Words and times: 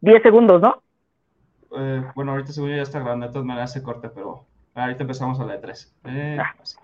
10 0.00 0.22
segundos, 0.22 0.60
¿no? 0.62 0.82
Eh, 1.76 2.02
bueno, 2.14 2.32
ahorita 2.32 2.52
según 2.52 2.70
yo 2.70 2.76
ya 2.76 2.82
está 2.82 3.00
grabando, 3.00 3.26
de 3.26 3.32
todas 3.32 3.46
maneras 3.46 3.72
se 3.72 3.82
corta, 3.82 4.10
pero 4.14 4.44
ahorita 4.74 5.02
empezamos 5.02 5.38
a 5.40 5.44
la 5.44 5.54
de 5.54 5.58
3. 5.58 5.94
Eh, 6.04 6.38
Ah. 6.40 6.54
así. 6.62 6.76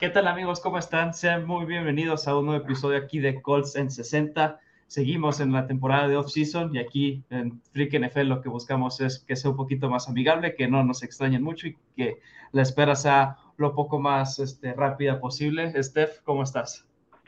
¿Qué 0.00 0.10
tal 0.10 0.26
amigos? 0.28 0.60
¿Cómo 0.60 0.78
están? 0.78 1.14
Sean 1.14 1.46
muy 1.46 1.64
bienvenidos 1.64 2.28
a 2.28 2.36
un 2.36 2.46
nuevo 2.46 2.64
episodio 2.64 2.98
aquí 2.98 3.18
de 3.18 3.40
Colts 3.40 3.76
en 3.76 3.90
60. 3.90 4.58
Seguimos 4.88 5.40
en 5.40 5.52
la 5.52 5.66
temporada 5.66 6.06
de 6.06 6.16
off-season 6.16 6.74
y 6.74 6.78
aquí 6.78 7.24
en 7.30 7.60
Freak 7.72 7.94
NFL 7.94 8.28
lo 8.28 8.40
que 8.40 8.48
buscamos 8.48 9.00
es 9.00 9.18
que 9.20 9.34
sea 9.36 9.50
un 9.50 9.56
poquito 9.56 9.88
más 9.90 10.08
amigable, 10.08 10.54
que 10.54 10.68
no 10.68 10.84
nos 10.84 11.02
extrañen 11.02 11.42
mucho 11.42 11.66
y 11.68 11.76
que 11.96 12.20
la 12.52 12.62
espera 12.62 12.94
sea 12.94 13.36
lo 13.56 13.74
poco 13.74 13.98
más 13.98 14.38
este, 14.38 14.74
rápida 14.74 15.18
posible. 15.18 15.72
Steph, 15.82 16.20
¿cómo 16.24 16.42
estás? 16.42 16.85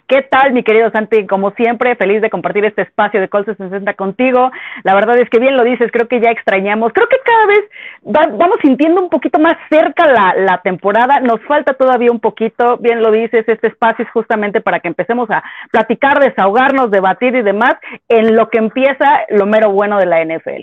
¿Qué 0.08 0.22
tal, 0.22 0.54
mi 0.54 0.62
querido 0.62 0.90
Santi? 0.90 1.26
Como 1.26 1.50
siempre, 1.50 1.94
feliz 1.94 2.22
de 2.22 2.30
compartir 2.30 2.64
este 2.64 2.80
espacio 2.80 3.20
de 3.20 3.28
Colts 3.28 3.54
60 3.58 3.92
contigo. 3.92 4.50
La 4.82 4.94
verdad 4.94 5.18
es 5.18 5.28
que 5.28 5.38
bien 5.38 5.54
lo 5.54 5.64
dices, 5.64 5.92
creo 5.92 6.08
que 6.08 6.18
ya 6.18 6.30
extrañamos. 6.30 6.94
Creo 6.94 7.06
que 7.08 7.18
cada 7.22 7.46
vez 7.46 7.60
va, 8.06 8.34
vamos 8.38 8.56
sintiendo 8.62 9.02
un 9.02 9.10
poquito 9.10 9.38
más 9.38 9.58
cerca 9.68 10.06
la, 10.06 10.62
temporada. 10.64 11.20
Nos 11.20 11.42
falta 11.42 11.74
todavía 11.74 12.10
un 12.10 12.20
poquito, 12.20 12.78
bien 12.78 13.02
lo 13.02 13.10
dices, 13.10 13.46
este 13.46 13.66
espacio 13.66 14.06
es 14.06 14.10
justamente 14.10 14.62
para 14.62 14.80
que 14.80 14.88
empecemos 14.88 15.30
a 15.30 15.44
platicar, 15.70 16.20
desahogarnos, 16.20 16.90
debatir 16.90 17.34
y 17.34 17.42
demás 17.42 17.74
en 18.08 18.34
lo 18.34 18.48
que 18.48 18.58
empieza 18.58 19.26
lo 19.28 19.44
mero 19.44 19.72
bueno 19.72 19.98
de 19.98 20.06
la 20.06 20.24
NFL. 20.24 20.62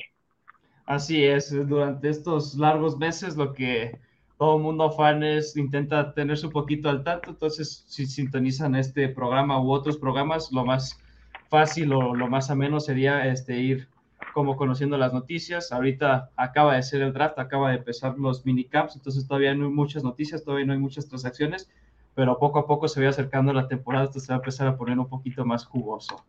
Así 0.88 1.24
es, 1.24 1.52
durante 1.68 2.10
estos 2.10 2.56
largos 2.56 2.98
meses 2.98 3.38
lo 3.38 3.54
que 3.54 3.96
todo 4.38 4.58
el 4.58 4.64
mundo 4.64 4.92
fans 4.92 5.56
intenta 5.56 6.14
tenerse 6.14 6.48
un 6.48 6.52
poquito 6.52 6.90
al 6.90 7.04
tanto, 7.04 7.32
entonces 7.32 7.86
si 7.88 8.06
sintonizan 8.06 8.76
este 8.76 9.08
programa 9.10 9.62
u 9.62 9.72
otros 9.72 9.98
programas, 9.98 10.52
lo 10.52 10.66
más 10.66 11.02
fácil 11.50 11.94
o 11.94 12.14
lo 12.14 12.28
más 12.28 12.50
ameno 12.50 12.80
sería 12.80 13.28
este, 13.28 13.58
ir 13.58 13.88
como 14.34 14.58
conociendo 14.58 14.98
las 14.98 15.14
noticias. 15.14 15.72
Ahorita 15.72 16.30
acaba 16.36 16.76
de 16.76 16.84
ser 16.84 17.02
el 17.02 17.14
draft, 17.14 17.40
acaba 17.40 17.70
de 17.70 17.78
empezar 17.78 18.18
los 18.18 18.46
minicaps, 18.46 18.96
entonces 18.96 19.26
todavía 19.28 19.56
no 19.56 19.66
hay 19.66 19.72
muchas 19.72 20.04
noticias, 20.04 20.44
todavía 20.44 20.66
no 20.66 20.74
hay 20.74 20.80
muchas 20.80 21.08
transacciones, 21.08 21.72
pero 22.14 22.38
poco 22.38 22.60
a 22.60 22.68
poco 22.68 22.88
se 22.88 23.02
va 23.02 23.10
acercando 23.10 23.54
la 23.54 23.68
temporada, 23.68 24.06
entonces 24.06 24.26
se 24.26 24.34
va 24.34 24.38
a 24.38 24.40
empezar 24.40 24.68
a 24.68 24.76
poner 24.76 25.00
un 25.00 25.08
poquito 25.08 25.46
más 25.46 25.66
jugoso. 25.66 26.26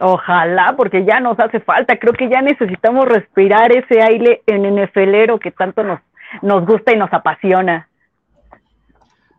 Ojalá, 0.00 0.74
porque 0.76 1.04
ya 1.04 1.20
nos 1.20 1.38
hace 1.38 1.60
falta, 1.60 1.96
creo 1.98 2.14
que 2.14 2.28
ya 2.28 2.42
necesitamos 2.42 3.06
respirar 3.06 3.70
ese 3.70 4.02
aire 4.02 4.42
en 4.46 4.74
NFLero 4.74 5.38
que 5.38 5.52
tanto 5.52 5.84
nos 5.84 6.00
nos 6.42 6.66
gusta 6.66 6.92
y 6.92 6.96
nos 6.96 7.12
apasiona. 7.12 7.88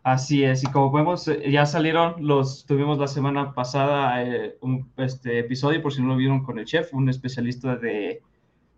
Así 0.03 0.43
es, 0.43 0.63
y 0.63 0.67
como 0.67 0.91
vemos, 0.91 1.25
ya 1.49 1.65
salieron 1.65 2.15
los, 2.19 2.65
tuvimos 2.67 2.99
la 2.99 3.07
semana 3.07 3.53
pasada 3.53 4.23
eh, 4.23 4.55
un 4.61 4.88
este 4.97 5.39
episodio, 5.39 5.81
por 5.81 5.93
si 5.93 6.01
no 6.01 6.09
lo 6.09 6.16
vieron 6.16 6.43
con 6.43 6.59
el 6.59 6.66
chef, 6.66 6.93
un 6.93 7.09
especialista 7.09 7.75
de, 7.75 8.21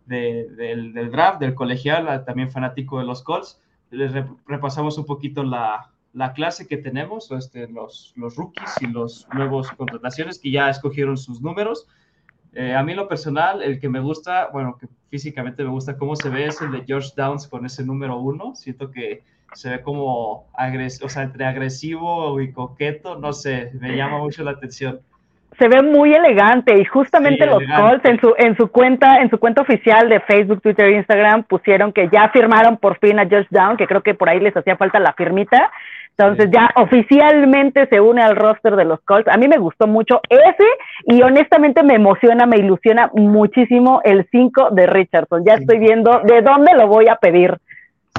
de 0.06 0.48
del, 0.56 1.12
draft, 1.12 1.42
del 1.42 1.54
colegial, 1.54 2.24
también 2.24 2.50
fanático 2.50 3.00
de 3.00 3.06
los 3.06 3.24
Colts. 3.24 3.62
Les 3.92 4.14
repasamos 4.46 4.98
un 4.98 5.06
poquito 5.06 5.44
la, 5.44 5.92
la 6.14 6.32
clase 6.32 6.66
que 6.66 6.78
tenemos, 6.78 7.30
este, 7.32 7.68
los, 7.68 8.14
los 8.16 8.38
rookies 8.38 8.82
y 8.82 8.88
los 8.88 9.28
nuevos 9.34 9.70
contrataciones 9.72 10.40
que 10.40 10.52
ya 10.52 10.70
escogieron 10.70 11.18
sus 11.18 11.42
números. 11.42 11.88
Eh, 12.60 12.74
a 12.74 12.82
mí 12.82 12.96
lo 12.96 13.08
personal, 13.08 13.62
el 13.62 13.80
que 13.80 13.88
me 13.88 14.00
gusta, 14.00 14.50
bueno, 14.52 14.80
que 14.82 14.88
físicamente 15.12 15.64
me 15.64 15.70
gusta 15.70 15.96
cómo 15.96 16.16
se 16.16 16.28
ve 16.30 16.46
es 16.46 16.60
el 16.60 16.72
de 16.72 16.84
George 16.88 17.12
Downs 17.16 17.48
con 17.48 17.68
ese 17.68 17.86
número 17.86 18.18
uno. 18.18 18.56
Siento 18.56 18.90
que 18.90 19.22
se 19.54 19.70
ve 19.70 19.82
como 19.84 20.48
agresivo, 20.56 21.06
o 21.06 21.10
sea, 21.10 21.22
entre 21.22 21.46
agresivo 21.46 22.42
y 22.42 22.52
coqueto, 22.52 23.16
no 23.20 23.32
sé, 23.32 23.70
me 23.80 23.96
llama 23.96 24.18
mucho 24.18 24.44
la 24.44 24.52
atención. 24.52 25.02
Se 25.60 25.68
ve 25.68 25.84
muy 25.84 26.16
elegante 26.16 26.82
y 26.82 26.84
justamente 26.86 27.44
sí, 27.44 27.50
los 27.50 27.62
elegante. 27.62 27.90
Colts 27.90 28.06
en 28.06 28.20
su, 28.22 28.34
en 28.40 28.58
su 28.58 28.68
cuenta, 28.70 29.22
en 29.22 29.30
su 29.30 29.38
cuenta 29.38 29.62
oficial 29.62 30.10
de 30.10 30.20
Facebook, 30.22 30.60
Twitter 30.64 30.88
e 30.88 30.96
Instagram 30.96 31.44
pusieron 31.44 31.94
que 31.94 32.10
ya 32.12 32.30
firmaron 32.30 32.78
por 32.78 32.98
fin 32.98 33.20
a 33.20 33.28
George 33.28 33.50
Downs, 33.52 33.78
que 33.78 33.86
creo 33.86 34.02
que 34.02 34.16
por 34.16 34.30
ahí 34.30 34.40
les 34.40 34.58
hacía 34.58 34.78
falta 34.78 35.00
la 35.00 35.14
firmita. 35.14 35.72
Entonces 36.20 36.50
ya 36.52 36.72
oficialmente 36.76 37.86
se 37.88 38.02
une 38.02 38.24
al 38.24 38.36
roster 38.36 38.76
de 38.76 38.86
los 38.86 39.00
Colts. 39.02 39.28
A 39.28 39.38
mí 39.38 39.48
me 39.48 39.60
gustó 39.60 39.86
mucho 39.86 40.20
ese 40.30 40.66
y 41.06 41.22
honestamente 41.22 41.84
me 41.84 41.94
emociona, 41.94 42.48
me 42.48 42.58
ilusiona 42.58 43.12
muchísimo 43.14 44.02
el 44.04 44.28
5 44.32 44.72
de 44.72 44.88
Richardson. 44.88 45.44
Ya 45.46 45.54
estoy 45.54 45.78
viendo 45.78 46.22
de 46.24 46.42
dónde 46.42 46.74
lo 46.74 46.88
voy 46.88 47.08
a 47.08 47.18
pedir. 47.18 47.56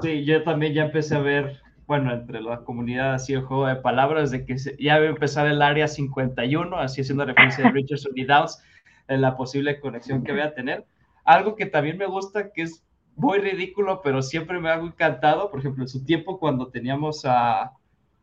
Sí, 0.00 0.24
yo 0.24 0.44
también 0.44 0.74
ya 0.74 0.84
empecé 0.84 1.16
a 1.16 1.18
ver, 1.18 1.56
bueno, 1.88 2.14
entre 2.14 2.40
la 2.40 2.58
comunidad 2.58 3.14
así 3.14 3.32
el 3.32 3.42
juego 3.42 3.66
de 3.66 3.74
palabras 3.74 4.30
de 4.30 4.46
que 4.46 4.54
ya 4.78 5.00
va 5.00 5.06
a 5.06 5.08
empezar 5.08 5.48
el 5.48 5.60
área 5.60 5.88
51, 5.88 6.78
así 6.78 7.00
haciendo 7.00 7.24
referencia 7.24 7.64
de 7.64 7.70
Richardson 7.72 8.12
y 8.14 8.24
Downs, 8.24 8.62
en 9.08 9.22
la 9.22 9.36
posible 9.36 9.80
conexión 9.80 10.22
que 10.22 10.30
voy 10.30 10.42
a 10.42 10.54
tener. 10.54 10.84
Algo 11.24 11.56
que 11.56 11.66
también 11.66 11.98
me 11.98 12.06
gusta, 12.06 12.52
que 12.52 12.62
es 12.62 12.84
muy 13.16 13.38
ridículo, 13.38 14.02
pero 14.04 14.22
siempre 14.22 14.60
me 14.60 14.70
ha 14.70 14.76
encantado, 14.76 15.50
por 15.50 15.58
ejemplo, 15.58 15.82
en 15.82 15.88
su 15.88 16.04
tiempo 16.04 16.38
cuando 16.38 16.68
teníamos 16.68 17.24
a, 17.24 17.72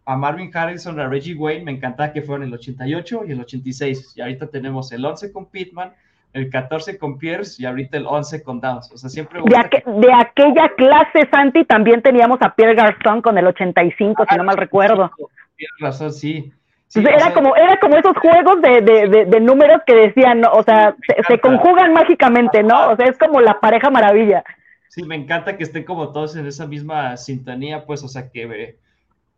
a 0.06 0.16
Marvin 0.16 0.52
Harrison, 0.54 1.00
a 1.00 1.08
Reggie 1.08 1.34
Wayne, 1.34 1.64
me 1.64 1.72
encantaba 1.72 2.14
que 2.14 2.22
fueron 2.22 2.48
el 2.48 2.54
88 2.54 3.24
y 3.28 3.32
el 3.32 3.42
86. 3.42 4.14
Y 4.16 4.22
ahorita 4.22 4.48
tenemos 4.48 4.92
el 4.92 5.04
11 5.04 5.32
con 5.32 5.48
Pittman, 5.48 5.94
el 6.34 6.50
14 6.50 6.98
con 7.00 7.18
Pierce 7.18 7.62
y 7.62 7.66
ahorita 7.66 7.98
el 7.98 8.06
11 8.06 8.44
con 8.44 8.62
Downs. 8.62 8.92
O 8.92 8.98
sea, 8.98 9.10
siempre. 9.10 9.42
De, 9.44 9.58
aqu 9.58 9.70
que... 9.70 9.84
de, 9.86 10.14
aquella 10.14 10.70
clase, 10.76 11.28
Santi, 11.32 11.66
también 11.66 12.02
teníamos 12.02 12.40
a 12.42 12.54
Pierre 12.54 12.76
Garçon 12.76 13.22
con 13.22 13.38
el 13.38 13.48
85, 13.48 14.24
ah, 14.24 14.26
si 14.30 14.38
no 14.38 14.44
mal 14.44 14.58
recuerdo. 14.58 15.12
Tienes 15.56 15.80
razón, 15.80 16.12
sí. 16.12 16.52
sí 16.88 17.00
Entonces, 17.00 17.24
era, 17.24 17.26
sea, 17.26 17.34
como, 17.34 17.56
era 17.56 17.80
como 17.80 17.96
esos 17.96 18.16
juegos 18.18 18.62
de, 18.62 18.82
de, 18.82 19.08
de, 19.08 19.26
de 19.26 19.40
números 19.40 19.82
que 19.88 19.96
decían, 19.96 20.42
¿no? 20.42 20.52
o 20.52 20.62
sea, 20.62 20.96
se, 21.08 21.24
se, 21.24 21.40
conjugan 21.40 21.94
mágicamente, 21.94 22.62
¿no? 22.62 22.90
O 22.90 22.96
sea, 22.96 23.08
es 23.08 23.18
como 23.18 23.42
la 23.42 23.60
pareja 23.60 23.90
maravilla. 23.90 24.44
Sí, 24.90 25.04
me 25.04 25.16
encanta 25.16 25.58
que 25.58 25.64
estén 25.64 25.84
como 25.84 26.12
todos 26.12 26.36
en 26.36 26.46
esa 26.46 26.68
misma 26.68 27.18
sintonía, 27.18 27.86
pues, 27.86 28.04
o 28.04 28.08
sea, 28.08 28.30
que 28.30 28.78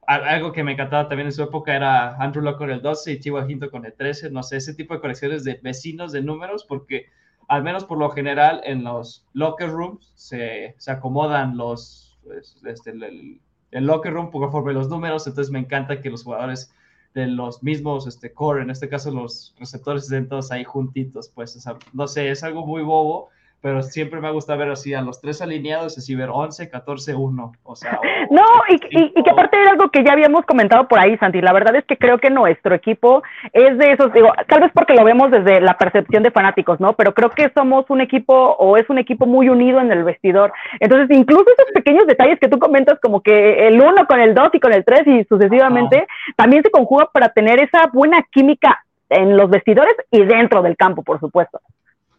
algo 0.07 0.53
que 0.53 0.63
me 0.63 0.71
encantaba 0.71 1.09
también 1.09 1.27
en 1.27 1.33
su 1.33 1.43
época 1.43 1.75
era 1.75 2.15
Andrew 2.15 2.41
Locke 2.41 2.59
con 2.59 2.71
el 2.71 2.81
12 2.81 3.11
y 3.11 3.19
Chihuahua 3.19 3.51
Hinto 3.51 3.69
con 3.69 3.85
el 3.85 3.93
13, 3.93 4.31
no 4.31 4.41
sé, 4.41 4.57
ese 4.57 4.73
tipo 4.73 4.93
de 4.93 5.01
conexiones 5.01 5.43
de 5.43 5.59
vecinos 5.61 6.13
de 6.13 6.21
números, 6.21 6.63
porque 6.63 7.07
al 7.49 7.61
menos 7.63 7.83
por 7.83 7.97
lo 7.97 8.09
general 8.09 8.61
en 8.63 8.85
los 8.85 9.25
locker 9.33 9.69
rooms 9.69 10.13
se, 10.15 10.75
se 10.77 10.91
acomodan 10.91 11.57
los, 11.57 12.17
pues, 12.23 12.57
este, 12.65 12.91
el, 12.91 13.41
locker 13.85 14.13
room 14.13 14.31
conforme 14.31 14.73
los 14.73 14.87
números, 14.87 15.27
entonces 15.27 15.51
me 15.51 15.59
encanta 15.59 16.01
que 16.01 16.09
los 16.09 16.23
jugadores 16.23 16.73
de 17.13 17.27
los 17.27 17.61
mismos 17.61 18.07
este, 18.07 18.31
core, 18.31 18.61
en 18.61 18.69
este 18.69 18.87
caso 18.87 19.11
los 19.11 19.53
receptores, 19.59 20.03
estén 20.03 20.29
todos 20.29 20.51
ahí 20.51 20.63
juntitos, 20.63 21.29
pues, 21.35 21.67
o 21.67 21.79
no 21.91 22.07
sé, 22.07 22.29
es 22.31 22.43
algo 22.43 22.65
muy 22.65 22.81
bobo, 22.81 23.29
pero 23.61 23.81
siempre 23.81 24.21
me 24.21 24.31
gusta 24.31 24.55
ver 24.55 24.69
así 24.69 24.93
a 24.93 25.01
los 25.01 25.19
tres 25.19 25.41
alineados, 25.41 25.97
así 25.97 26.15
ver 26.15 26.29
11, 26.31 26.69
14, 26.69 27.15
1, 27.15 27.51
o 27.63 27.75
sea... 27.75 27.99
O, 28.29 28.33
no, 28.33 28.43
y, 28.69 28.75
y, 28.97 29.13
y, 29.15 29.23
que 29.23 29.29
aparte 29.29 29.59
era 29.59 29.71
algo 29.71 29.89
que 29.89 30.03
ya 30.03 30.13
habíamos 30.13 30.45
comentado 30.45 30.87
por 30.87 30.99
ahí, 30.99 31.17
Santi, 31.17 31.41
la 31.41 31.53
verdad 31.53 31.75
es 31.75 31.85
que 31.85 31.97
creo 31.97 32.19
que 32.19 32.29
nuestro 32.29 32.75
equipo 32.75 33.23
es 33.53 33.77
de 33.77 33.91
esos, 33.91 34.13
digo, 34.13 34.31
tal 34.47 34.61
vez 34.61 34.71
porque 34.73 34.93
lo 34.93 35.03
vemos 35.03 35.31
desde 35.31 35.61
la 35.61 35.77
percepción 35.77 36.23
de 36.23 36.31
fanáticos, 36.31 36.79
¿no? 36.79 36.93
Pero 36.93 37.13
creo 37.13 37.29
que 37.29 37.49
somos 37.55 37.85
un 37.89 38.01
equipo, 38.01 38.33
o 38.33 38.77
es 38.77 38.89
un 38.89 38.97
equipo 38.97 39.25
muy 39.25 39.49
unido 39.49 39.79
en 39.79 39.91
el 39.91 40.03
vestidor, 40.03 40.51
entonces 40.79 41.15
incluso 41.15 41.45
esos 41.57 41.71
pequeños 41.73 42.05
detalles 42.05 42.39
que 42.39 42.49
tú 42.49 42.59
comentas, 42.59 42.99
como 43.01 43.21
que 43.21 43.67
el 43.67 43.81
1 43.81 44.05
con 44.07 44.19
el 44.19 44.35
2 44.35 44.49
y 44.53 44.59
con 44.59 44.73
el 44.73 44.83
3 44.83 45.07
y 45.07 45.23
sucesivamente, 45.25 46.07
también 46.35 46.63
se 46.63 46.71
conjuga 46.71 47.09
para 47.11 47.29
tener 47.29 47.59
esa 47.59 47.87
buena 47.93 48.21
química 48.31 48.83
en 49.09 49.37
los 49.37 49.49
vestidores 49.49 49.95
y 50.11 50.23
dentro 50.23 50.61
del 50.61 50.75
campo, 50.75 51.03
por 51.03 51.19
supuesto. 51.19 51.59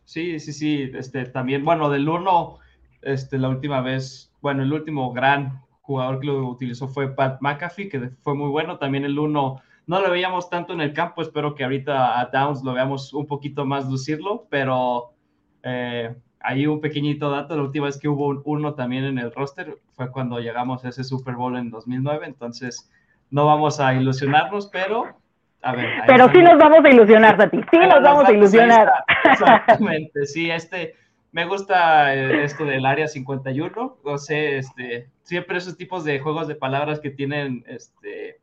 Sí, 0.08 0.40
sí, 0.40 0.54
sí, 0.54 0.90
este, 0.94 1.26
también, 1.26 1.66
bueno, 1.66 1.90
del 1.90 2.08
1, 2.08 2.58
este, 3.02 3.36
la 3.36 3.50
última 3.50 3.82
vez, 3.82 4.32
bueno, 4.40 4.62
el 4.62 4.72
último 4.72 5.12
gran 5.12 5.60
jugador 5.82 6.18
que 6.18 6.28
lo 6.28 6.48
utilizó 6.48 6.88
fue 6.88 7.14
Pat 7.14 7.42
McAfee, 7.42 7.90
que 7.90 8.08
fue 8.22 8.34
muy 8.34 8.48
bueno, 8.48 8.78
también 8.78 9.04
el 9.04 9.18
1 9.18 9.60
no 9.86 10.00
lo 10.00 10.10
veíamos 10.10 10.48
tanto 10.48 10.72
en 10.72 10.80
el 10.80 10.94
campo, 10.94 11.20
espero 11.20 11.54
que 11.54 11.62
ahorita 11.62 12.18
a 12.18 12.24
Downs 12.32 12.64
lo 12.64 12.72
veamos 12.72 13.12
un 13.12 13.26
poquito 13.26 13.66
más 13.66 13.86
lucirlo, 13.86 14.46
pero 14.48 15.12
eh, 15.62 16.16
ahí 16.40 16.66
un 16.66 16.80
pequeñito 16.80 17.28
dato, 17.30 17.54
la 17.54 17.64
última 17.64 17.84
vez 17.84 17.98
que 17.98 18.08
hubo 18.08 18.28
un 18.28 18.40
1 18.42 18.74
también 18.76 19.04
en 19.04 19.18
el 19.18 19.30
roster 19.30 19.76
fue 19.92 20.10
cuando 20.10 20.40
llegamos 20.40 20.86
a 20.86 20.88
ese 20.88 21.04
Super 21.04 21.34
Bowl 21.34 21.54
en 21.58 21.68
2009, 21.68 22.24
entonces 22.24 22.90
no 23.30 23.44
vamos 23.44 23.78
a 23.78 23.92
ilusionarnos, 23.92 24.68
pero 24.68 25.18
a 25.68 25.72
ver, 25.72 26.02
Pero 26.06 26.30
sí 26.32 26.38
nos 26.38 26.58
vamos 26.58 26.82
a 26.82 26.88
ilusionar, 26.88 27.36
Tati. 27.36 27.58
Sí 27.70 27.78
nos 27.78 28.02
vamos 28.02 28.24
a 28.26 28.32
ilusionar. 28.32 28.90
Exactamente, 29.24 30.24
sí, 30.24 30.50
este, 30.50 30.94
me 31.30 31.44
gusta 31.44 32.14
esto 32.14 32.64
del 32.64 32.86
área 32.86 33.06
51, 33.06 33.98
no 34.02 34.18
sé, 34.18 34.58
este, 34.58 35.08
siempre 35.22 35.58
esos 35.58 35.76
tipos 35.76 36.04
de 36.04 36.20
juegos 36.20 36.48
de 36.48 36.54
palabras 36.54 37.00
que 37.00 37.10
tienen, 37.10 37.64
este, 37.66 38.40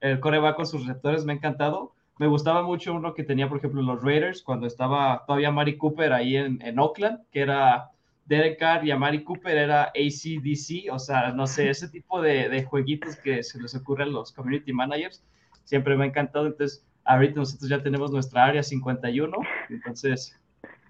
el 0.00 0.18
coreback 0.20 0.56
con 0.56 0.66
sus 0.66 0.86
receptores 0.86 1.26
me 1.26 1.34
ha 1.34 1.36
encantado. 1.36 1.92
Me 2.18 2.26
gustaba 2.26 2.62
mucho 2.62 2.94
uno 2.94 3.14
que 3.14 3.24
tenía, 3.24 3.48
por 3.48 3.58
ejemplo, 3.58 3.82
los 3.82 4.02
Raiders, 4.02 4.42
cuando 4.42 4.66
estaba 4.66 5.24
todavía 5.26 5.50
Mari 5.50 5.76
Cooper 5.76 6.12
ahí 6.14 6.36
en, 6.36 6.62
en 6.62 6.78
Oakland, 6.78 7.20
que 7.30 7.40
era 7.40 7.90
Derek 8.24 8.58
Carr 8.58 8.86
y 8.86 8.92
a 8.92 8.96
Mari 8.96 9.24
Cooper 9.24 9.58
era 9.58 9.84
ACDC, 9.88 10.90
o 10.90 10.98
sea, 10.98 11.32
no 11.32 11.46
sé, 11.46 11.68
ese 11.68 11.88
tipo 11.88 12.22
de, 12.22 12.48
de 12.48 12.64
jueguitos 12.64 13.16
que 13.16 13.42
se 13.42 13.60
les 13.60 13.74
ocurren 13.74 14.08
a 14.08 14.12
los 14.12 14.32
community 14.32 14.72
managers 14.72 15.22
siempre 15.64 15.96
me 15.96 16.04
ha 16.04 16.08
encantado. 16.08 16.46
Entonces, 16.46 16.86
ahorita 17.04 17.40
nosotros 17.40 17.68
ya 17.68 17.82
tenemos 17.82 18.10
nuestra 18.10 18.44
área 18.44 18.62
51, 18.62 19.36
entonces 19.68 20.38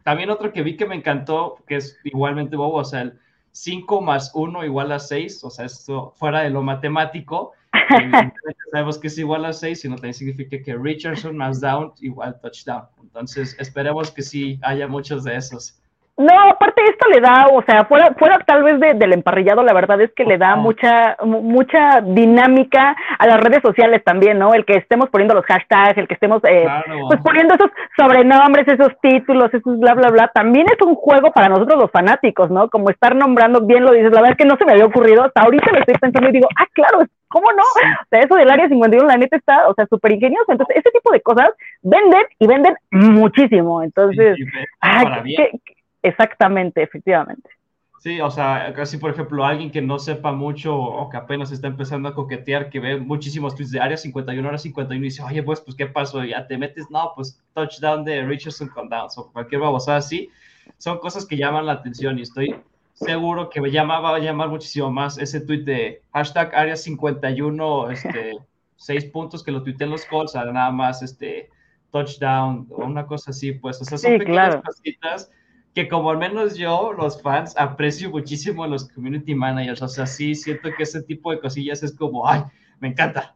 también 0.04 0.30
otro 0.30 0.52
que 0.52 0.62
vi 0.62 0.76
que 0.76 0.86
me 0.86 0.96
encantó, 0.96 1.58
que 1.66 1.76
es 1.76 1.98
igualmente 2.04 2.56
bobo, 2.56 2.78
o 2.78 2.84
sea, 2.84 3.02
el 3.02 3.18
5 3.52 4.00
más 4.00 4.32
1 4.34 4.64
igual 4.64 4.92
a 4.92 4.98
6, 4.98 5.44
o 5.44 5.50
sea, 5.50 5.66
esto 5.66 6.12
fuera 6.16 6.40
de 6.40 6.50
lo 6.50 6.62
matemático, 6.62 7.52
sabemos 8.72 8.98
que 8.98 9.06
es 9.06 9.18
igual 9.18 9.44
a 9.44 9.52
6, 9.52 9.80
sino 9.80 9.94
también 9.96 10.14
significa 10.14 10.62
que 10.62 10.76
Richardson 10.76 11.36
más 11.36 11.60
down 11.60 11.92
igual 12.00 12.40
touchdown. 12.40 12.86
Entonces, 13.00 13.56
esperemos 13.58 14.10
que 14.10 14.22
sí 14.22 14.58
haya 14.62 14.88
muchos 14.88 15.24
de 15.24 15.36
esos. 15.36 15.81
No, 16.18 16.50
aparte 16.50 16.82
esto 16.84 17.08
le 17.08 17.20
da, 17.20 17.46
o 17.46 17.62
sea, 17.62 17.86
fuera, 17.86 18.14
fuera 18.18 18.38
tal 18.40 18.62
vez 18.62 18.78
del 18.78 19.14
emparrillado, 19.14 19.62
la 19.62 19.72
verdad 19.72 19.98
es 20.02 20.12
que 20.14 20.24
le 20.24 20.36
da 20.36 20.56
mucha, 20.56 21.16
mucha 21.24 22.02
dinámica 22.02 22.94
a 23.18 23.26
las 23.26 23.40
redes 23.40 23.62
sociales 23.62 24.04
también, 24.04 24.38
¿no? 24.38 24.52
El 24.52 24.66
que 24.66 24.74
estemos 24.74 25.08
poniendo 25.08 25.34
los 25.34 25.46
hashtags, 25.46 25.96
el 25.96 26.06
que 26.06 26.14
estemos 26.14 26.42
eh, 26.44 26.66
pues 27.08 27.18
poniendo 27.22 27.54
esos 27.54 27.70
sobrenombres, 27.96 28.68
esos 28.68 28.92
títulos, 29.00 29.54
esos 29.54 29.78
bla, 29.80 29.94
bla, 29.94 30.10
bla, 30.10 30.30
también 30.34 30.66
es 30.66 30.86
un 30.86 30.94
juego 30.96 31.32
para 31.32 31.48
nosotros 31.48 31.80
los 31.80 31.90
fanáticos, 31.90 32.50
¿no? 32.50 32.68
Como 32.68 32.90
estar 32.90 33.16
nombrando, 33.16 33.62
bien 33.62 33.82
lo 33.82 33.92
dices, 33.92 34.12
la 34.12 34.20
verdad 34.20 34.32
es 34.32 34.36
que 34.36 34.48
no 34.48 34.58
se 34.58 34.66
me 34.66 34.72
había 34.72 34.86
ocurrido, 34.86 35.24
hasta 35.24 35.40
ahorita 35.40 35.72
lo 35.72 35.78
estoy 35.78 35.94
pensando 35.94 36.28
y 36.28 36.32
digo, 36.32 36.48
ah, 36.56 36.66
claro, 36.74 37.06
¿cómo 37.28 37.50
no? 37.52 37.62
O 37.62 38.06
sea, 38.10 38.20
eso 38.20 38.34
del 38.34 38.50
área 38.50 38.68
51, 38.68 39.08
la 39.08 39.16
neta 39.16 39.36
está, 39.36 39.66
o 39.66 39.74
sea, 39.74 39.86
súper 39.86 40.12
ingenioso. 40.12 40.52
Entonces, 40.52 40.76
ese 40.76 40.90
tipo 40.90 41.10
de 41.10 41.22
cosas 41.22 41.48
venden 41.80 42.22
y 42.38 42.46
venden 42.46 42.74
muchísimo. 42.90 43.82
Entonces, 43.82 44.36
Exactamente, 46.02 46.82
efectivamente. 46.82 47.50
Sí, 48.02 48.20
o 48.20 48.32
sea, 48.32 48.72
casi 48.74 48.98
por 48.98 49.12
ejemplo, 49.12 49.44
alguien 49.44 49.70
que 49.70 49.80
no 49.80 49.96
sepa 50.00 50.32
mucho 50.32 50.76
o 50.76 51.08
que 51.08 51.16
apenas 51.16 51.52
está 51.52 51.68
empezando 51.68 52.08
a 52.08 52.14
coquetear, 52.14 52.68
que 52.68 52.80
ve 52.80 52.96
muchísimos 52.96 53.54
tweets 53.54 53.70
de 53.70 53.78
área 53.78 53.96
51, 53.96 54.48
hora 54.48 54.58
51 54.58 55.00
y 55.00 55.08
dice, 55.08 55.22
oye, 55.22 55.40
pues, 55.44 55.60
pues, 55.60 55.76
¿qué 55.76 55.86
pasó? 55.86 56.24
Ya 56.24 56.48
te 56.48 56.58
metes, 56.58 56.90
no, 56.90 57.12
pues, 57.14 57.40
touchdown 57.54 58.04
de 58.04 58.24
Richardson 58.24 58.70
con 58.70 58.88
downs 58.88 59.16
o 59.18 59.30
cualquier 59.30 59.60
babosada 59.60 59.98
así. 59.98 60.28
Son 60.78 60.98
cosas 60.98 61.24
que 61.24 61.36
llaman 61.36 61.66
la 61.66 61.74
atención 61.74 62.18
y 62.18 62.22
estoy 62.22 62.56
seguro 62.94 63.48
que 63.48 63.60
me 63.60 63.70
llamaba 63.70 64.16
a 64.16 64.18
llamar 64.18 64.48
muchísimo 64.48 64.90
más 64.90 65.16
ese 65.16 65.40
tweet 65.40 65.62
de 65.62 66.02
hashtag 66.12 66.52
área 66.56 66.74
51, 66.74 67.90
este, 67.92 68.32
seis 68.76 69.04
puntos 69.04 69.44
que 69.44 69.52
lo 69.52 69.62
tuiteé 69.62 69.84
en 69.84 69.92
los 69.92 70.04
calls, 70.06 70.34
nada 70.34 70.72
más, 70.72 71.04
este, 71.04 71.50
touchdown 71.92 72.66
o 72.70 72.84
una 72.84 73.06
cosa 73.06 73.30
así, 73.30 73.52
pues, 73.52 73.80
o 73.80 73.84
sea, 73.84 73.96
son 73.96 74.18
pequeñas 74.18 74.56
cositas 74.56 75.30
que 75.74 75.88
como 75.88 76.10
al 76.10 76.18
menos 76.18 76.56
yo, 76.56 76.92
los 76.92 77.22
fans, 77.22 77.56
aprecio 77.58 78.10
muchísimo 78.10 78.64
a 78.64 78.68
los 78.68 78.90
community 78.90 79.34
managers. 79.34 79.82
O 79.82 79.88
sea, 79.88 80.06
sí, 80.06 80.34
siento 80.34 80.68
que 80.76 80.82
ese 80.82 81.02
tipo 81.02 81.30
de 81.30 81.40
cosillas 81.40 81.82
es 81.82 81.96
como, 81.96 82.28
ay, 82.28 82.42
me 82.80 82.88
encanta. 82.88 83.34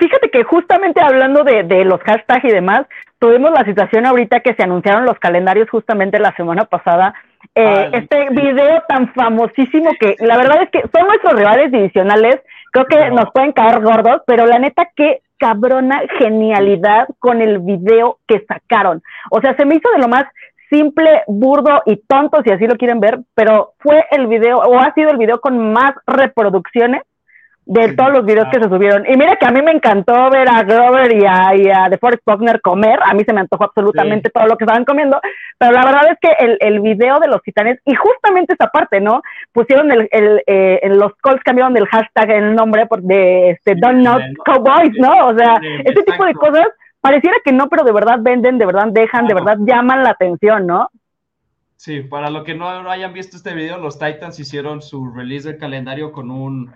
Fíjate 0.00 0.30
que 0.30 0.42
justamente 0.42 1.00
hablando 1.00 1.44
de, 1.44 1.62
de 1.62 1.84
los 1.84 2.00
hashtags 2.00 2.44
y 2.44 2.48
demás, 2.48 2.86
tuvimos 3.20 3.52
la 3.52 3.64
situación 3.64 4.04
ahorita 4.04 4.40
que 4.40 4.54
se 4.54 4.64
anunciaron 4.64 5.04
los 5.04 5.18
calendarios 5.18 5.70
justamente 5.70 6.18
la 6.18 6.34
semana 6.34 6.64
pasada. 6.64 7.14
Eh, 7.54 7.90
este 7.92 8.30
video 8.30 8.82
tan 8.88 9.12
famosísimo 9.14 9.90
que 10.00 10.16
la 10.18 10.36
verdad 10.36 10.62
es 10.62 10.70
que 10.70 10.82
son 10.92 11.06
nuestros 11.06 11.34
rivales 11.34 11.70
divisionales, 11.70 12.40
creo 12.72 12.86
que 12.86 13.10
nos 13.10 13.30
pueden 13.32 13.52
caer 13.52 13.80
gordos, 13.80 14.22
pero 14.26 14.46
la 14.46 14.58
neta 14.58 14.88
qué 14.96 15.20
cabrona 15.38 16.02
genialidad 16.18 17.08
con 17.18 17.40
el 17.40 17.58
video 17.60 18.18
que 18.28 18.44
sacaron. 18.46 19.02
O 19.30 19.40
sea, 19.40 19.56
se 19.56 19.64
me 19.64 19.76
hizo 19.76 19.90
de 19.90 19.98
lo 19.98 20.08
más 20.08 20.24
simple, 20.70 21.22
burdo 21.26 21.82
y 21.84 21.96
tonto, 21.96 22.42
si 22.42 22.50
así 22.50 22.66
lo 22.66 22.76
quieren 22.76 23.00
ver, 23.00 23.18
pero 23.34 23.74
fue 23.80 24.04
el 24.10 24.26
video, 24.28 24.58
o 24.58 24.78
ha 24.78 24.94
sido 24.94 25.10
el 25.10 25.18
video 25.18 25.40
con 25.40 25.72
más 25.72 25.94
reproducciones 26.06 27.02
de 27.66 27.92
todos 27.94 28.10
los 28.10 28.24
videos 28.24 28.48
que 28.50 28.60
se 28.60 28.68
subieron. 28.68 29.06
Y 29.06 29.16
mira 29.16 29.36
que 29.36 29.46
a 29.46 29.50
mí 29.50 29.62
me 29.62 29.70
encantó 29.70 30.28
ver 30.30 30.48
a 30.48 30.62
Grover 30.64 31.14
y 31.14 31.24
a, 31.24 31.54
y 31.54 31.68
a 31.68 31.88
DeForest 31.88 32.22
Buckner 32.26 32.60
comer, 32.60 32.98
a 33.04 33.14
mí 33.14 33.22
se 33.24 33.32
me 33.32 33.40
antojó 33.40 33.64
absolutamente 33.64 34.30
todo 34.30 34.46
lo 34.46 34.56
que 34.56 34.64
estaban 34.64 34.84
comiendo, 34.84 35.20
pero 35.56 35.72
la 35.72 35.84
verdad 35.84 36.10
es 36.10 36.18
que 36.20 36.32
el, 36.44 36.56
el 36.58 36.80
video 36.80 37.20
de 37.20 37.28
los 37.28 37.40
titanes, 37.42 37.78
y 37.84 37.94
justamente 37.94 38.54
esa 38.54 38.68
parte, 38.68 39.00
¿no? 39.00 39.22
Pusieron 39.52 39.92
el, 39.92 40.08
el 40.10 40.42
eh, 40.46 40.80
en 40.82 40.98
los 40.98 41.12
calls 41.22 41.42
cambiaron 41.44 41.76
el 41.76 41.86
hashtag 41.86 42.30
el 42.30 42.54
nombre 42.56 42.86
por 42.86 43.02
de 43.02 43.50
este, 43.50 43.76
Don't 43.76 44.02
Not 44.02 44.22
Cowboys, 44.44 44.92
¿no? 44.98 45.28
O 45.28 45.34
sea, 45.36 45.54
ese 45.84 46.02
tipo 46.02 46.24
de 46.24 46.34
cosas 46.34 46.66
pareciera 47.00 47.36
que 47.44 47.52
no, 47.52 47.68
pero 47.68 47.84
de 47.84 47.92
verdad 47.92 48.18
venden, 48.20 48.58
de 48.58 48.66
verdad 48.66 48.88
dejan, 48.88 49.26
de 49.26 49.34
verdad 49.34 49.56
llaman 49.60 50.02
la 50.02 50.10
atención, 50.10 50.66
¿no? 50.66 50.88
Sí, 51.76 52.02
para 52.02 52.28
lo 52.28 52.44
que 52.44 52.54
no, 52.54 52.68
hayan 52.90 53.14
visto 53.14 53.36
este 53.36 53.54
video, 53.54 53.78
los 53.78 53.98
Titans 53.98 54.38
hicieron 54.38 54.82
su 54.82 55.10
release 55.10 55.48
del 55.48 55.58
calendario 55.58 56.12
con 56.12 56.30
un, 56.30 56.72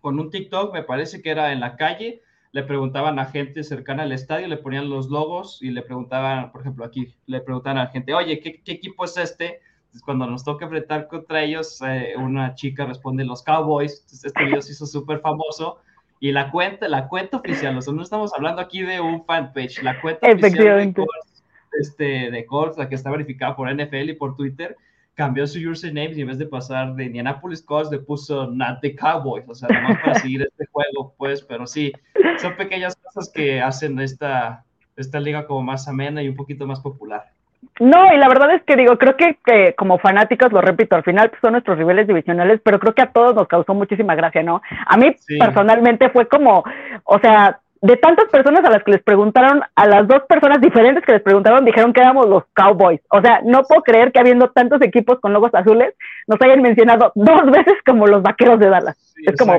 con 0.00 0.18
un 0.18 0.30
TikTok, 0.30 0.72
me 0.72 0.82
parece 0.82 1.20
que 1.20 1.30
era 1.30 1.52
en 1.52 1.60
la 1.60 1.76
calle, 1.76 2.22
le 2.52 2.62
preguntaban 2.62 3.18
a 3.18 3.26
gente 3.26 3.62
cercana 3.62 4.04
al 4.04 4.12
estadio, 4.12 4.48
le 4.48 4.56
ponían 4.56 4.88
los 4.88 5.10
logos 5.10 5.62
y 5.62 5.70
le 5.70 5.82
preguntaban, 5.82 6.50
por 6.50 6.62
ejemplo, 6.62 6.84
aquí, 6.84 7.14
le 7.26 7.42
preguntaban 7.42 7.76
a 7.78 7.84
la 7.84 7.90
gente, 7.90 8.14
oye, 8.14 8.40
¿qué, 8.40 8.62
equipo 8.72 9.04
es 9.04 9.16
este? 9.18 9.60
cuando 10.04 10.24
nos 10.24 10.44
toca 10.44 10.64
enfrentar 10.64 11.08
contra 11.08 11.42
ellos, 11.42 11.82
eh, 11.82 12.14
una 12.16 12.54
chica 12.54 12.86
responde 12.86 13.24
los 13.24 13.42
Cowboys, 13.42 14.06
este 14.24 14.44
video 14.44 14.62
se 14.62 14.72
hizo 14.72 14.86
súper 14.86 15.20
famoso 15.20 15.80
y 16.20 16.32
la 16.32 16.50
cuenta, 16.50 16.86
la 16.86 17.08
cuenta 17.08 17.38
oficial, 17.38 17.76
o 17.76 17.82
sea, 17.82 17.94
no 17.94 18.02
estamos 18.02 18.32
hablando 18.34 18.60
aquí 18.60 18.82
de 18.82 19.00
un 19.00 19.24
fanpage, 19.24 19.82
la 19.82 20.00
cuenta 20.02 20.28
oficial 20.28 20.78
de 20.78 20.92
Colts, 20.92 21.44
este, 21.80 22.30
de 22.30 22.44
Colts, 22.44 22.76
la 22.76 22.90
que 22.90 22.94
está 22.94 23.10
verificada 23.10 23.56
por 23.56 23.74
NFL 23.74 24.10
y 24.10 24.14
por 24.14 24.36
Twitter, 24.36 24.76
cambió 25.14 25.46
su 25.46 25.58
username 25.58 26.12
y 26.12 26.20
en 26.20 26.28
vez 26.28 26.38
de 26.38 26.46
pasar 26.46 26.94
de 26.94 27.04
Indianapolis 27.04 27.62
Colts 27.62 27.90
le 27.90 27.98
puso 28.00 28.46
Not 28.46 28.80
the 28.82 28.94
Cowboys, 28.94 29.48
o 29.48 29.54
sea, 29.54 29.68
nomás 29.68 29.98
para 29.98 30.14
seguir 30.20 30.42
este 30.42 30.66
juego, 30.66 31.14
pues, 31.16 31.42
pero 31.42 31.66
sí, 31.66 31.90
son 32.38 32.54
pequeñas 32.56 32.96
cosas 32.96 33.30
que 33.32 33.62
hacen 33.62 33.98
esta, 33.98 34.64
esta 34.96 35.20
liga 35.20 35.46
como 35.46 35.62
más 35.62 35.88
amena 35.88 36.22
y 36.22 36.28
un 36.28 36.36
poquito 36.36 36.66
más 36.66 36.80
popular. 36.80 37.32
No, 37.78 38.12
y 38.12 38.18
la 38.18 38.28
verdad 38.28 38.54
es 38.54 38.62
que 38.64 38.76
digo, 38.76 38.98
creo 38.98 39.16
que, 39.16 39.38
que 39.44 39.74
como 39.74 39.98
fanáticos, 39.98 40.52
lo 40.52 40.60
repito, 40.60 40.96
al 40.96 41.02
final 41.02 41.30
son 41.40 41.52
nuestros 41.52 41.78
rivales 41.78 42.06
divisionales, 42.06 42.60
pero 42.62 42.78
creo 42.78 42.94
que 42.94 43.02
a 43.02 43.10
todos 43.10 43.34
nos 43.34 43.48
causó 43.48 43.74
muchísima 43.74 44.14
gracia, 44.14 44.42
¿no? 44.42 44.60
A 44.86 44.96
mí 44.96 45.16
personalmente 45.38 46.10
fue 46.10 46.28
como, 46.28 46.62
o 47.04 47.18
sea, 47.20 47.58
de 47.82 47.96
tantas 47.96 48.28
personas 48.28 48.62
a 48.64 48.70
las 48.70 48.84
que 48.84 48.92
les 48.92 49.02
preguntaron, 49.02 49.62
a 49.74 49.86
las 49.86 50.06
dos 50.06 50.22
personas 50.28 50.60
diferentes 50.60 51.02
que 51.04 51.12
les 51.12 51.22
preguntaron, 51.22 51.64
dijeron 51.64 51.94
que 51.94 52.02
éramos 52.02 52.28
los 52.28 52.44
Cowboys. 52.52 53.00
O 53.10 53.22
sea, 53.22 53.40
no 53.44 53.62
puedo 53.62 53.82
creer 53.82 54.12
que 54.12 54.20
habiendo 54.20 54.50
tantos 54.50 54.82
equipos 54.82 55.18
con 55.20 55.32
logos 55.32 55.54
azules, 55.54 55.94
nos 56.26 56.40
hayan 56.42 56.60
mencionado 56.60 57.12
dos 57.14 57.46
veces 57.50 57.74
como 57.86 58.06
los 58.06 58.22
vaqueros 58.22 58.58
de 58.58 58.68
Dallas. 58.68 59.14
es 59.24 59.34
como, 59.36 59.54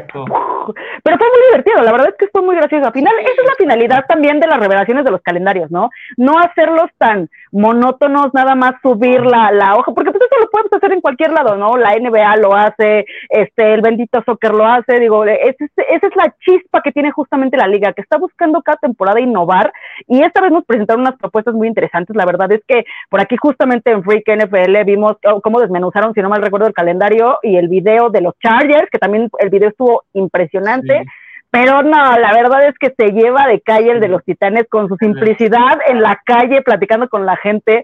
pero 1.03 1.17
fue 1.17 1.27
muy 1.27 1.41
divertido, 1.47 1.81
la 1.83 1.91
verdad 1.91 2.09
es 2.09 2.15
que 2.17 2.27
fue 2.27 2.41
muy 2.41 2.55
gracioso. 2.55 2.87
Al 2.87 2.93
final, 2.93 3.13
esa 3.19 3.41
es 3.41 3.47
la 3.47 3.55
finalidad 3.55 4.05
también 4.07 4.39
de 4.39 4.47
las 4.47 4.59
revelaciones 4.59 5.05
de 5.05 5.11
los 5.11 5.21
calendarios, 5.21 5.71
¿no? 5.71 5.89
No 6.17 6.39
hacerlos 6.39 6.89
tan 6.97 7.29
monótonos, 7.51 8.33
nada 8.33 8.55
más 8.55 8.75
subir 8.81 9.25
la, 9.25 9.51
la 9.51 9.75
hoja, 9.75 9.91
porque 9.93 10.11
pues 10.11 10.20
eso 10.31 10.39
lo 10.39 10.49
podemos 10.49 10.73
hacer 10.73 10.93
en 10.93 11.01
cualquier 11.01 11.31
lado, 11.31 11.55
¿no? 11.57 11.77
La 11.77 11.95
NBA 11.95 12.37
lo 12.37 12.55
hace, 12.55 13.05
este, 13.29 13.73
el 13.73 13.81
bendito 13.81 14.23
soccer 14.25 14.53
lo 14.53 14.65
hace, 14.65 14.99
digo, 14.99 15.25
esa 15.25 16.07
es 16.07 16.15
la 16.15 16.33
chispa 16.39 16.81
que 16.81 16.91
tiene 16.91 17.11
justamente 17.11 17.57
la 17.57 17.67
liga, 17.67 17.93
que 17.93 18.01
está 18.01 18.17
buscando 18.17 18.61
cada 18.61 18.77
temporada 18.77 19.19
innovar 19.19 19.73
y 20.07 20.23
esta 20.23 20.41
vez 20.41 20.51
nos 20.51 20.65
presentaron 20.65 21.01
unas 21.01 21.17
propuestas 21.17 21.53
muy 21.53 21.67
interesantes. 21.67 22.15
La 22.15 22.25
verdad 22.25 22.51
es 22.51 22.61
que 22.67 22.85
por 23.09 23.21
aquí 23.21 23.35
justamente 23.37 23.91
en 23.91 24.03
Freak 24.03 24.23
NFL 24.27 24.83
vimos 24.85 25.17
cómo 25.43 25.59
desmenuzaron, 25.59 26.13
si 26.13 26.21
no 26.21 26.29
mal 26.29 26.41
recuerdo, 26.41 26.67
el 26.67 26.73
calendario 26.73 27.39
y 27.43 27.57
el 27.57 27.67
video 27.67 28.09
de 28.09 28.21
los 28.21 28.33
Chargers, 28.39 28.89
que 28.89 28.99
también 28.99 29.29
el 29.39 29.49
video 29.49 29.69
estuvo 29.69 30.03
impresionante. 30.13 31.05
Pero 31.51 31.83
no, 31.83 32.17
la 32.17 32.33
verdad 32.33 32.65
es 32.65 32.77
que 32.77 32.93
se 32.97 33.11
lleva 33.11 33.45
de 33.45 33.59
calle 33.59 33.91
el 33.91 33.99
de 33.99 34.07
los 34.07 34.23
titanes 34.23 34.67
con 34.69 34.87
su 34.87 34.95
simplicidad 34.95 35.79
en 35.85 36.01
la 36.01 36.17
calle, 36.25 36.61
platicando 36.61 37.09
con 37.09 37.25
la 37.25 37.35
gente. 37.35 37.83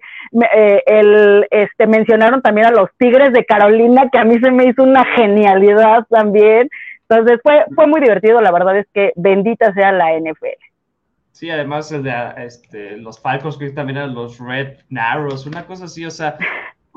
Eh, 0.55 0.83
el, 0.85 1.45
este, 1.51 1.85
mencionaron 1.85 2.41
también 2.41 2.67
a 2.67 2.71
los 2.71 2.89
Tigres 2.97 3.33
de 3.33 3.45
Carolina, 3.45 4.09
que 4.09 4.19
a 4.19 4.23
mí 4.23 4.39
se 4.39 4.51
me 4.51 4.67
hizo 4.67 4.83
una 4.83 5.03
genialidad 5.03 6.05
también. 6.09 6.69
Entonces 7.09 7.41
fue, 7.43 7.65
fue 7.75 7.87
muy 7.87 7.99
divertido, 7.99 8.39
la 8.39 8.53
verdad 8.53 8.77
es 8.77 8.87
que 8.93 9.11
bendita 9.17 9.73
sea 9.73 9.91
la 9.91 10.17
NFL. 10.17 10.63
Sí, 11.31 11.49
además 11.51 11.89
de, 11.89 12.33
este, 12.37 12.97
los 12.97 13.19
Falcons, 13.19 13.57
que 13.57 13.69
también 13.71 13.97
eran 13.97 14.15
los 14.15 14.39
Red 14.39 14.77
Narrows, 14.89 15.45
una 15.45 15.65
cosa 15.65 15.85
así, 15.85 16.05
o 16.05 16.09
sea, 16.09 16.37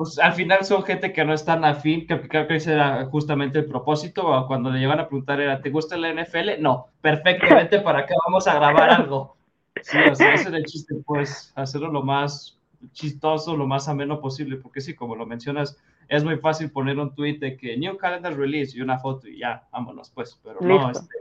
pues 0.01 0.17
al 0.17 0.33
final 0.33 0.65
son 0.65 0.81
gente 0.81 1.13
que 1.13 1.23
no 1.23 1.31
están 1.31 1.63
afín, 1.63 2.07
que 2.07 2.27
creo 2.27 2.47
que 2.47 2.55
ese 2.55 2.73
era 2.73 3.05
justamente 3.05 3.59
el 3.59 3.65
propósito, 3.65 4.45
cuando 4.47 4.71
le 4.71 4.79
llevan 4.79 4.99
a 4.99 5.07
preguntar 5.07 5.39
era, 5.39 5.61
¿te 5.61 5.69
gusta 5.69 5.95
la 5.95 6.11
NFL? 6.11 6.59
No, 6.59 6.87
perfectamente, 7.01 7.79
¿para 7.81 8.07
qué 8.07 8.15
vamos 8.25 8.47
a 8.47 8.55
grabar 8.55 8.89
algo? 8.89 9.37
Sí, 9.83 9.99
o 10.11 10.15
sea, 10.15 10.33
ese 10.33 10.49
era 10.49 10.57
el 10.57 10.65
chiste, 10.65 10.95
pues, 11.05 11.53
hacerlo 11.55 11.91
lo 11.91 12.01
más 12.01 12.57
chistoso, 12.93 13.55
lo 13.55 13.67
más 13.67 13.87
ameno 13.89 14.19
posible, 14.19 14.57
porque 14.57 14.81
sí, 14.81 14.95
como 14.95 15.15
lo 15.15 15.27
mencionas, 15.27 15.77
es 16.07 16.23
muy 16.23 16.37
fácil 16.37 16.71
poner 16.71 16.97
un 16.97 17.13
tweet 17.13 17.37
de 17.37 17.55
que 17.55 17.77
New 17.77 17.95
Calendar 17.97 18.35
Release 18.35 18.75
y 18.75 18.81
una 18.81 18.97
foto 18.97 19.27
y 19.27 19.37
ya, 19.37 19.67
vámonos, 19.71 20.09
pues, 20.09 20.39
pero 20.43 20.61
no, 20.61 20.89
este, 20.89 21.15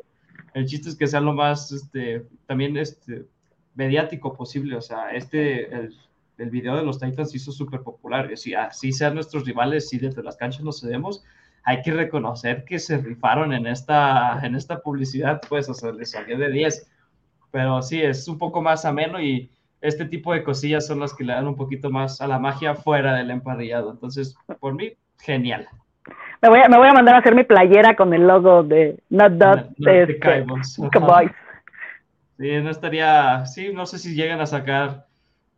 el 0.55 0.65
chiste 0.65 0.89
es 0.89 0.97
que 0.97 1.07
sea 1.07 1.21
lo 1.21 1.35
más, 1.35 1.71
este, 1.71 2.25
también, 2.47 2.79
este, 2.79 3.27
mediático 3.75 4.33
posible, 4.33 4.75
o 4.75 4.81
sea, 4.81 5.11
este, 5.11 5.71
el, 5.71 5.95
el 6.41 6.51
video 6.51 6.77
de 6.77 6.83
los 6.83 6.99
Titans 6.99 7.35
hizo 7.35 7.53
súper 7.53 7.81
popular, 7.83 8.31
y 8.33 8.37
si 8.37 8.55
así 8.55 8.93
sean 8.93 9.15
nuestros 9.15 9.45
rivales, 9.45 9.89
si 9.89 9.99
desde 9.99 10.23
las 10.23 10.37
canchas 10.37 10.63
nos 10.63 10.81
cedemos, 10.81 11.25
hay 11.65 11.83
que 11.83 11.93
reconocer 11.93 12.65
que 12.65 12.79
se 12.79 12.99
rifaron 12.99 13.53
en 13.53 13.67
esta, 13.67 14.41
en 14.43 14.55
esta 14.55 14.81
publicidad, 14.81 15.41
pues, 15.49 15.69
o 15.69 15.75
sea, 15.75 15.93
les 15.93 16.11
salió 16.11 16.39
de 16.39 16.51
10, 16.51 16.91
pero 17.51 17.83
sí, 17.83 18.01
es 18.01 18.27
un 18.29 18.39
poco 18.39 18.63
más 18.63 18.85
ameno 18.85 19.21
y 19.21 19.51
este 19.81 20.05
tipo 20.05 20.33
de 20.33 20.43
cosillas 20.43 20.87
son 20.87 21.01
las 21.01 21.15
que 21.15 21.25
le 21.25 21.33
dan 21.33 21.47
un 21.47 21.57
poquito 21.57 21.91
más 21.91 22.21
a 22.21 22.27
la 22.27 22.39
magia 22.39 22.75
fuera 22.75 23.15
del 23.15 23.31
emparrillado. 23.31 23.91
Entonces, 23.91 24.37
por 24.61 24.75
mí, 24.75 24.93
genial. 25.19 25.69
Me 26.43 26.49
voy, 26.49 26.61
a, 26.61 26.69
me 26.69 26.79
voy 26.79 26.89
a 26.89 26.93
mandar 26.93 27.15
a 27.15 27.19
hacer 27.19 27.35
mi 27.35 27.45
playera 27.45 27.97
con 27.97 28.15
el 28.15 28.27
logo 28.27 28.63
de 28.63 28.99
Not 29.11 29.33
Dot. 29.33 29.71
No, 29.77 29.91
este, 29.91 30.19
Sí, 32.39 32.49
no 32.63 32.71
estaría, 32.71 33.45
sí, 33.45 33.71
no 33.75 33.85
sé 33.85 33.99
si 33.99 34.15
llegan 34.15 34.41
a 34.41 34.47
sacar, 34.47 35.07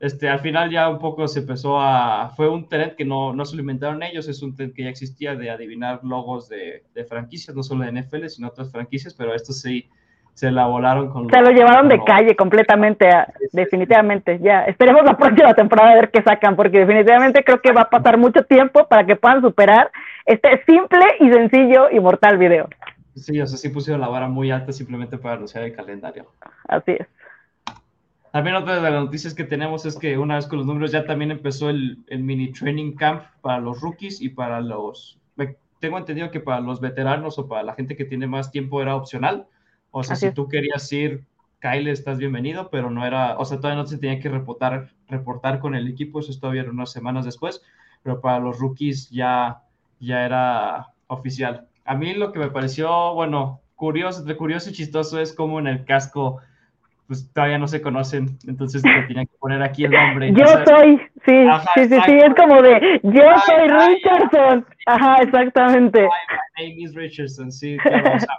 este, 0.03 0.29
al 0.29 0.41
final 0.41 0.69
ya 0.69 0.89
un 0.89 0.99
poco 0.99 1.29
se 1.29 1.39
empezó 1.39 1.81
a, 1.81 2.33
fue 2.35 2.49
un 2.49 2.69
trend 2.69 2.97
que 2.97 3.05
no, 3.05 3.33
no 3.33 3.45
se 3.45 3.55
lo 3.55 3.61
inventaron 3.61 4.03
ellos, 4.03 4.27
es 4.27 4.43
un 4.43 4.53
trend 4.53 4.75
que 4.75 4.83
ya 4.83 4.89
existía 4.89 5.37
de 5.37 5.49
adivinar 5.49 6.01
logos 6.03 6.49
de, 6.49 6.83
de 6.93 7.05
franquicias, 7.05 7.55
no 7.55 7.63
solo 7.63 7.85
de 7.85 7.93
NFL, 7.93 8.27
sino 8.27 8.49
otras 8.49 8.73
franquicias, 8.73 9.15
pero 9.15 9.33
esto 9.33 9.53
sí, 9.53 9.89
se 10.35 10.51
la 10.51 10.67
volaron 10.67 11.09
con... 11.09 11.31
Se 11.31 11.41
lo 11.41 11.53
llevaron 11.53 11.89
de 11.89 12.03
calle 12.03 12.35
completamente, 12.35 13.09
definitivamente. 13.53 14.41
Ya, 14.43 14.65
esperemos 14.65 15.05
la 15.05 15.17
próxima 15.17 15.55
temporada 15.55 15.93
a 15.93 15.95
ver 15.95 16.11
qué 16.11 16.21
sacan, 16.21 16.57
porque 16.57 16.81
definitivamente 16.81 17.45
creo 17.45 17.61
que 17.61 17.71
va 17.71 17.83
a 17.83 17.91
pasar 17.91 18.19
mucho 18.19 18.43
tiempo 18.43 18.89
para 18.89 19.07
que 19.07 19.15
puedan 19.15 19.41
superar 19.41 19.93
este 20.27 20.65
simple 20.65 21.05
y 21.21 21.31
sencillo 21.31 21.91
y 21.93 22.01
mortal 22.01 22.39
video. 22.39 22.69
Sí, 23.15 23.41
o 23.41 23.47
sea, 23.47 23.57
sí 23.57 23.69
pusieron 23.69 24.01
la 24.01 24.09
vara 24.09 24.27
muy 24.27 24.51
alta 24.51 24.73
simplemente 24.73 25.17
para 25.17 25.37
anunciar 25.37 25.63
el 25.63 25.77
calendario. 25.77 26.27
Así 26.67 26.91
es. 26.99 27.07
También 28.33 28.57
otra 28.57 28.77
de 28.77 28.91
las 28.91 29.05
noticias 29.05 29.35
que 29.35 29.45
tenemos 29.45 29.87
es 29.87 29.97
que 29.97 30.19
una 30.19 30.37
vez 30.37 30.47
con 30.47 30.59
los 30.59 30.67
números 30.67 30.91
ya 30.91 31.05
también 31.05 31.31
empezó 31.31 31.71
el, 31.71 31.99
el 32.09 32.25
mini 32.25 32.51
training 32.51 32.97
camp 32.97 33.25
para 33.43 33.61
los 33.61 33.81
rookies 33.81 34.21
y 34.21 34.31
para 34.31 34.61
los... 34.61 35.19
Tengo 35.81 35.99
entendido 35.99 36.31
que 36.31 36.39
para 36.39 36.61
los 36.61 36.81
veteranos 36.81 37.41
o 37.41 37.49
para 37.49 37.65
la 37.65 37.75
gente 37.75 37.97
que 37.97 38.05
tiene 38.05 38.29
más 38.29 38.53
tiempo 38.53 38.81
era 38.81 38.95
opcional 38.95 39.49
o 39.95 40.03
sea, 40.03 40.17
si 40.17 40.33
tú 40.33 40.49
querías 40.49 40.91
ir, 40.91 41.27
Kyle, 41.61 41.87
estás 41.89 42.17
bienvenido, 42.17 42.71
pero 42.71 42.91
no 42.91 43.07
era, 43.07 43.37
o 43.39 43.45
sea, 43.45 43.59
todavía 43.59 43.83
no 43.83 43.87
se 43.87 43.99
tenía 43.99 44.19
que 44.19 44.31
reportar, 44.31 44.89
reportar 45.07 45.61
con 45.61 45.75
el 45.75 45.87
equipo, 45.87 46.19
eso 46.19 46.31
es 46.31 46.41
todavía 46.41 46.65
unas 46.65 46.91
semanas 46.91 47.27
después, 47.27 47.63
pero 48.03 48.23
para 48.23 48.41
los 48.41 48.59
rookies 48.59 49.11
ya, 49.11 49.63
ya 50.01 50.25
era 50.25 50.89
oficial. 51.09 51.69
A 51.85 51.95
mí 51.95 52.15
lo 52.15 52.33
que 52.33 52.39
me 52.39 52.51
pareció, 52.51 53.13
bueno, 53.13 53.61
curioso, 53.77 54.25
curioso 54.39 54.71
y 54.71 54.73
chistoso 54.73 55.21
es 55.21 55.35
como 55.35 55.59
en 55.59 55.67
el 55.67 55.85
casco 55.85 56.41
pues 57.13 57.31
todavía 57.35 57.59
no 57.59 57.69
se 57.69 57.83
conocen, 57.83 58.39
entonces 58.47 58.81
te 58.81 58.89
tenían 59.07 59.27
que 59.27 59.37
poner 59.39 59.63
aquí 59.63 59.85
el 59.85 59.91
nombre. 59.91 60.33
Yo 60.33 60.47
soy, 60.65 60.97
sí, 61.27 61.47
sí, 61.75 61.89
sí, 61.91 62.01
sí, 62.07 62.13
es 62.13 62.35
como 62.35 62.63
de, 62.63 63.01
yo 63.03 63.23
soy 63.45 63.69
Richardson. 63.69 64.67
Ajá, 64.87 65.17
exactamente. 65.17 66.09
my 66.57 66.69
name 66.69 66.83
is 66.83 66.95
Richardson, 66.95 67.53
sí, 67.53 67.77
claro, 67.83 68.17
o 68.17 68.19
sea, 68.19 68.39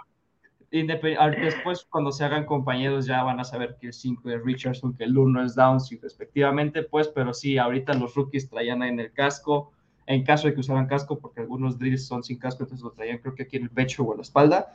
Después, 1.40 1.86
cuando 1.88 2.10
se 2.10 2.24
hagan 2.24 2.46
compañeros, 2.46 3.06
ya 3.06 3.22
van 3.22 3.38
a 3.38 3.44
saber 3.44 3.76
que 3.80 3.86
el 3.86 3.92
5 3.92 4.28
es 4.28 4.42
Richardson, 4.42 4.96
que 4.96 5.04
el 5.04 5.16
1 5.16 5.44
es 5.44 5.54
Downs, 5.54 5.96
respectivamente, 6.02 6.82
pues, 6.82 7.06
pero 7.06 7.32
sí, 7.32 7.58
ahorita 7.58 7.94
los 7.94 8.16
rookies 8.16 8.50
traían 8.50 8.82
en 8.82 8.98
el 8.98 9.12
casco, 9.12 9.70
en 10.06 10.24
caso 10.24 10.48
de 10.48 10.54
que 10.54 10.58
usaran 10.58 10.88
casco, 10.88 11.20
porque 11.20 11.42
algunos 11.42 11.78
drills 11.78 12.08
son 12.08 12.24
sin 12.24 12.40
casco, 12.40 12.64
entonces 12.64 12.82
lo 12.82 12.90
traían 12.90 13.18
creo 13.18 13.36
que 13.36 13.44
aquí 13.44 13.56
en 13.56 13.62
el 13.62 13.70
pecho 13.70 14.02
o 14.02 14.10
en 14.14 14.18
la 14.18 14.22
espalda, 14.22 14.72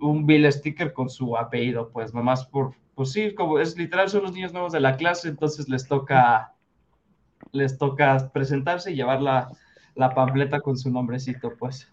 un 0.00 0.24
bill 0.24 0.50
sticker 0.50 0.94
con 0.94 1.10
su 1.10 1.36
apellido, 1.36 1.90
pues, 1.92 2.14
nomás 2.14 2.46
por, 2.46 2.72
pues 2.94 3.12
sí, 3.12 3.34
como 3.34 3.58
es 3.58 3.76
literal, 3.76 4.08
son 4.08 4.22
los 4.22 4.32
niños 4.32 4.52
nuevos 4.52 4.72
de 4.72 4.80
la 4.80 4.96
clase, 4.96 5.28
entonces 5.28 5.68
les 5.68 5.86
toca, 5.86 6.52
les 7.52 7.78
toca 7.78 8.30
presentarse 8.32 8.92
y 8.92 8.96
llevar 8.96 9.22
la, 9.22 9.48
la 9.94 10.10
pampleta 10.10 10.60
con 10.60 10.76
su 10.76 10.90
nombrecito, 10.90 11.52
pues 11.58 11.92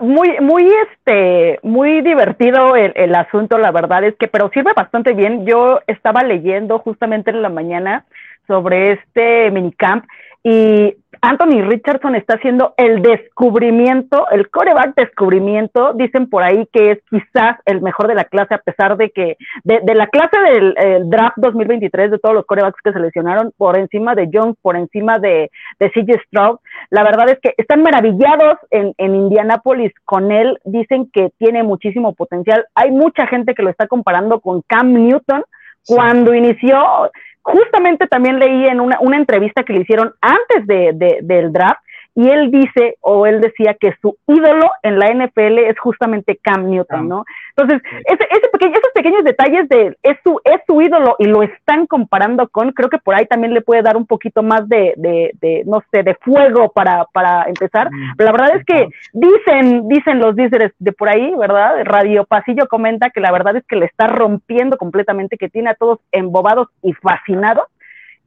muy, 0.00 0.38
muy, 0.40 0.70
este, 0.88 1.58
muy 1.62 2.02
divertido 2.02 2.76
el, 2.76 2.92
el, 2.94 3.14
asunto, 3.14 3.58
la 3.58 3.70
verdad 3.72 4.04
es 4.04 4.14
que, 4.16 4.28
pero 4.28 4.50
sirve 4.50 4.72
bastante 4.74 5.12
bien. 5.14 5.46
Yo 5.46 5.80
estaba 5.86 6.22
leyendo 6.22 6.78
justamente 6.78 7.30
en 7.30 7.42
la 7.42 7.48
mañana 7.48 8.04
sobre 8.48 8.92
este 8.92 9.50
minicamp 9.52 10.04
y 10.42 10.96
Anthony 11.20 11.62
Richardson 11.62 12.14
está 12.14 12.34
haciendo 12.34 12.74
el 12.76 13.02
descubrimiento, 13.02 14.30
el 14.30 14.48
coreback 14.48 14.94
descubrimiento, 14.94 15.92
dicen 15.94 16.30
por 16.30 16.42
ahí 16.42 16.66
que 16.72 16.92
es 16.92 16.98
quizás 17.10 17.58
el 17.66 17.82
mejor 17.82 18.06
de 18.06 18.14
la 18.14 18.24
clase, 18.24 18.54
a 18.54 18.58
pesar 18.58 18.96
de 18.96 19.10
que 19.10 19.36
de, 19.64 19.80
de 19.82 19.94
la 19.94 20.06
clase 20.06 20.38
del 20.38 20.74
draft 21.10 21.36
2023, 21.38 22.12
de 22.12 22.18
todos 22.18 22.34
los 22.34 22.46
corebacks 22.46 22.80
que 22.82 22.92
seleccionaron, 22.92 23.52
por 23.56 23.76
encima 23.76 24.14
de 24.14 24.30
Jones, 24.32 24.56
por 24.62 24.76
encima 24.76 25.18
de, 25.18 25.50
de 25.80 25.90
CJ 25.90 26.22
Stroud, 26.26 26.58
la 26.90 27.02
verdad 27.02 27.28
es 27.30 27.38
que 27.40 27.52
están 27.56 27.82
maravillados 27.82 28.58
en, 28.70 28.94
en 28.96 29.16
Indianapolis 29.16 29.92
con 30.04 30.30
él, 30.30 30.58
dicen 30.64 31.10
que 31.12 31.30
tiene 31.38 31.62
muchísimo 31.62 32.14
potencial, 32.14 32.64
hay 32.74 32.92
mucha 32.92 33.26
gente 33.26 33.54
que 33.54 33.62
lo 33.62 33.70
está 33.70 33.88
comparando 33.88 34.40
con 34.40 34.62
Cam 34.62 34.92
Newton, 34.92 35.42
cuando 35.86 36.34
inició, 36.34 37.10
justamente 37.48 38.06
también 38.06 38.38
leí 38.38 38.66
en 38.66 38.80
una, 38.80 38.98
una 39.00 39.16
entrevista 39.16 39.64
que 39.64 39.72
le 39.72 39.80
hicieron 39.80 40.14
antes 40.20 40.66
de, 40.66 40.92
de, 40.94 41.18
del 41.22 41.52
draft 41.52 41.80
y 42.18 42.28
él 42.28 42.50
dice 42.50 42.96
o 43.00 43.26
él 43.26 43.40
decía 43.40 43.76
que 43.78 43.94
su 44.02 44.16
ídolo 44.26 44.68
en 44.82 44.98
la 44.98 45.06
NFL 45.06 45.58
es 45.58 45.78
justamente 45.78 46.36
Cam 46.42 46.68
Newton, 46.68 47.08
¿no? 47.08 47.24
Entonces, 47.56 47.80
ese, 48.06 48.26
ese 48.28 48.48
pequeño, 48.52 48.72
esos 48.72 48.90
pequeños 48.92 49.22
detalles 49.22 49.68
de 49.68 49.96
es 50.02 50.16
su, 50.24 50.40
es 50.42 50.60
su 50.66 50.82
ídolo 50.82 51.14
y 51.20 51.26
lo 51.26 51.44
están 51.44 51.86
comparando 51.86 52.48
con, 52.48 52.72
creo 52.72 52.90
que 52.90 52.98
por 52.98 53.14
ahí 53.14 53.24
también 53.26 53.54
le 53.54 53.60
puede 53.60 53.82
dar 53.82 53.96
un 53.96 54.04
poquito 54.04 54.42
más 54.42 54.68
de, 54.68 54.94
de, 54.96 55.30
de 55.40 55.62
no 55.64 55.80
sé, 55.92 56.02
de 56.02 56.16
fuego 56.16 56.72
para, 56.72 57.04
para 57.12 57.44
empezar. 57.44 57.88
Mm, 57.88 58.16
Pero 58.16 58.32
la 58.32 58.36
verdad 58.36 58.56
es 58.56 58.64
que 58.64 58.88
dicen, 59.12 59.86
dicen 59.86 60.18
los 60.18 60.34
líderes 60.34 60.72
de 60.80 60.90
por 60.90 61.08
ahí, 61.08 61.32
¿verdad? 61.36 61.84
Radio 61.84 62.24
Pasillo 62.24 62.66
comenta 62.66 63.10
que 63.10 63.20
la 63.20 63.30
verdad 63.30 63.54
es 63.54 63.64
que 63.68 63.76
le 63.76 63.86
está 63.86 64.08
rompiendo 64.08 64.76
completamente, 64.76 65.38
que 65.38 65.48
tiene 65.48 65.70
a 65.70 65.76
todos 65.76 66.00
embobados 66.10 66.66
y 66.82 66.94
fascinados 66.94 67.67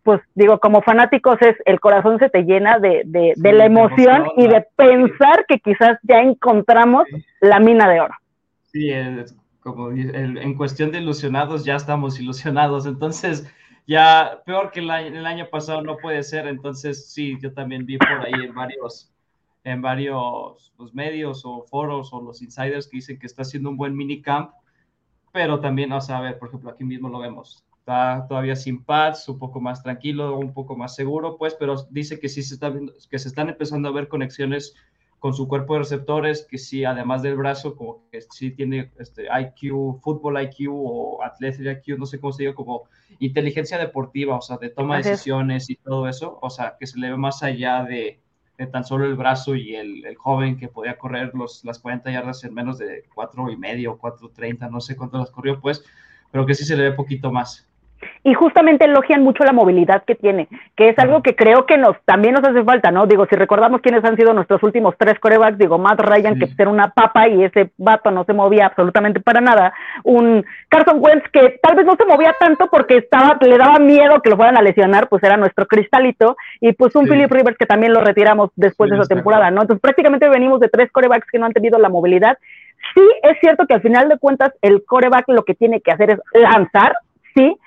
pues 0.04 0.22
digo, 0.36 0.60
como 0.60 0.82
fanáticos 0.82 1.38
es 1.42 1.56
el 1.66 1.80
corazón 1.80 2.20
se 2.20 2.30
te 2.30 2.44
llena 2.44 2.80
de, 2.80 3.04
de, 3.06 3.34
de 3.36 3.54
la 3.54 3.66
emoción, 3.66 4.28
y 4.38 4.48
de 4.48 4.66
pensar 4.76 5.46
que 5.48 5.60
quizás 5.60 5.98
ya 6.04 6.20
encontramos 6.20 7.06
la 7.40 7.60
mina 7.60 7.90
de 7.90 8.02
oro. 8.02 8.14
Sí, 8.72 8.90
es, 8.90 9.36
como 9.62 9.92
en 9.92 10.56
cuestión 10.56 10.92
de 10.92 11.00
ilusionados 11.00 11.64
ya 11.64 11.76
estamos 11.76 12.20
ilusionados, 12.20 12.86
entonces 12.86 13.48
ya 13.88 14.42
peor 14.46 14.72
que 14.72 14.80
el 14.80 14.90
año, 14.90 15.20
el 15.20 15.26
año, 15.26 15.48
pasado 15.50 15.82
no 15.82 15.98
puede 15.98 16.24
ser, 16.24 16.48
entonces 16.48 17.12
sí, 17.12 17.38
yo 17.42 17.54
también 17.54 17.86
vi 17.86 17.98
por 17.98 18.26
ahí 18.26 18.46
en 18.46 18.54
varios, 18.54 19.12
en 19.64 19.82
varios 19.82 20.74
pues, 20.78 20.94
medios 20.94 21.44
o 21.46 21.64
foros 21.64 22.12
o 22.12 22.22
los 22.22 22.42
insiders 22.42 22.88
que 22.88 22.98
dicen 22.98 23.20
que 23.20 23.28
está 23.28 23.44
haciendo 23.44 23.70
un 23.70 23.78
buen 23.78 23.96
minicamp, 23.96 24.52
pero 25.32 25.60
también, 25.60 25.92
sea, 26.02 26.18
a 26.18 26.22
ver, 26.22 26.40
por 26.40 26.50
ejemplo, 26.50 26.72
aquí 26.72 26.84
mismo 26.84 27.10
lo 27.10 27.20
vemos, 27.20 27.64
está 27.82 28.28
todavía 28.28 28.56
sin 28.56 28.84
pads, 28.84 29.28
un 29.28 29.40
poco 29.40 29.60
más 29.60 29.82
tranquilo, 29.82 30.38
un 30.38 30.54
poco 30.54 30.76
más 30.76 30.96
seguro, 30.96 31.38
pues, 31.38 31.56
pero 31.56 31.76
dice 31.90 32.20
que 32.20 32.30
sí 32.30 32.44
se, 32.44 32.54
está 32.54 32.72
que 33.10 33.20
se 33.20 33.28
están 33.28 33.50
empezando 33.50 33.90
a 33.90 33.92
ver 33.92 34.08
conexiones 34.08 34.76
con 35.18 35.34
su 35.34 35.48
cuerpo 35.48 35.74
de 35.74 35.80
receptores, 35.80 36.48
que 36.50 36.58
sí, 36.58 36.86
además 36.86 37.22
del 37.22 37.36
brazo, 37.36 37.76
como 37.76 38.08
que 38.12 38.22
sí 38.22 38.52
tiene 38.52 38.92
este 39.00 39.26
IQ, 39.26 40.00
fútbol 40.02 40.42
IQ 40.42 40.70
o 40.72 41.24
athletic 41.24 41.86
IQ, 41.86 41.98
no 41.98 42.06
sé 42.06 42.20
cómo 42.20 42.34
se 42.34 42.44
diga, 42.44 42.56
como 42.56 42.84
inteligencia 43.20 43.78
deportiva, 43.78 44.38
o 44.38 44.42
sea, 44.42 44.58
de 44.58 44.70
toma 44.70 44.98
de 44.98 45.04
decisiones 45.04 45.70
y 45.70 45.76
todo 45.76 46.08
eso, 46.08 46.38
o 46.42 46.50
sea, 46.50 46.76
que 46.80 46.88
se 46.88 47.00
le 47.00 47.10
ve 47.10 47.18
más 47.18 47.44
allá 47.44 47.84
de, 47.84 48.20
de 48.58 48.68
tan 48.68 48.84
solo 48.84 49.06
el 49.06 49.16
brazo 49.16 49.56
y 49.56 49.76
el, 49.76 50.06
el, 50.06 50.16
joven 50.16 50.58
que 50.58 50.68
podía 50.68 50.98
correr 50.98 51.34
los, 51.34 51.64
las 51.66 51.80
40 51.80 52.12
yardas 52.12 52.44
en 52.44 52.54
menos 52.54 52.78
de 52.78 53.06
cuatro 53.14 53.50
y 53.52 53.58
medio, 53.58 54.00
4.30, 54.00 54.70
no 54.70 54.82
sé 54.82 54.96
cuánto 54.96 55.18
las 55.18 55.32
corrió, 55.32 55.60
pues, 55.60 55.84
pero 56.32 56.46
que 56.46 56.56
sí 56.56 56.64
se 56.64 56.76
le 56.76 56.84
ve 56.84 56.92
poquito 56.94 57.32
más 57.32 57.68
y 58.24 58.34
justamente 58.34 58.86
elogian 58.86 59.24
mucho 59.24 59.44
la 59.44 59.52
movilidad 59.52 60.04
que 60.04 60.16
tiene, 60.16 60.48
que 60.76 60.90
es 60.90 61.00
algo 61.00 61.22
que 61.22 61.36
creo 61.36 61.66
que 61.66 61.78
nos 61.78 61.96
también 62.06 62.36
nos 62.36 62.44
hace 62.44 62.64
falta, 62.64 62.92
¿no? 62.92 63.08
Digo, 63.08 63.26
si 63.28 63.36
recordamos 63.36 63.82
quiénes 63.82 64.04
han 64.04 64.16
sido 64.16 64.34
nuestros 64.34 64.62
últimos 64.64 64.96
tres 64.98 65.20
corebacks, 65.20 65.58
digo, 65.58 65.78
Matt 65.78 66.00
Ryan, 66.00 66.38
que 66.40 66.50
era 66.58 66.70
una 66.70 66.90
papa 66.90 67.28
y 67.28 67.44
ese 67.44 67.72
vato 67.78 68.12
no 68.12 68.24
se 68.24 68.34
movía 68.34 68.68
absolutamente 68.68 69.20
para 69.20 69.42
nada, 69.42 69.74
un 70.04 70.46
Carson 70.70 70.98
Wentz 71.00 71.28
que 71.32 71.60
tal 71.62 71.76
vez 71.76 71.86
no 71.86 71.96
se 71.96 72.06
movía 72.06 72.36
tanto 72.40 72.68
porque 72.70 72.98
estaba, 72.98 73.38
le 73.42 73.58
daba 73.58 73.80
miedo 73.80 74.22
que 74.22 74.30
lo 74.30 74.38
fueran 74.38 74.58
a 74.58 74.62
lesionar, 74.62 75.08
pues 75.10 75.24
era 75.24 75.38
nuestro 75.38 75.66
cristalito, 75.66 76.38
y 76.60 76.74
pues 76.74 76.96
un 76.96 77.08
Philip 77.08 77.32
Rivers 77.32 77.58
que 77.58 77.66
también 77.66 77.94
lo 77.94 78.02
retiramos 78.02 78.52
después 78.56 78.90
de 78.90 78.98
esa 78.98 79.08
temporada, 79.08 79.50
¿no? 79.52 79.62
Entonces 79.62 79.82
prácticamente 79.82 80.30
venimos 80.30 80.60
de 80.60 80.70
tres 80.70 80.92
corebacks 80.92 81.28
que 81.32 81.40
no 81.40 81.46
han 81.46 81.54
tenido 81.54 81.80
la 81.80 81.90
movilidad. 81.90 82.38
Sí, 82.94 83.02
es 83.24 83.38
cierto 83.40 83.68
que 83.68 83.76
al 83.76 83.82
final 83.82 84.10
de 84.10 84.18
cuentas 84.18 84.52
el 84.62 84.84
coreback 84.86 85.26
lo 85.28 85.44
que 85.44 85.54
tiene 85.54 85.82
que 85.82 85.92
hacer 85.92 86.12
es 86.12 86.20
lanzar, 86.34 86.94
sí, 87.36 87.58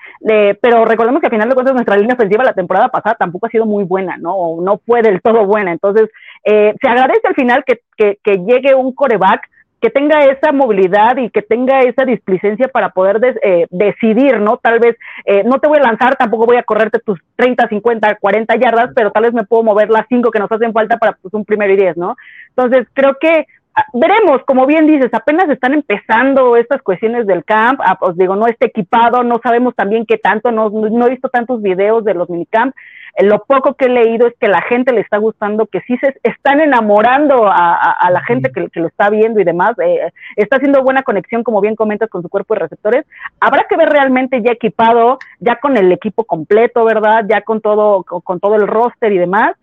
pero 0.61 0.85
recordemos 0.85 1.21
que 1.21 1.26
al 1.26 1.33
final 1.33 1.49
de 1.49 1.54
cuentas 1.54 1.75
nuestra 1.75 1.97
línea 1.97 2.14
ofensiva 2.14 2.44
la 2.44 2.54
temporada 2.54 2.88
pasada 2.88 3.16
tampoco 3.18 3.47
ha 3.47 3.50
sido 3.50 3.66
muy 3.66 3.85
buena, 3.85 4.16
¿no? 4.16 4.35
O 4.35 4.62
no 4.62 4.80
fue 4.87 5.02
del 5.02 5.21
todo 5.21 5.44
buena. 5.44 5.73
Entonces, 5.73 6.09
eh, 6.44 6.75
se 6.80 6.88
agradece 6.88 7.26
al 7.28 7.35
final 7.35 7.64
que, 7.66 7.80
que, 7.97 8.18
que, 8.23 8.38
llegue 8.38 8.75
un 8.75 8.94
coreback 8.94 9.49
que 9.85 9.90
tenga 9.90 10.25
esa 10.25 10.50
movilidad 10.50 11.18
y 11.18 11.28
que 11.28 11.42
tenga 11.42 11.83
esa 11.83 12.06
displicencia 12.06 12.68
para 12.68 12.88
poder 12.88 13.21
eh, 13.42 13.66
decidir, 13.68 14.40
¿no? 14.40 14.56
Tal 14.56 14.78
vez 14.78 14.97
eh, 15.26 15.42
no 15.44 15.59
te 15.59 15.68
voy 15.68 15.76
a 15.76 15.83
lanzar, 15.83 16.16
tampoco 16.16 16.47
voy 16.47 16.56
a 16.56 16.62
correrte 16.62 17.00
tus 17.00 17.21
30, 17.37 17.68
50, 17.68 18.14
40 18.14 18.56
yardas, 18.56 18.90
pero 18.94 19.11
tal 19.11 19.25
vez 19.25 19.35
me 19.35 19.44
puedo 19.44 19.62
mover 19.62 19.90
las 19.90 20.06
5 20.09 20.30
que 20.30 20.38
nos 20.38 20.50
hacen 20.50 20.73
falta 20.73 20.97
para 20.97 21.18
pues, 21.21 21.35
un 21.35 21.44
primero 21.44 21.71
y 21.75 21.76
10, 21.76 21.99
¿no? 21.99 22.16
Entonces, 22.49 22.87
creo 22.94 23.18
que 23.21 23.47
veremos, 23.93 24.43
como 24.45 24.66
bien 24.66 24.87
dices, 24.87 25.12
apenas 25.12 25.49
están 25.49 25.75
empezando 25.75 26.57
estas 26.57 26.83
cuestiones 26.83 27.26
del 27.26 27.45
camp, 27.45 27.81
ah, 27.85 27.99
os 28.00 28.16
digo, 28.16 28.37
no 28.37 28.47
está 28.47 28.66
equipado, 28.66 29.25
no 29.25 29.40
sabemos 29.43 29.75
también 29.75 30.07
qué 30.07 30.16
tanto, 30.16 30.52
no, 30.52 30.71
no 30.71 31.07
he 31.07 31.11
visto 31.11 31.28
tantos 31.28 31.61
videos 31.61 32.04
de 32.04 32.14
los 32.14 32.31
minicamp, 32.31 32.75
eh, 33.16 33.25
lo 33.25 33.45
poco 33.45 33.75
que 33.75 33.87
he 33.87 33.88
leído 33.88 34.26
es 34.28 34.35
que 34.38 34.49
la 34.49 34.62
gente 34.62 34.93
le 34.93 35.00
está 35.00 35.19
gustando, 35.19 35.66
que 35.66 35.81
sí 35.83 35.97
se 35.99 36.14
están 36.23 36.61
enamorando 36.61 37.47
a, 37.47 38.11
la 38.11 38.23
gente 38.23 38.52
que, 38.52 38.81
lo 38.81 38.87
está 38.87 39.11
viendo 39.11 39.40
y 39.40 39.45
demás, 39.45 39.73
eh, 39.85 40.12
está 40.37 40.57
haciendo 40.57 40.83
buena 40.83 41.02
conexión, 41.02 41.43
como 41.43 41.61
bien 41.61 41.75
comentas, 41.75 42.09
con 42.11 42.23
su 42.23 42.28
cuerpo 42.28 42.54
de 42.54 42.61
receptores, 42.61 43.04
habrá 43.40 43.64
que 43.69 43.76
ver 43.76 43.88
realmente 43.88 44.40
ya 44.43 44.52
equipado, 44.52 45.19
ya 45.40 45.57
con 45.57 45.76
el 45.76 45.90
equipo 45.90 46.25
completo, 46.25 46.85
¿verdad? 46.85 47.25
Ya 47.28 47.43
con 47.43 47.61
todo, 47.61 48.04
con 48.04 48.38
todo 48.38 48.54
el 48.54 48.69
roster 48.69 49.12
y 49.12 49.19
demás, 49.19 49.57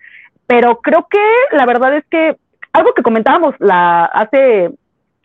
pero 0.47 0.81
creo 0.81 1.07
que 1.09 1.23
la 1.55 1.65
verdad 1.65 1.95
es 1.95 2.05
que 2.07 2.35
algo 2.73 2.93
que 2.93 3.03
comentábamos 3.03 3.55
la, 3.59 4.05
hace 4.05 4.71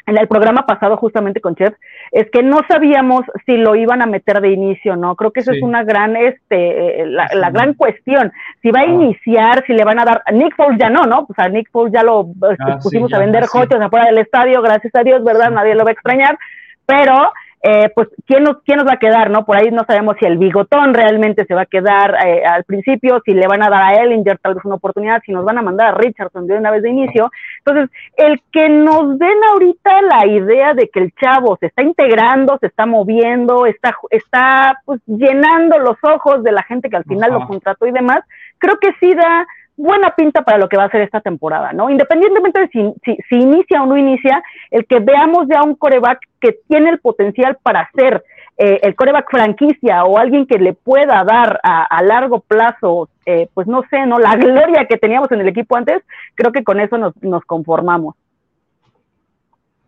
en 0.07 0.19
el 0.19 0.29
programa 0.29 0.67
pasado 0.67 0.97
justamente 0.97 1.41
con 1.41 1.57
Chef, 1.57 1.75
es 2.13 2.31
que 2.31 2.43
no 2.43 2.61
sabíamos 2.69 3.23
si 3.45 3.57
lo 3.57 3.75
iban 3.75 4.03
a 4.03 4.07
meter 4.07 4.41
de 4.41 4.53
inicio, 4.53 4.95
¿no? 4.95 5.17
Creo 5.17 5.33
que 5.33 5.41
eso 5.41 5.51
es 5.51 5.61
una 5.63 5.83
gran, 5.83 6.17
este, 6.17 7.05
la, 7.07 7.51
gran 7.51 7.75
cuestión. 7.75 8.33
Si 8.63 8.71
va 8.71 8.81
a 8.81 8.83
ah. 8.85 8.87
iniciar, 8.87 9.65
si 9.67 9.73
le 9.73 9.85
van 9.85 9.99
a 9.99 10.05
dar, 10.05 10.23
Nick 10.33 10.55
Foles 10.55 10.79
ya 10.79 10.91
no, 10.91 11.07
¿no? 11.07 11.27
Pues 11.27 11.37
a 11.41 11.49
Nick 11.49 11.71
Foles 11.73 11.93
ya 11.93 12.05
lo 12.05 12.29
este, 12.53 12.73
ah, 12.73 12.79
pusimos 12.81 13.13
a 13.13 13.19
vender 13.19 13.47
coches 13.49 13.81
afuera 13.81 14.07
del 14.07 14.19
estadio, 14.19 14.63
gracias 14.63 14.95
a 14.95 15.03
Dios, 15.03 15.25
¿verdad? 15.25 15.51
Nadie 15.51 15.75
lo 15.75 15.83
va 15.83 15.91
a 15.91 15.95
extrañar, 15.95 16.39
pero 16.87 17.33
eh, 17.69 17.91
pues 17.93 18.07
¿quién 18.27 18.45
nos, 18.45 18.59
quién 18.63 18.79
nos 18.79 18.87
va 18.87 18.93
a 18.93 18.99
quedar, 19.01 19.29
¿no? 19.29 19.45
Por 19.45 19.57
ahí 19.57 19.73
no 19.73 19.85
sabemos 19.85 20.15
si 20.21 20.25
el 20.25 20.39
bigotón 20.39 20.95
realmente 20.95 21.45
se 21.47 21.55
va 21.55 21.63
a 21.63 21.67
quedar 21.67 22.15
eh, 22.25 22.45
al 22.45 22.63
principio, 22.63 23.21
si 23.25 23.35
le 23.35 23.49
van 23.49 23.61
a 23.61 23.69
dar 23.69 23.83
a 23.83 23.95
Ellinger 24.05 24.39
tal 24.39 24.55
vez 24.55 24.65
una 24.65 24.77
oportunidad, 24.77 25.21
si 25.27 25.33
nos 25.33 25.45
van 25.45 25.59
a 25.59 25.63
mandar 25.63 25.89
a 25.89 25.99
Richardson 25.99 26.47
de 26.47 26.57
una 26.57 26.71
vez 26.71 26.85
de 26.85 26.91
inicio. 26.91 27.29
Entonces, 27.65 27.91
el 28.17 28.41
que 28.53 28.69
nos 28.69 29.19
den 29.19 29.39
ahorita 29.51 30.01
la 30.03 30.27
idea 30.29 30.75
de 30.75 30.89
que 30.91 31.01
el 31.01 31.13
chavo 31.21 31.57
se 31.59 31.67
está 31.67 31.83
integrando, 31.83 32.57
se 32.61 32.69
está 32.69 32.87
moviendo, 32.87 33.67
está, 33.67 33.97
está 34.11 34.81
pues 34.85 35.01
llenando 35.07 35.81
los 35.81 35.97
ojos 36.03 36.45
de 36.45 36.53
la 36.53 36.63
gente 36.63 36.89
que 36.89 36.99
al 36.99 37.05
final 37.05 37.33
lo 37.33 37.49
contrató 37.49 37.85
y 37.89 37.91
demás, 37.91 38.21
creo 38.59 38.79
que 38.79 38.93
sí 39.01 39.13
da 39.13 39.45
buena 39.77 40.15
pinta 40.15 40.43
para 40.43 40.59
lo 40.59 40.69
que 40.69 40.77
va 40.77 40.85
a 40.85 40.91
ser 40.91 41.03
esta 41.03 41.21
temporada, 41.21 41.73
¿no? 41.73 41.91
Independientemente 41.91 42.61
de 42.61 42.69
si, 42.69 42.95
si, 43.29 43.37
inicia 43.37 43.83
o 43.83 43.87
no 43.87 43.97
inicia, 43.97 44.43
el 44.71 44.87
que 44.87 45.01
veamos 45.01 45.47
ya 45.49 45.63
un 45.63 45.75
coreback 45.75 46.21
que 46.41 46.59
tiene 46.69 46.91
el 46.91 46.99
potencial 46.99 47.59
para 47.63 47.91
ser 47.95 48.25
eh, 48.57 48.81
el 48.83 48.95
coreback 48.95 49.31
franquicia 49.31 50.05
o 50.05 50.17
alguien 50.17 50.47
que 50.47 50.59
le 50.59 50.73
pueda 50.73 51.25
dar 51.25 51.61
a, 51.63 52.03
largo 52.03 52.41
plazo, 52.41 53.11
eh, 53.27 53.49
pues 53.53 53.67
no 53.67 53.83
sé, 53.91 54.07
¿no? 54.07 54.19
La 54.19 54.37
gloria 54.37 54.87
que 54.87 54.97
teníamos 54.97 55.31
en 55.33 55.41
el 55.41 55.49
equipo 55.49 55.77
antes, 55.77 56.03
creo 56.35 56.53
que 56.53 56.65
con 56.65 56.81
eso 56.81 56.97
nos, 56.97 57.15
nos 57.23 57.45
conformamos. 57.45 58.15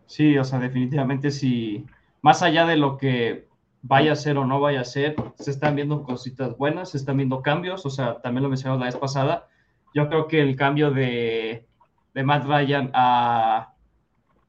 Sí, 0.05 0.37
o 0.37 0.43
sea, 0.43 0.59
definitivamente 0.59 1.31
sí, 1.31 1.85
más 2.21 2.43
allá 2.43 2.65
de 2.65 2.77
lo 2.77 2.97
que 2.97 3.47
vaya 3.81 4.11
a 4.11 4.15
ser 4.15 4.37
o 4.37 4.45
no 4.45 4.59
vaya 4.59 4.81
a 4.81 4.85
ser, 4.85 5.15
se 5.35 5.51
están 5.51 5.75
viendo 5.75 6.03
cositas 6.03 6.57
buenas, 6.57 6.91
se 6.91 6.97
están 6.97 7.17
viendo 7.17 7.41
cambios, 7.41 7.85
o 7.85 7.89
sea, 7.89 8.21
también 8.21 8.43
lo 8.43 8.49
mencionamos 8.49 8.79
la 8.79 8.87
vez 8.87 8.97
pasada, 8.97 9.47
yo 9.93 10.07
creo 10.07 10.27
que 10.27 10.41
el 10.41 10.55
cambio 10.55 10.91
de, 10.91 11.65
de 12.13 12.23
Matt 12.23 12.45
Ryan 12.45 12.91
a, 12.93 13.73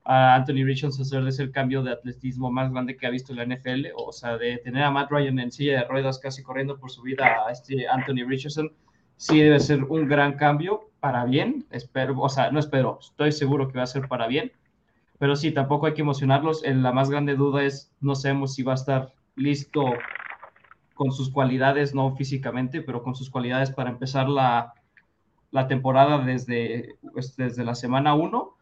a 0.04 0.34
Anthony 0.34 0.64
Richardson 0.64 1.28
es 1.28 1.38
el 1.38 1.52
cambio 1.52 1.82
de 1.82 1.92
atletismo 1.92 2.50
más 2.50 2.70
grande 2.72 2.96
que 2.96 3.06
ha 3.06 3.10
visto 3.10 3.34
la 3.34 3.44
NFL, 3.44 3.86
o 3.96 4.12
sea, 4.12 4.36
de 4.38 4.58
tener 4.58 4.82
a 4.82 4.90
Matt 4.90 5.10
Ryan 5.10 5.38
en 5.38 5.52
silla 5.52 5.80
de 5.80 5.84
ruedas 5.84 6.18
casi 6.18 6.42
corriendo 6.42 6.78
por 6.78 6.90
su 6.90 7.02
vida 7.02 7.46
a 7.46 7.50
este 7.50 7.88
Anthony 7.88 8.26
Richardson, 8.26 8.72
sí 9.16 9.40
debe 9.40 9.60
ser 9.60 9.84
un 9.84 10.08
gran 10.08 10.34
cambio 10.36 10.90
para 11.00 11.24
bien, 11.24 11.66
espero, 11.70 12.18
o 12.18 12.28
sea, 12.28 12.50
no 12.50 12.58
espero, 12.58 12.98
estoy 13.00 13.32
seguro 13.32 13.68
que 13.68 13.78
va 13.78 13.84
a 13.84 13.86
ser 13.86 14.08
para 14.08 14.26
bien, 14.26 14.52
pero 15.18 15.36
sí, 15.36 15.52
tampoco 15.52 15.86
hay 15.86 15.94
que 15.94 16.02
emocionarlos, 16.02 16.62
la 16.64 16.92
más 16.92 17.10
grande 17.10 17.36
duda 17.36 17.62
es, 17.64 17.92
no 18.00 18.14
sabemos 18.14 18.54
si 18.54 18.62
va 18.62 18.72
a 18.72 18.76
estar 18.76 19.12
listo 19.36 19.84
con 20.94 21.12
sus 21.12 21.30
cualidades, 21.30 21.94
no 21.94 22.14
físicamente, 22.16 22.82
pero 22.82 23.02
con 23.02 23.14
sus 23.14 23.30
cualidades 23.30 23.70
para 23.70 23.90
empezar 23.90 24.28
la, 24.28 24.74
la 25.50 25.66
temporada 25.68 26.18
desde, 26.18 26.96
pues, 27.12 27.36
desde 27.36 27.64
la 27.64 27.74
semana 27.74 28.14
1. 28.14 28.56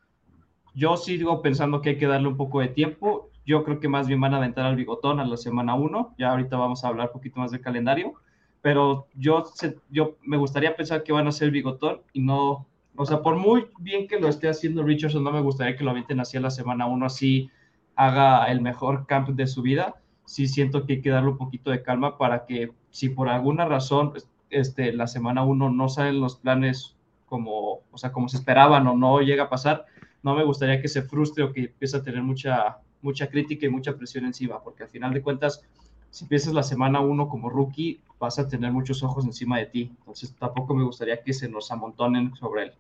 Yo 0.75 0.97
sigo 0.97 1.43
pensando 1.43 1.81
que 1.81 1.91
hay 1.91 1.99
que 1.99 2.07
darle 2.07 2.29
un 2.29 2.37
poco 2.37 2.61
de 2.61 2.69
tiempo. 2.69 3.31
Yo 3.45 3.65
creo 3.65 3.81
que 3.81 3.89
más 3.89 4.07
bien 4.07 4.21
van 4.21 4.35
a 4.35 4.39
aventar 4.39 4.65
al 4.67 4.77
bigotón 4.77 5.21
a 5.21 5.25
la 5.25 5.37
semana 5.37 5.75
1. 5.75 6.15
Ya 6.19 6.31
ahorita 6.31 6.57
vamos 6.57 6.85
a 6.85 6.89
hablar 6.89 7.09
un 7.09 7.13
poquito 7.15 7.41
más 7.41 7.51
del 7.51 7.61
calendario. 7.61 8.15
Pero 8.61 9.07
yo, 9.15 9.45
yo 9.91 10.17
me 10.23 10.37
gustaría 10.37 10.77
pensar 10.77 11.03
que 11.03 11.13
van 11.13 11.27
a 11.27 11.33
ser 11.33 11.51
bigotón 11.51 12.03
y 12.13 12.21
no, 12.21 12.67
o 12.97 13.07
sea, 13.07 13.23
por 13.23 13.37
muy 13.37 13.69
bien 13.79 14.09
que 14.09 14.19
lo 14.19 14.29
esté 14.29 14.49
haciendo 14.49 14.83
Richardson, 14.83 15.23
no 15.23 15.31
me 15.31 15.41
gustaría 15.41 15.77
que 15.77 15.85
lo 15.85 15.93
avienten 15.93 16.19
así 16.19 16.37
a 16.37 16.41
la 16.41 16.51
semana 16.51 16.87
1, 16.87 17.07
así 17.07 17.49
haga 17.95 18.47
el 18.47 18.61
mejor 18.61 19.07
camp 19.07 19.29
de 19.31 19.47
su 19.47 19.63
vida. 19.63 19.95
Sí 20.25 20.49
siento 20.49 20.85
que 20.85 20.95
hay 20.95 21.01
que 21.01 21.11
darle 21.11 21.31
un 21.31 21.39
poquito 21.39 21.71
de 21.71 21.83
calma 21.83 22.19
para 22.19 22.45
que 22.45 22.73
si 22.91 23.09
por 23.09 23.29
alguna 23.29 23.65
razón 23.65 24.13
este, 24.51 24.93
la 24.93 25.07
semana 25.07 25.45
1 25.45 25.71
no 25.71 25.89
salen 25.89 26.21
los 26.21 26.37
planes 26.37 26.97
como, 27.27 27.81
o 27.91 27.99
sea, 27.99 28.13
como 28.13 28.29
se 28.29 28.39
esperaban 28.39 28.87
o 28.87 28.97
no 28.97 29.21
llega 29.21 29.45
a 29.45 29.49
pasar, 29.51 29.85
no 30.23 30.35
me 30.35 30.45
gustaría 30.45 30.81
que 30.81 30.89
se 30.89 31.03
frustre 31.03 31.45
o 31.45 31.53
que 31.53 31.67
empiece 31.67 31.97
a 31.97 32.03
tener 32.03 32.23
mucha, 32.23 32.79
mucha 33.03 33.29
crítica 33.29 33.67
y 33.67 33.69
mucha 33.69 33.97
presión 33.97 34.25
encima, 34.25 34.63
porque 34.63 34.85
al 34.85 34.89
final 34.89 35.13
de 35.13 35.23
cuentas, 35.23 35.63
si 36.11 36.25
empiezas 36.25 36.55
la 36.55 36.63
semana 36.63 37.01
1 37.01 37.29
como 37.29 37.51
rookie, 37.51 38.01
vas 38.19 38.39
a 38.39 38.49
tener 38.49 38.73
muchos 38.73 39.03
ojos 39.03 39.25
encima 39.25 39.59
de 39.59 39.67
ti. 39.67 39.93
Entonces 39.99 40.35
tampoco 40.35 40.75
me 40.75 40.85
gustaría 40.85 41.23
que 41.23 41.33
se 41.33 41.49
nos 41.49 41.71
amontonen 41.71 42.35
sobre 42.35 42.65
él. 42.65 42.73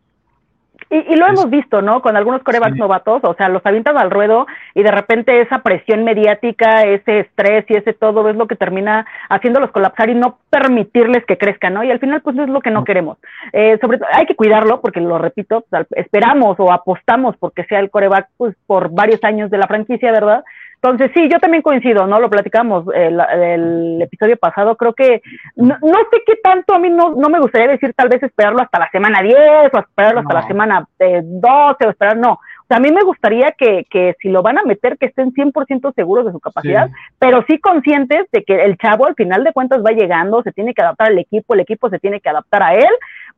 Y, 0.90 1.16
lo 1.16 1.26
hemos 1.26 1.50
visto, 1.50 1.82
¿no? 1.82 2.00
Con 2.00 2.16
algunos 2.16 2.42
corebacks 2.42 2.76
novatos, 2.76 3.20
o 3.22 3.34
sea, 3.34 3.50
los 3.50 3.64
avientan 3.66 3.98
al 3.98 4.10
ruedo 4.10 4.46
y 4.74 4.82
de 4.82 4.90
repente 4.90 5.42
esa 5.42 5.58
presión 5.58 6.02
mediática, 6.02 6.82
ese 6.82 7.20
estrés 7.20 7.66
y 7.68 7.76
ese 7.76 7.92
todo 7.92 8.26
es 8.30 8.36
lo 8.36 8.46
que 8.46 8.56
termina 8.56 9.06
haciéndolos 9.28 9.70
colapsar 9.70 10.08
y 10.08 10.14
no 10.14 10.38
permitirles 10.48 11.26
que 11.26 11.36
crezcan, 11.36 11.74
¿no? 11.74 11.84
Y 11.84 11.90
al 11.90 11.98
final, 11.98 12.22
pues 12.22 12.38
es 12.38 12.48
lo 12.48 12.62
que 12.62 12.70
no 12.70 12.84
queremos. 12.84 13.18
Eh, 13.52 13.76
sobre 13.82 13.98
todo, 13.98 14.08
hay 14.12 14.24
que 14.24 14.36
cuidarlo, 14.36 14.80
porque 14.80 15.00
lo 15.00 15.18
repito, 15.18 15.66
esperamos 15.90 16.58
o 16.58 16.72
apostamos 16.72 17.36
porque 17.36 17.64
sea 17.64 17.80
el 17.80 17.90
coreback, 17.90 18.28
pues 18.38 18.56
por 18.66 18.90
varios 18.90 19.22
años 19.24 19.50
de 19.50 19.58
la 19.58 19.66
franquicia, 19.66 20.10
¿verdad? 20.10 20.42
Entonces, 20.80 21.10
sí, 21.12 21.28
yo 21.28 21.40
también 21.40 21.62
coincido, 21.62 22.06
¿no? 22.06 22.20
Lo 22.20 22.30
platicamos 22.30 22.84
el, 22.94 23.20
el 23.20 24.02
episodio 24.02 24.36
pasado. 24.36 24.76
Creo 24.76 24.92
que 24.92 25.22
no, 25.56 25.74
sé 25.74 26.22
qué 26.24 26.36
tanto 26.42 26.72
a 26.72 26.78
mí 26.78 26.88
no, 26.88 27.16
no, 27.16 27.28
me 27.28 27.40
gustaría 27.40 27.66
decir 27.66 27.92
tal 27.94 28.08
vez 28.08 28.22
esperarlo 28.22 28.62
hasta 28.62 28.78
la 28.78 28.88
semana 28.90 29.20
10 29.20 29.36
o 29.72 29.78
esperarlo 29.78 30.20
hasta 30.20 30.34
la 30.34 30.46
semana 30.46 30.86
12 30.98 31.86
o 31.86 31.90
esperar, 31.90 32.16
no. 32.16 32.32
O 32.34 32.68
sea, 32.68 32.76
a 32.76 32.80
mí 32.80 32.92
me 32.92 33.02
gustaría 33.02 33.52
que, 33.58 33.86
que 33.90 34.14
si 34.20 34.28
lo 34.28 34.42
van 34.42 34.58
a 34.58 34.62
meter, 34.62 34.98
que 34.98 35.06
estén 35.06 35.32
100% 35.32 35.94
seguros 35.94 36.26
de 36.26 36.32
su 36.32 36.38
capacidad, 36.38 36.88
pero 37.18 37.42
sí 37.48 37.58
conscientes 37.58 38.26
de 38.30 38.44
que 38.44 38.62
el 38.62 38.76
chavo 38.76 39.06
al 39.06 39.14
final 39.14 39.42
de 39.42 39.52
cuentas 39.52 39.82
va 39.84 39.90
llegando, 39.90 40.42
se 40.42 40.52
tiene 40.52 40.74
que 40.74 40.82
adaptar 40.82 41.08
al 41.08 41.18
equipo, 41.18 41.54
el 41.54 41.60
equipo 41.60 41.88
se 41.88 41.98
tiene 41.98 42.20
que 42.20 42.28
adaptar 42.28 42.62
a 42.62 42.74
él, 42.74 42.90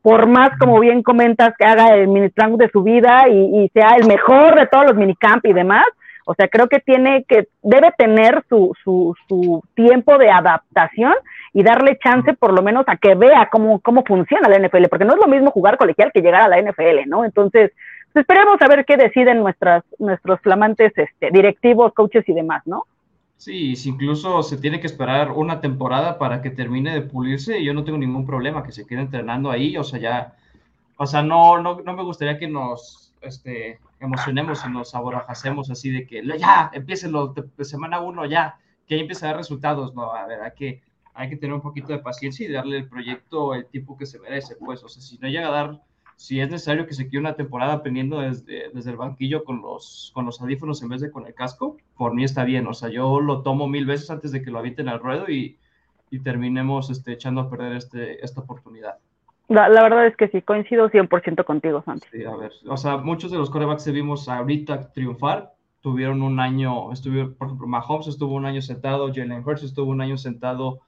por 0.02 0.26
más, 0.26 0.50
como 0.58 0.78
bien 0.80 1.02
comentas, 1.02 1.54
que 1.56 1.64
haga 1.64 1.94
el 1.94 2.08
minicamp 2.08 2.58
de 2.58 2.68
su 2.70 2.82
vida 2.82 3.28
y, 3.28 3.64
y 3.64 3.68
sea 3.68 3.96
el 3.96 4.06
mejor 4.06 4.58
de 4.58 4.66
todos 4.66 4.86
los 4.86 4.96
minicamp 4.96 5.46
y 5.46 5.52
demás, 5.52 5.86
o 6.30 6.34
sea, 6.34 6.46
creo 6.46 6.68
que 6.68 6.78
tiene 6.78 7.24
que, 7.24 7.48
debe 7.60 7.92
tener 7.98 8.44
su, 8.48 8.72
su, 8.84 9.16
su 9.26 9.64
tiempo 9.74 10.16
de 10.16 10.30
adaptación 10.30 11.12
y 11.52 11.64
darle 11.64 11.98
chance 11.98 12.34
por 12.34 12.52
lo 12.52 12.62
menos 12.62 12.84
a 12.86 12.96
que 12.96 13.16
vea 13.16 13.48
cómo, 13.50 13.80
cómo 13.80 14.04
funciona 14.04 14.48
la 14.48 14.56
NFL, 14.56 14.84
porque 14.88 15.04
no 15.04 15.14
es 15.14 15.18
lo 15.18 15.26
mismo 15.26 15.50
jugar 15.50 15.76
colegial 15.76 16.12
que 16.14 16.20
llegar 16.20 16.42
a 16.42 16.48
la 16.48 16.62
NFL, 16.62 17.08
¿no? 17.08 17.24
Entonces, 17.24 17.72
pues, 18.12 18.22
esperemos 18.22 18.62
a 18.62 18.68
ver 18.68 18.84
qué 18.84 18.96
deciden 18.96 19.40
nuestras, 19.40 19.82
nuestros 19.98 20.38
flamantes 20.40 20.92
este, 20.96 21.30
directivos, 21.32 21.92
coaches 21.94 22.28
y 22.28 22.32
demás, 22.32 22.62
¿no? 22.64 22.84
Sí, 23.36 23.74
incluso 23.86 24.44
se 24.44 24.56
tiene 24.56 24.78
que 24.78 24.86
esperar 24.86 25.32
una 25.32 25.60
temporada 25.60 26.16
para 26.16 26.42
que 26.42 26.50
termine 26.50 26.94
de 26.94 27.00
pulirse 27.00 27.58
y 27.58 27.64
yo 27.64 27.74
no 27.74 27.82
tengo 27.82 27.98
ningún 27.98 28.24
problema 28.24 28.62
que 28.62 28.70
se 28.70 28.86
quede 28.86 29.00
entrenando 29.00 29.50
ahí, 29.50 29.76
o 29.76 29.82
sea, 29.82 29.98
ya, 29.98 30.34
o 30.96 31.06
sea, 31.06 31.24
no, 31.24 31.60
no, 31.60 31.80
no 31.80 31.92
me 31.92 32.04
gustaría 32.04 32.38
que 32.38 32.46
nos, 32.46 33.12
este, 33.20 33.80
emocionemos 34.00 34.64
y 34.64 34.70
nos 34.70 34.94
aborajacemos 34.94 35.70
así 35.70 35.90
de 35.90 36.06
que 36.06 36.22
ya, 36.38 36.70
empiecen 36.72 37.12
los 37.12 37.34
de, 37.34 37.64
semana 37.64 38.00
uno, 38.00 38.24
ya, 38.26 38.58
que 38.86 38.94
ahí 38.94 39.00
empieza 39.00 39.26
a 39.26 39.28
dar 39.30 39.36
resultados. 39.36 39.94
No, 39.94 40.12
a 40.12 40.26
ver, 40.26 40.40
hay 40.40 40.52
que, 40.56 40.82
hay 41.14 41.28
que 41.28 41.36
tener 41.36 41.54
un 41.54 41.60
poquito 41.60 41.92
de 41.92 41.98
paciencia 41.98 42.48
y 42.48 42.52
darle 42.52 42.78
el 42.78 42.88
proyecto 42.88 43.54
el 43.54 43.66
tipo 43.66 43.96
que 43.96 44.06
se 44.06 44.18
merece, 44.18 44.56
pues, 44.56 44.82
o 44.82 44.88
sea, 44.88 45.02
si 45.02 45.18
no 45.18 45.28
llega 45.28 45.48
a 45.48 45.52
dar, 45.52 45.82
si 46.16 46.40
es 46.40 46.50
necesario 46.50 46.86
que 46.86 46.94
se 46.94 47.08
quede 47.08 47.20
una 47.20 47.36
temporada 47.36 47.74
aprendiendo 47.74 48.20
desde, 48.20 48.70
desde 48.74 48.90
el 48.90 48.96
banquillo 48.96 49.44
con 49.44 49.62
los, 49.62 50.10
con 50.14 50.26
los 50.26 50.40
audífonos 50.40 50.82
en 50.82 50.88
vez 50.88 51.00
de 51.00 51.10
con 51.10 51.26
el 51.26 51.34
casco, 51.34 51.76
por 51.96 52.14
mí 52.14 52.24
está 52.24 52.44
bien, 52.44 52.66
o 52.66 52.74
sea, 52.74 52.88
yo 52.88 53.20
lo 53.20 53.42
tomo 53.42 53.68
mil 53.68 53.86
veces 53.86 54.10
antes 54.10 54.32
de 54.32 54.42
que 54.42 54.50
lo 54.50 54.58
avienten 54.58 54.88
al 54.88 55.00
ruedo 55.00 55.30
y, 55.30 55.58
y 56.10 56.20
terminemos 56.20 56.90
este, 56.90 57.12
echando 57.12 57.42
a 57.42 57.50
perder 57.50 57.76
este, 57.76 58.24
esta 58.24 58.40
oportunidad. 58.40 58.98
La, 59.50 59.68
verdad 59.68 60.06
es 60.06 60.16
que 60.16 60.28
sí, 60.28 60.42
coincido 60.42 60.88
100% 60.90 61.44
contigo, 61.44 61.82
Santi. 61.82 62.06
Sí, 62.12 62.24
a 62.24 62.36
ver, 62.36 62.52
o 62.68 62.76
sea, 62.76 62.98
muchos 62.98 63.32
de 63.32 63.38
los 63.38 63.50
corebacks 63.50 63.84
que 63.84 63.90
vimos 63.90 64.28
ahorita 64.28 64.92
triunfar 64.92 65.54
tuvieron 65.80 66.22
un 66.22 66.38
año, 66.38 66.92
estuvieron, 66.92 67.34
por 67.34 67.48
ejemplo, 67.48 67.66
Mahomes 67.66 68.06
estuvo 68.06 68.36
un 68.36 68.46
año 68.46 68.62
sentado, 68.62 69.08
Jalen 69.12 69.42
Hurts 69.44 69.64
estuvo 69.64 69.90
un 69.90 70.00
año 70.00 70.16
sentado, 70.18 70.82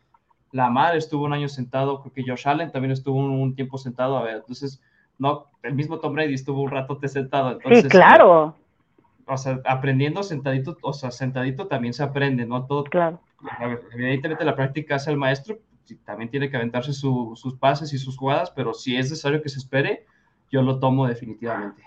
Lamar 0.52 0.94
estuvo 0.96 1.24
un 1.24 1.32
año 1.32 1.48
sentado, 1.48 2.02
creo 2.02 2.12
que 2.12 2.22
Josh 2.24 2.46
Allen 2.46 2.70
también 2.70 2.92
estuvo 2.92 3.18
un, 3.18 3.56
tiempo 3.56 3.78
sentado, 3.78 4.16
a 4.16 4.22
ver, 4.22 4.36
entonces, 4.36 4.80
no, 5.18 5.46
el 5.64 5.74
mismo 5.74 5.98
Tom 5.98 6.12
Brady 6.12 6.34
estuvo 6.34 6.62
un 6.62 6.70
rato 6.70 7.00
sentado. 7.08 7.50
Entonces, 7.50 7.82
sí, 7.82 7.88
claro. 7.88 8.54
o 9.26 9.36
sea, 9.38 9.60
aprendiendo 9.64 10.22
sentadito, 10.22 10.76
o 10.82 10.92
sea, 10.92 11.10
sentadito 11.10 11.66
también 11.66 11.94
se 11.94 12.04
aprende, 12.04 12.46
¿no? 12.46 12.64
Todo, 12.66 12.84
claro. 12.84 13.18
Evidentemente 13.92 14.44
la 14.44 14.54
práctica 14.54 14.94
hace 14.94 15.10
el 15.10 15.16
maestro, 15.16 15.58
también 16.04 16.30
tiene 16.30 16.50
que 16.50 16.56
aventarse 16.56 16.92
sus 16.92 17.56
pases 17.58 17.92
y 17.92 17.98
sus 17.98 18.16
jugadas, 18.16 18.50
pero 18.50 18.74
si 18.74 18.96
es 18.96 19.10
necesario 19.10 19.42
que 19.42 19.48
se 19.48 19.58
espere, 19.58 20.06
yo 20.50 20.62
lo 20.62 20.78
tomo 20.78 21.06
definitivamente. 21.06 21.82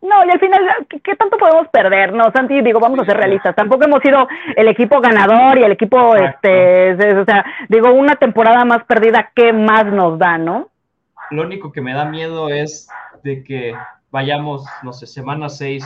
No, 0.00 0.24
y 0.24 0.30
al 0.30 0.38
final, 0.38 0.60
¿qué, 0.88 1.16
tanto 1.16 1.36
podemos 1.38 1.68
perder? 1.68 2.12
No, 2.12 2.30
Santi, 2.30 2.60
digo, 2.62 2.78
vamos 2.78 3.00
a 3.00 3.04
ser 3.04 3.16
realistas. 3.16 3.56
Tampoco 3.56 3.84
hemos 3.84 4.00
sido 4.00 4.28
el 4.56 4.68
equipo 4.68 5.00
ganador 5.00 5.58
y 5.58 5.64
el 5.64 5.72
equipo, 5.72 6.14
este, 6.14 6.92
o 7.18 7.24
sea, 7.24 7.44
digo, 7.68 7.92
una 7.92 8.14
temporada 8.14 8.64
más 8.64 8.84
perdida, 8.84 9.32
¿qué 9.34 9.52
más 9.52 9.86
nos 9.86 10.18
da, 10.18 10.38
no? 10.38 10.68
Lo 11.30 11.42
único 11.42 11.72
que 11.72 11.80
me 11.80 11.94
da 11.94 12.04
miedo 12.04 12.48
es 12.48 12.88
de 13.24 13.42
que 13.42 13.74
vayamos, 14.10 14.66
no 14.84 14.92
sé, 14.92 15.06
semana 15.06 15.48
6, 15.48 15.84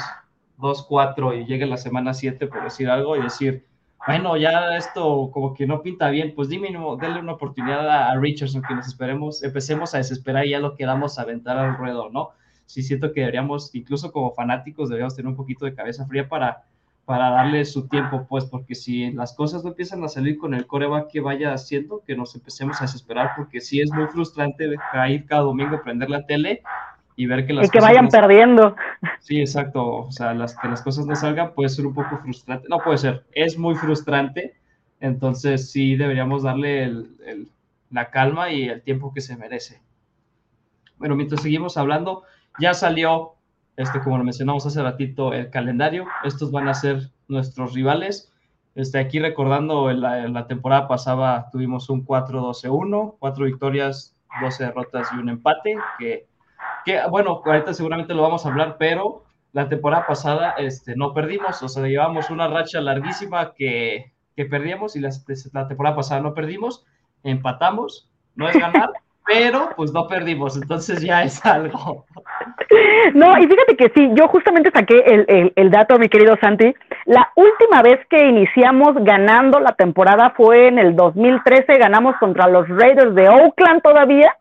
2, 0.58 0.86
4 0.88 1.34
y 1.34 1.46
llegue 1.46 1.64
la 1.64 1.78
semana 1.78 2.12
7, 2.12 2.46
por 2.48 2.62
decir 2.62 2.90
algo, 2.90 3.16
y 3.16 3.22
decir, 3.22 3.64
bueno, 4.06 4.36
ya 4.36 4.76
esto 4.76 5.30
como 5.32 5.54
que 5.54 5.66
no 5.66 5.82
pinta 5.82 6.10
bien, 6.10 6.34
pues 6.34 6.48
dime, 6.48 6.68
denle 7.00 7.20
una 7.20 7.34
oportunidad 7.34 7.88
a, 7.88 8.18
Richardson 8.18 8.62
que 8.62 8.74
nos 8.74 8.88
esperemos, 8.88 9.42
empecemos 9.42 9.94
a 9.94 9.98
desesperar 9.98 10.46
y 10.46 10.50
ya 10.50 10.58
lo 10.58 10.74
quedamos 10.74 11.18
a 11.18 11.22
aventar 11.22 11.56
al 11.56 11.76
ruedo, 11.76 12.10
¿no? 12.10 12.30
Sí 12.66 12.82
siento 12.82 13.12
que 13.12 13.20
deberíamos, 13.20 13.74
incluso 13.74 14.10
como 14.10 14.32
fanáticos, 14.34 14.88
deberíamos 14.88 15.14
tener 15.14 15.28
un 15.28 15.36
poquito 15.36 15.64
de 15.66 15.74
cabeza 15.74 16.06
fría 16.06 16.28
para, 16.28 16.64
para 17.04 17.30
darle 17.30 17.64
su 17.64 17.86
tiempo, 17.86 18.26
pues, 18.28 18.44
porque 18.46 18.74
si 18.74 19.12
las 19.12 19.34
cosas 19.34 19.62
no 19.62 19.70
empiezan 19.70 20.02
a 20.02 20.08
salir 20.08 20.36
con 20.36 20.54
el 20.54 20.66
coreback 20.66 21.08
que 21.08 21.20
vaya 21.20 21.52
haciendo, 21.52 22.02
que 22.04 22.16
nos 22.16 22.34
empecemos 22.34 22.80
a 22.80 22.84
desesperar, 22.84 23.32
porque 23.36 23.60
sí 23.60 23.80
es 23.80 23.92
muy 23.92 24.06
frustrante 24.06 24.68
ir 25.08 25.26
cada 25.26 25.42
domingo, 25.42 25.80
prender 25.82 26.10
la 26.10 26.26
tele 26.26 26.62
y 27.16 27.26
ver 27.26 27.46
que 27.46 27.52
las 27.52 27.66
y 27.66 27.70
que 27.70 27.80
vayan 27.80 28.08
perdiendo. 28.08 28.76
Sí, 29.20 29.40
exacto. 29.40 30.06
O 30.06 30.12
sea, 30.12 30.34
las, 30.34 30.56
que 30.56 30.68
las 30.68 30.82
cosas 30.82 31.06
no 31.06 31.14
salgan 31.14 31.54
puede 31.54 31.68
ser 31.68 31.86
un 31.86 31.94
poco 31.94 32.18
frustrante. 32.18 32.68
No 32.68 32.78
puede 32.78 32.98
ser, 32.98 33.24
es 33.32 33.58
muy 33.58 33.74
frustrante. 33.74 34.54
Entonces 35.00 35.70
sí 35.70 35.96
deberíamos 35.96 36.44
darle 36.44 36.84
el, 36.84 37.48
la 37.90 38.10
calma 38.10 38.50
y 38.50 38.68
el 38.68 38.82
tiempo 38.82 39.12
que 39.12 39.20
se 39.20 39.36
merece. 39.36 39.80
Bueno, 40.96 41.16
mientras 41.16 41.42
seguimos 41.42 41.76
hablando, 41.76 42.22
ya 42.60 42.74
salió, 42.74 43.34
este, 43.76 44.00
como 44.00 44.18
lo 44.18 44.24
mencionamos 44.24 44.64
hace 44.66 44.82
ratito, 44.82 45.32
el 45.32 45.50
calendario. 45.50 46.06
Estos 46.24 46.52
van 46.52 46.68
a 46.68 46.74
ser 46.74 47.10
nuestros 47.28 47.74
rivales. 47.74 48.32
Este, 48.74 48.98
aquí 48.98 49.18
recordando, 49.18 49.90
en 49.90 50.00
la, 50.00 50.24
en 50.24 50.32
la 50.32 50.46
temporada 50.46 50.88
pasada 50.88 51.48
tuvimos 51.50 51.90
un 51.90 52.06
4-12-1, 52.06 53.16
cuatro 53.18 53.44
victorias, 53.44 54.16
12 54.40 54.64
derrotas 54.64 55.08
y 55.12 55.18
un 55.18 55.28
empate, 55.28 55.76
que 55.98 56.26
que 56.84 57.00
bueno, 57.08 57.42
ahorita 57.44 57.74
seguramente 57.74 58.14
lo 58.14 58.22
vamos 58.22 58.44
a 58.44 58.48
hablar, 58.50 58.76
pero 58.78 59.24
la 59.52 59.68
temporada 59.68 60.06
pasada 60.06 60.54
este, 60.58 60.96
no 60.96 61.12
perdimos, 61.12 61.62
o 61.62 61.68
sea, 61.68 61.86
llevamos 61.86 62.30
una 62.30 62.48
racha 62.48 62.80
larguísima 62.80 63.52
que, 63.54 64.12
que 64.34 64.46
perdíamos 64.46 64.96
y 64.96 65.00
la, 65.00 65.10
la 65.52 65.68
temporada 65.68 65.96
pasada 65.96 66.20
no 66.20 66.34
perdimos, 66.34 66.84
empatamos, 67.22 68.10
no 68.34 68.48
es 68.48 68.58
ganar, 68.58 68.90
pero 69.26 69.70
pues 69.76 69.92
no 69.92 70.08
perdimos, 70.08 70.56
entonces 70.56 71.02
ya 71.02 71.22
es 71.22 71.44
algo. 71.44 72.06
No, 73.14 73.38
y 73.38 73.46
fíjate 73.46 73.76
que 73.76 73.92
sí, 73.94 74.10
yo 74.14 74.28
justamente 74.28 74.70
saqué 74.72 75.00
el, 75.00 75.24
el, 75.28 75.52
el, 75.56 75.70
dato, 75.70 75.98
mi 75.98 76.08
querido 76.08 76.36
Santi. 76.40 76.74
La 77.04 77.30
última 77.36 77.82
vez 77.82 78.00
que 78.08 78.28
iniciamos 78.28 78.94
ganando 79.00 79.60
la 79.60 79.72
temporada 79.72 80.30
fue 80.30 80.68
en 80.68 80.78
el 80.78 80.96
2013, 80.96 81.78
ganamos 81.78 82.16
contra 82.16 82.48
los 82.48 82.66
Raiders 82.68 83.14
de 83.14 83.28
Oakland 83.28 83.82
todavía, 83.82 84.34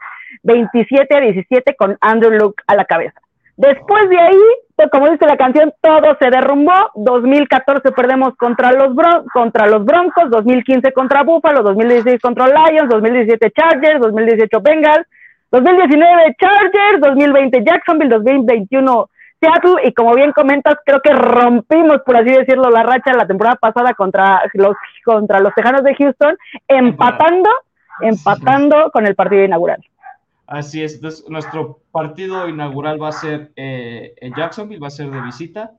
27 0.44 1.16
a 1.16 1.20
17 1.20 1.76
con 1.76 1.98
Andrew 2.02 2.32
Luke 2.32 2.64
a 2.68 2.76
la 2.76 2.86
cabeza. 2.86 3.20
Después 3.58 4.10
de 4.10 4.20
ahí, 4.20 4.42
pues, 4.76 4.90
como 4.90 5.10
dice 5.10 5.28
la 5.28 5.38
canción, 5.38 5.72
todo 5.82 6.18
se 6.20 6.32
derrumbó. 6.32 6.74
2014 6.96 7.92
perdemos 7.92 8.36
contra 8.36 8.72
los, 8.72 8.96
contra 9.32 9.68
los 9.68 9.86
Broncos, 9.86 10.32
2015 10.32 10.92
contra 10.94 11.24
Buffalo, 11.24 11.62
2016 11.62 12.20
contra 12.20 12.48
Lions, 12.48 12.90
2017 12.90 13.52
Chargers, 13.52 14.02
2018 14.02 14.62
Bengals, 14.62 15.08
2019 15.52 16.36
Chargers, 16.40 17.02
2020 17.02 17.64
Jacksonville, 17.64 18.10
2021 18.10 19.10
Seattle 19.42 19.88
y 19.88 19.94
como 19.94 20.14
bien 20.14 20.32
comentas, 20.32 20.76
creo 20.86 21.02
que 21.02 21.14
rompimos, 21.14 22.02
por 22.06 22.16
así 22.16 22.30
decirlo, 22.30 22.70
la 22.70 22.84
racha 22.84 23.14
la 23.14 23.28
temporada 23.28 23.56
pasada 23.56 23.94
contra 23.94 24.42
los, 24.54 24.76
contra 25.04 25.40
los 25.40 25.54
Tejanos 25.56 25.84
de 25.84 25.96
Houston, 25.96 26.38
empatando, 26.68 27.50
empatando 28.02 28.92
con 28.92 29.08
el 29.08 29.16
partido 29.16 29.44
inaugural. 29.44 29.84
Así 30.52 30.84
es, 30.84 30.96
entonces 30.96 31.24
nuestro 31.30 31.80
partido 31.94 32.50
inaugural 32.50 33.02
va 33.02 33.08
a 33.08 33.14
ser 33.14 33.54
eh, 33.56 34.14
en 34.18 34.34
Jacksonville, 34.36 34.82
va 34.82 34.88
a 34.88 34.90
ser 34.90 35.10
de 35.10 35.22
visita, 35.22 35.72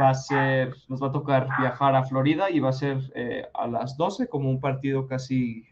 va 0.00 0.10
a 0.10 0.14
ser, 0.14 0.72
nos 0.86 1.02
va 1.02 1.08
a 1.08 1.12
tocar 1.12 1.48
viajar 1.58 1.96
a 1.96 2.04
Florida 2.04 2.48
y 2.48 2.60
va 2.60 2.68
a 2.68 2.72
ser 2.72 2.98
eh, 3.16 3.48
a 3.52 3.66
las 3.66 3.96
12 3.96 4.28
como 4.28 4.48
un 4.48 4.60
partido 4.60 5.08
casi 5.08 5.66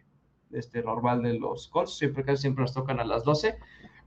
este, 0.51 0.83
normal 0.83 1.23
de 1.23 1.39
los 1.39 1.69
Colts, 1.69 1.97
siempre 1.97 2.25
casi 2.25 2.43
siempre 2.43 2.63
nos 2.63 2.75
tocan 2.75 2.99
a 2.99 3.05
las 3.05 3.23
12, 3.23 3.57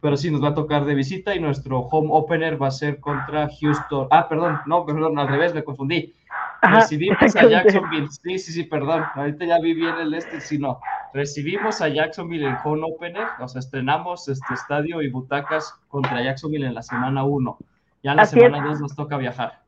pero 0.01 0.17
sí 0.17 0.29
nos 0.29 0.43
va 0.43 0.49
a 0.49 0.55
tocar 0.55 0.83
de 0.83 0.95
visita 0.95 1.33
y 1.33 1.39
nuestro 1.39 1.79
home 1.79 2.09
opener 2.11 2.61
va 2.61 2.67
a 2.67 2.71
ser 2.71 2.99
contra 2.99 3.47
Houston, 3.61 4.09
ah, 4.11 4.27
perdón, 4.27 4.59
no, 4.65 4.85
perdón, 4.85 5.17
al 5.19 5.29
revés, 5.29 5.53
me 5.53 5.63
confundí, 5.63 6.13
recibimos 6.61 7.35
a 7.35 7.47
Jacksonville, 7.47 8.07
sí, 8.09 8.39
sí, 8.39 8.51
sí, 8.51 8.63
perdón, 8.63 9.03
ahorita 9.15 9.45
ya 9.45 9.59
vi 9.59 9.73
bien 9.73 9.95
el 9.99 10.13
este, 10.13 10.41
sí, 10.41 10.57
no, 10.57 10.79
recibimos 11.13 11.81
a 11.81 11.89
Jacksonville 11.89 12.47
en 12.47 12.57
home 12.63 12.83
opener, 12.83 13.27
o 13.39 13.47
sea, 13.47 13.59
estrenamos 13.59 14.27
este 14.27 14.53
estadio 14.53 15.01
y 15.01 15.09
butacas 15.09 15.73
contra 15.87 16.21
Jacksonville 16.21 16.67
en 16.67 16.75
la 16.75 16.83
semana 16.83 17.23
1, 17.23 17.57
ya 18.03 18.11
en 18.11 18.17
la 18.17 18.25
semana 18.25 18.65
2 18.65 18.81
nos 18.81 18.95
toca 18.95 19.17
viajar. 19.17 19.66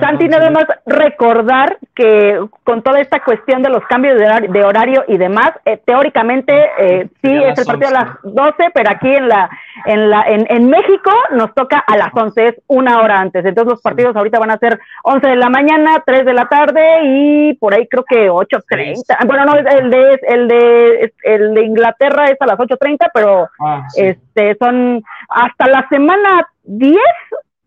Santi, 0.00 0.28
nada 0.28 0.50
más 0.50 0.64
recordar 0.86 1.78
que 1.94 2.40
con 2.64 2.82
toda 2.82 3.00
esta 3.00 3.22
cuestión 3.22 3.62
de 3.62 3.68
los 3.68 3.84
cambios 3.86 4.18
de 4.18 4.64
horario, 4.64 5.04
y 5.08 5.18
demás, 5.18 5.52
eh, 5.64 5.78
teóricamente 5.84 6.52
eh, 6.78 7.08
sí 7.22 7.32
es 7.32 7.58
el 7.58 7.64
partido 7.66 7.88
a 7.88 7.92
las 7.92 8.08
12, 8.22 8.70
pero 8.72 8.90
aquí 8.90 9.08
en 9.08 9.28
la 9.28 9.50
en 9.84 10.10
la 10.10 10.22
en, 10.22 10.46
en, 10.48 10.68
México 10.68 11.10
nos 11.32 11.54
toca 11.54 11.78
a 11.78 11.96
las 11.96 12.10
11, 12.12 12.46
es 12.46 12.54
una 12.66 13.00
hora 13.00 13.20
antes. 13.20 13.44
Entonces 13.44 13.72
los 13.72 13.82
partidos 13.82 14.16
ahorita 14.16 14.38
van 14.38 14.50
a 14.50 14.58
ser 14.58 14.78
11 15.04 15.26
de 15.26 15.36
la 15.36 15.48
mañana, 15.48 16.02
3 16.04 16.24
de 16.24 16.34
la 16.34 16.46
tarde 16.46 17.00
y 17.04 17.54
por 17.54 17.74
ahí 17.74 17.86
creo 17.86 18.04
que 18.04 18.30
8.30. 18.30 19.26
Bueno, 19.26 19.44
no, 19.44 19.54
el 19.56 19.90
de 19.90 20.20
el 20.28 20.48
de 20.48 21.12
el 21.22 21.54
de 21.54 21.62
Inglaterra 21.62 22.26
es 22.26 22.40
a 22.40 22.46
las 22.46 22.58
8.30, 22.58 23.10
pero 23.12 23.48
ah, 23.60 23.86
este 23.94 24.56
son 24.58 25.02
hasta 25.28 25.66
la 25.66 25.86
semana 25.88 26.48
10 26.64 26.98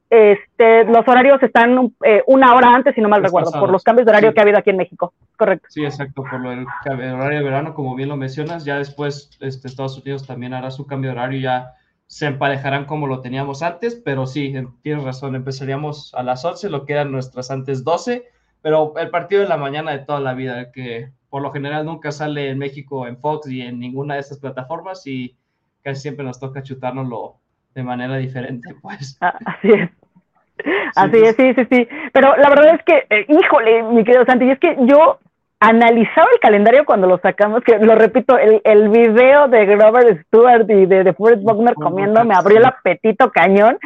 este, 0.09 0.85
los 0.85 1.07
horarios 1.07 1.41
están 1.43 1.93
eh, 2.03 2.23
una 2.25 2.55
hora 2.55 2.73
antes, 2.73 2.95
si 2.95 3.01
no 3.01 3.09
mal 3.09 3.23
recuerdo, 3.23 3.51
por 3.51 3.69
los 3.69 3.83
cambios 3.83 4.05
de 4.05 4.11
horario 4.11 4.33
que 4.33 4.39
ha 4.39 4.43
habido 4.43 4.57
aquí 4.57 4.71
en 4.71 4.77
México. 4.77 5.13
Correcto. 5.37 5.67
Sí, 5.69 5.83
exacto, 5.85 6.23
por 6.23 6.45
el, 6.47 6.65
horario 6.87 7.39
de 7.39 7.43
verano, 7.43 7.73
como 7.75 7.95
bien 7.95 8.09
lo 8.09 8.17
mencionas, 8.17 8.65
ya 8.65 8.77
después 8.77 9.29
este, 9.39 9.67
Estados 9.67 9.97
Unidos 9.99 10.25
también 10.25 10.53
hará 10.53 10.71
su 10.71 10.87
cambio 10.87 11.11
de 11.11 11.17
horario, 11.17 11.39
ya 11.39 11.73
se 12.07 12.25
emparejarán 12.25 12.85
como 12.85 13.05
lo 13.05 13.21
teníamos 13.21 13.61
antes, 13.61 14.01
pero 14.03 14.25
sí, 14.25 14.51
tienes 14.81 15.03
razón, 15.03 15.35
empezaríamos 15.35 16.11
a 16.15 16.23
las 16.23 16.43
11, 16.43 16.69
lo 16.71 16.85
que 16.85 16.93
eran 16.93 17.11
nuestras 17.11 17.51
antes 17.51 17.83
12, 17.83 18.25
pero 18.63 18.95
el 18.97 19.11
partido 19.11 19.43
de 19.43 19.47
la 19.47 19.57
mañana 19.57 19.91
de 19.91 19.99
toda 19.99 20.19
la 20.19 20.33
vida, 20.33 20.71
que 20.71 21.11
por 21.29 21.43
lo 21.43 21.51
general 21.51 21.85
nunca 21.85 22.11
sale 22.11 22.49
en 22.49 22.57
México 22.57 23.05
en 23.05 23.17
Fox 23.17 23.47
y 23.47 23.61
en 23.61 23.79
ninguna 23.79 24.15
de 24.15 24.21
estas 24.21 24.39
plataformas 24.39 25.05
y 25.05 25.37
casi 25.83 26.01
siempre 26.01 26.25
nos 26.25 26.39
toca 26.39 26.63
chutárnoslo 26.63 27.37
de 27.75 27.83
manera 27.83 28.17
diferente, 28.17 28.75
pues. 28.81 29.17
Ah, 29.21 29.37
así 29.45 29.69
es. 29.69 29.89
Así 30.95 31.17
es, 31.17 31.35
sí, 31.35 31.53
sí, 31.53 31.67
sí. 31.71 31.87
Pero 32.13 32.35
la 32.37 32.49
verdad 32.49 32.75
es 32.75 32.83
que, 32.83 33.05
eh, 33.09 33.25
híjole, 33.27 33.83
mi 33.83 34.03
querido 34.03 34.25
Santi, 34.25 34.49
es 34.49 34.59
que 34.59 34.75
yo 34.81 35.19
analizaba 35.59 36.27
el 36.33 36.39
calendario 36.39 36.85
cuando 36.85 37.07
lo 37.07 37.17
sacamos, 37.19 37.63
que 37.63 37.77
lo 37.79 37.95
repito, 37.95 38.37
el, 38.37 38.61
el 38.63 38.89
video 38.89 39.47
de 39.47 39.65
Grover 39.65 40.23
Stewart 40.25 40.69
y 40.69 40.85
de, 40.85 41.03
de 41.03 41.13
Forrest 41.13 41.43
Buckner 41.43 41.73
comiendo 41.75 42.23
me 42.23 42.35
abrió 42.35 42.59
el 42.59 42.65
apetito 42.65 43.31
cañón. 43.31 43.77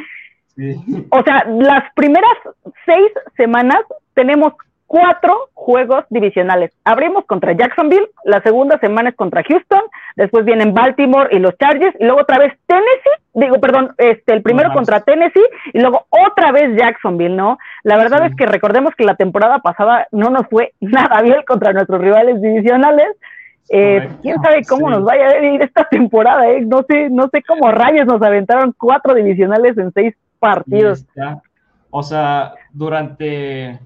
O 1.10 1.24
sea, 1.24 1.46
las 1.48 1.92
primeras 1.96 2.38
seis 2.86 3.12
semanas 3.36 3.80
tenemos 4.14 4.54
cuatro 4.94 5.50
juegos 5.56 6.06
divisionales. 6.12 6.72
Abrimos 6.84 7.26
contra 7.26 7.54
Jacksonville, 7.54 8.12
la 8.26 8.44
segunda 8.44 8.78
semana 8.78 9.10
es 9.10 9.16
contra 9.16 9.42
Houston, 9.42 9.82
después 10.16 10.46
vienen 10.46 10.76
Baltimore 10.76 11.30
y 11.32 11.40
los 11.40 11.58
Chargers, 11.58 11.96
y 12.00 12.04
luego 12.04 12.22
otra 12.22 12.38
vez 12.38 12.54
Tennessee, 12.68 13.24
digo, 13.34 13.60
perdón, 13.60 13.96
este, 13.98 14.34
el 14.34 14.44
primero 14.44 14.72
contra 14.72 15.00
Tennessee, 15.02 15.48
y 15.74 15.80
luego 15.80 16.06
otra 16.10 16.52
vez 16.52 16.78
Jacksonville, 16.78 17.36
¿no? 17.36 17.58
La 17.82 17.98
verdad 17.98 18.24
es 18.28 18.36
que 18.36 18.46
recordemos 18.46 18.94
que 18.96 19.04
la 19.04 19.16
temporada 19.16 19.58
pasada 19.64 20.08
no 20.12 20.30
nos 20.30 20.46
fue 20.48 20.74
nada 20.80 21.24
bien 21.24 21.42
contra 21.48 21.74
nuestros 21.74 22.00
rivales 22.00 22.40
divisionales. 22.40 23.08
Eh, 23.70 24.08
quién 24.22 24.40
sabe 24.44 24.62
cómo 24.70 24.92
nos 24.92 25.04
vaya 25.04 25.30
a 25.30 25.44
ir 25.44 25.60
esta 25.64 25.86
temporada, 25.90 26.48
¿eh? 26.52 26.62
No 26.62 26.84
sé, 26.88 27.10
no 27.10 27.30
sé 27.30 27.42
cómo 27.42 27.72
rayos 27.72 28.06
nos 28.06 28.22
aventaron 28.22 28.76
cuatro 28.78 29.16
divisionales 29.16 29.76
en 29.76 29.92
seis 29.92 30.14
partidos. 30.38 31.04
O 31.90 32.04
sea, 32.04 32.54
durante 32.72 33.80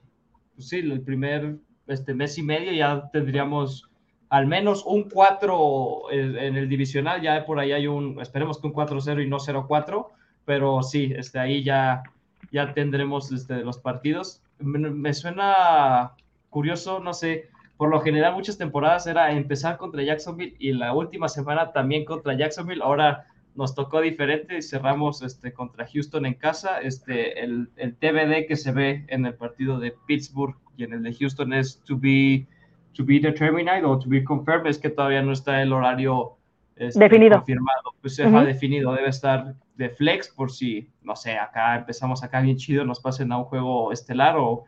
pues 0.58 0.70
sí, 0.70 0.80
el 0.80 1.02
primer 1.02 1.56
este, 1.86 2.16
mes 2.16 2.38
y 2.40 2.44
medio 2.44 2.74
ya 2.74 3.10
tendríamos 3.14 3.88
al 4.30 4.48
menos 4.48 4.84
un 4.86 5.04
4 5.04 6.12
en, 6.12 6.58
el 6.58 6.68
divisional, 6.68 7.22
ya 7.22 7.46
por 7.46 7.60
ahí 7.60 7.72
hay 7.72 7.88
un, 7.88 8.20
esperemos 8.20 8.60
que 8.60 8.68
un 8.68 8.74
4-0 8.74 9.24
y 9.24 9.30
no 9.30 9.38
0-4, 9.38 10.08
pero 10.46 10.82
sí, 10.82 11.14
este, 11.16 11.40
ahí 11.40 11.64
ya, 11.64 12.04
ya 12.52 12.74
tendremos 12.74 13.32
este, 13.32 13.58
los 13.58 13.78
partidos. 13.78 14.42
me, 14.60 15.14
suena 15.14 16.14
curioso, 16.50 17.00
no 17.00 17.14
sé, 17.14 17.50
por 17.78 17.90
lo 17.90 18.02
general 18.02 18.34
muchas 18.34 18.58
temporadas 18.58 19.06
era 19.06 19.32
empezar 19.32 19.78
contra 19.78 20.04
Jacksonville 20.04 20.56
y 20.58 20.74
la 20.74 20.94
última 20.94 21.30
semana 21.30 21.72
también 21.72 22.04
contra 22.04 22.36
Jacksonville, 22.36 22.82
ahora 22.82 23.28
nos 23.58 23.74
tocó 23.74 24.02
diferente 24.02 24.58
y 24.58 24.62
cerramos 24.62 25.24
este, 25.24 25.52
contra 25.52 25.88
Houston 25.88 26.28
en 26.28 26.36
casa, 26.36 26.80
este, 26.80 27.44
el, 27.44 27.70
el 27.76 27.96
TBD 27.96 28.48
que 28.48 28.56
se 28.56 28.72
ve 28.72 29.04
en 29.08 29.26
el 29.26 29.34
partido 29.34 29.80
de 29.80 29.96
Pittsburgh 30.06 30.56
y 30.78 30.84
en 30.84 30.94
el 30.94 31.02
de 31.02 31.14
Houston 31.14 31.52
es 31.54 31.82
to 31.84 31.98
be, 31.98 32.46
to 32.94 33.04
be 33.04 33.20
determined 33.20 33.84
o 33.84 33.98
to 33.98 34.08
be 34.08 34.24
confirmed, 34.24 34.68
es 34.68 34.78
que 34.78 34.92
todavía 34.92 35.24
no 35.24 35.32
está 35.32 35.62
el 35.64 35.74
horario 35.74 36.38
este, 36.76 37.00
definido. 37.00 37.38
confirmado, 37.38 37.96
pues 38.00 38.16
se 38.16 38.24
ha 38.26 38.44
definido, 38.44 38.94
debe 38.94 39.10
estar 39.10 39.56
de 39.76 39.90
flex 39.90 40.30
por 40.30 40.52
si, 40.52 40.92
no 41.02 41.16
sé, 41.16 41.36
acá 41.38 41.78
empezamos 41.78 42.24
acá 42.24 42.40
bien 42.42 42.58
chido, 42.58 42.86
nos 42.86 43.00
pasen 43.00 43.32
a 43.32 43.40
un 43.40 43.46
juego 43.46 43.92
estelar 43.92 44.38
o, 44.38 44.66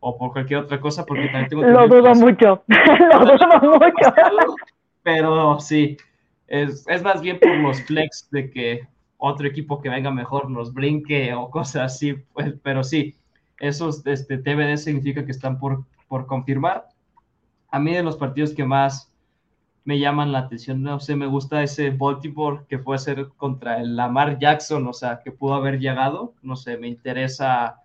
o 0.00 0.16
por 0.16 0.32
cualquier 0.32 0.60
otra 0.60 0.80
cosa, 0.80 1.04
porque 1.04 1.26
también 1.26 1.48
tengo... 1.48 1.62
Lo 1.64 1.86
dudo 1.86 2.14
mucho, 2.14 2.64
lo 2.68 3.18
dudo 3.20 3.78
mucho. 3.78 4.14
Pero 5.02 5.60
sí, 5.60 5.98
es, 6.50 6.84
es 6.88 7.02
más 7.02 7.22
bien 7.22 7.38
por 7.38 7.56
los 7.56 7.80
flex 7.82 8.28
de 8.30 8.50
que 8.50 8.88
otro 9.16 9.46
equipo 9.46 9.80
que 9.80 9.88
venga 9.88 10.10
mejor 10.10 10.50
nos 10.50 10.74
brinque 10.74 11.32
o 11.32 11.48
cosas 11.48 11.94
así, 11.94 12.14
pues, 12.34 12.54
pero 12.62 12.82
sí, 12.82 13.16
esos 13.60 14.04
este, 14.06 14.36
TBD 14.36 14.76
significa 14.76 15.24
que 15.24 15.30
están 15.30 15.58
por, 15.58 15.84
por 16.08 16.26
confirmar. 16.26 16.88
A 17.70 17.78
mí 17.78 17.94
de 17.94 18.02
los 18.02 18.16
partidos 18.16 18.52
que 18.52 18.64
más 18.64 19.12
me 19.84 19.98
llaman 20.00 20.32
la 20.32 20.40
atención. 20.40 20.82
No 20.82 20.98
sé, 20.98 21.14
me 21.14 21.26
gusta 21.26 21.62
ese 21.62 21.90
Baltimore 21.90 22.62
que 22.68 22.78
fue 22.78 22.98
ser 22.98 23.28
contra 23.36 23.80
el 23.80 23.94
Lamar 23.94 24.38
Jackson, 24.38 24.86
o 24.88 24.92
sea, 24.92 25.20
que 25.22 25.30
pudo 25.30 25.54
haber 25.54 25.78
llegado. 25.78 26.34
No 26.42 26.56
sé, 26.56 26.76
me 26.78 26.88
interesa. 26.88 27.76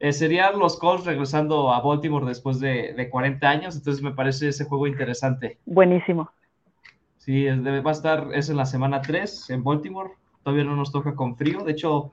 Eh, 0.00 0.12
serían 0.12 0.58
los 0.58 0.78
Colts 0.78 1.06
regresando 1.06 1.72
a 1.72 1.80
Baltimore 1.80 2.26
después 2.26 2.60
de, 2.60 2.92
de, 2.92 3.08
40 3.08 3.48
años, 3.48 3.76
entonces 3.76 4.02
me 4.02 4.10
parece 4.10 4.48
ese 4.48 4.64
juego 4.64 4.86
interesante. 4.86 5.58
Buenísimo. 5.64 6.28
Sí, 7.24 7.46
va 7.46 7.88
a 7.88 7.92
estar, 7.92 8.30
es 8.34 8.50
en 8.50 8.56
la 8.56 8.66
semana 8.66 9.00
3 9.00 9.50
en 9.50 9.62
Baltimore. 9.62 10.10
Todavía 10.42 10.64
no 10.64 10.74
nos 10.74 10.90
toca 10.90 11.14
con 11.14 11.36
frío. 11.36 11.62
De 11.62 11.70
hecho, 11.70 12.10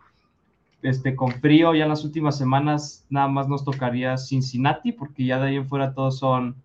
este, 0.84 1.16
con 1.16 1.32
frío 1.32 1.74
ya 1.74 1.84
en 1.84 1.90
las 1.90 2.06
últimas 2.06 2.38
semanas 2.38 3.08
nada 3.10 3.28
más 3.28 3.48
nos 3.48 3.66
tocaría 3.66 4.18
Cincinnati, 4.18 4.92
porque 4.92 5.26
ya 5.26 5.40
de 5.40 5.48
ahí 5.48 5.56
en 5.56 5.68
fuera 5.68 5.96
todos 5.96 6.20
son 6.20 6.56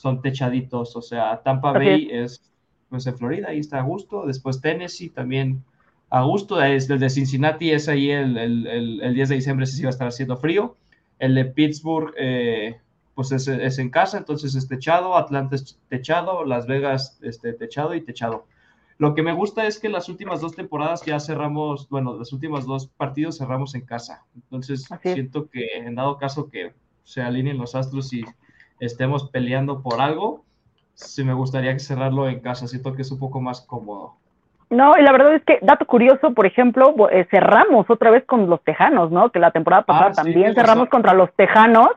son 0.00 0.22
techaditos, 0.22 0.96
o 0.96 1.02
sea, 1.02 1.42
Tampa 1.42 1.72
Bay 1.72 2.08
es. 2.10 2.50
pues 2.88 3.06
en 3.06 3.18
Florida, 3.18 3.48
ahí 3.48 3.58
está 3.58 3.78
a 3.78 3.82
gusto, 3.82 4.24
después 4.26 4.60
Tennessee 4.60 5.10
también 5.10 5.62
a 6.08 6.22
gusto, 6.22 6.60
es 6.62 6.88
el 6.88 6.98
de 6.98 7.10
Cincinnati 7.10 7.70
es 7.70 7.86
ahí 7.86 8.10
el, 8.10 8.36
el, 8.38 9.00
el, 9.02 9.14
10 9.14 9.28
de 9.28 9.34
diciembre 9.34 9.66
sí 9.66 9.82
va 9.82 9.88
a 9.88 9.90
estar 9.90 10.08
haciendo 10.08 10.38
frío, 10.38 10.76
el 11.18 11.34
de 11.34 11.44
Pittsburgh 11.44 12.14
eh, 12.18 12.80
pues 13.20 13.32
es, 13.32 13.48
es, 13.48 13.78
en 13.78 13.90
casa, 13.90 14.16
entonces 14.16 14.54
es 14.54 14.66
techado, 14.66 15.14
Atlanta 15.14 15.54
es 15.54 15.78
techado, 15.90 16.42
Las 16.46 16.66
Vegas 16.66 17.18
este, 17.20 17.52
techado 17.52 17.94
y 17.94 18.00
techado. 18.00 18.46
Lo 18.96 19.14
que 19.14 19.22
me 19.22 19.34
gusta 19.34 19.66
es 19.66 19.78
que 19.78 19.90
las 19.90 20.08
últimas 20.08 20.40
dos 20.40 20.56
temporadas 20.56 21.04
ya 21.04 21.20
cerramos, 21.20 21.86
bueno, 21.90 22.14
los 22.14 22.32
últimos 22.32 22.64
dos 22.64 22.86
partidos 22.86 23.36
cerramos 23.36 23.74
en 23.74 23.82
casa. 23.82 24.24
Entonces 24.34 24.88
siento 25.02 25.50
que 25.50 25.66
en 25.74 25.96
dado 25.96 26.16
caso 26.16 26.48
que 26.48 26.72
se 27.04 27.20
alineen 27.20 27.58
los 27.58 27.74
astros 27.74 28.10
y 28.14 28.24
estemos 28.78 29.28
peleando 29.28 29.82
por 29.82 30.00
algo, 30.00 30.42
sí 30.94 31.22
me 31.22 31.34
gustaría 31.34 31.78
cerrarlo 31.78 32.26
en 32.26 32.40
casa, 32.40 32.68
siento 32.68 32.94
que 32.94 33.02
es 33.02 33.10
un 33.10 33.18
poco 33.18 33.42
más 33.42 33.60
cómodo. 33.60 34.14
No, 34.70 34.96
y 34.96 35.02
la 35.02 35.12
verdad 35.12 35.34
es 35.34 35.44
que, 35.44 35.58
dato 35.60 35.84
curioso, 35.84 36.32
por 36.32 36.46
ejemplo, 36.46 36.94
eh, 37.10 37.26
cerramos 37.30 37.90
otra 37.90 38.10
vez 38.10 38.24
con 38.24 38.48
los 38.48 38.62
Tejanos, 38.62 39.10
¿no? 39.10 39.28
Que 39.28 39.40
la 39.40 39.50
temporada 39.50 39.82
pasada 39.82 40.10
ah, 40.12 40.14
también 40.14 40.54
cerramos 40.54 40.88
contra 40.88 41.12
los 41.12 41.30
Tejanos. 41.34 41.90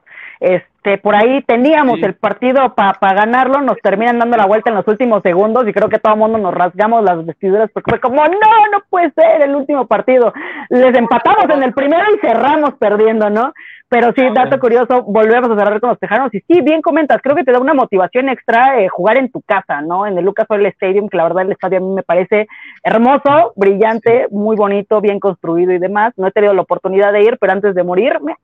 Este, 0.43 0.97
por 0.97 1.15
ahí 1.15 1.41
teníamos 1.43 2.03
el 2.03 2.15
partido 2.15 2.75
para 2.75 3.13
ganarlo, 3.13 3.61
nos 3.61 3.77
terminan 3.77 4.19
dando 4.19 4.35
la 4.35 4.45
vuelta 4.45 4.71
en 4.71 4.75
los 4.75 4.85
últimos 4.89 5.23
segundos 5.23 5.65
y 5.65 5.71
creo 5.71 5.87
que 5.87 5.99
todo 5.99 6.15
el 6.15 6.19
mundo 6.19 6.37
nos 6.37 6.53
rasgamos 6.53 7.01
las 7.01 7.25
vestiduras 7.25 7.71
porque 7.73 7.91
fue 7.91 8.01
como, 8.01 8.21
no, 8.25 8.67
no 8.69 8.83
puede 8.89 9.09
ser 9.11 9.41
el 9.43 9.55
último 9.55 9.87
partido. 9.87 10.33
Les 10.69 10.93
empatamos 10.97 11.45
en 11.49 11.63
el 11.63 11.73
primero 11.73 12.03
y 12.13 12.19
cerramos 12.19 12.73
perdiendo, 12.73 13.29
¿no? 13.29 13.53
Pero 13.87 14.11
sí, 14.17 14.21
dato 14.33 14.59
curioso, 14.59 15.03
volvemos 15.03 15.49
a 15.49 15.55
cerrar 15.55 15.79
con 15.79 15.91
los 15.91 15.99
Tejanos. 15.99 16.33
Y 16.33 16.41
sí, 16.41 16.59
bien 16.59 16.81
comentas, 16.81 17.21
creo 17.21 17.37
que 17.37 17.45
te 17.45 17.53
da 17.53 17.59
una 17.59 17.73
motivación 17.73 18.27
extra 18.27 18.81
eh, 18.81 18.89
jugar 18.89 19.15
en 19.15 19.31
tu 19.31 19.41
casa, 19.43 19.81
¿no? 19.81 20.05
En 20.05 20.17
el 20.17 20.25
Lucas 20.25 20.47
Oil 20.49 20.65
Stadium, 20.65 21.07
que 21.07 21.15
la 21.15 21.23
verdad 21.23 21.43
el 21.43 21.53
estadio 21.53 21.77
a 21.77 21.81
mí 21.81 21.95
me 21.95 22.03
parece 22.03 22.47
hermoso, 22.83 23.53
brillante, 23.55 24.27
muy 24.29 24.57
bonito, 24.57 24.99
bien 24.99 25.21
construido 25.21 25.71
y 25.71 25.79
demás. 25.79 26.11
No 26.17 26.27
he 26.27 26.31
tenido 26.31 26.53
la 26.53 26.63
oportunidad 26.63 27.13
de 27.13 27.23
ir, 27.23 27.37
pero 27.39 27.53
antes 27.53 27.75
de 27.75 27.83
morirme, 27.83 28.35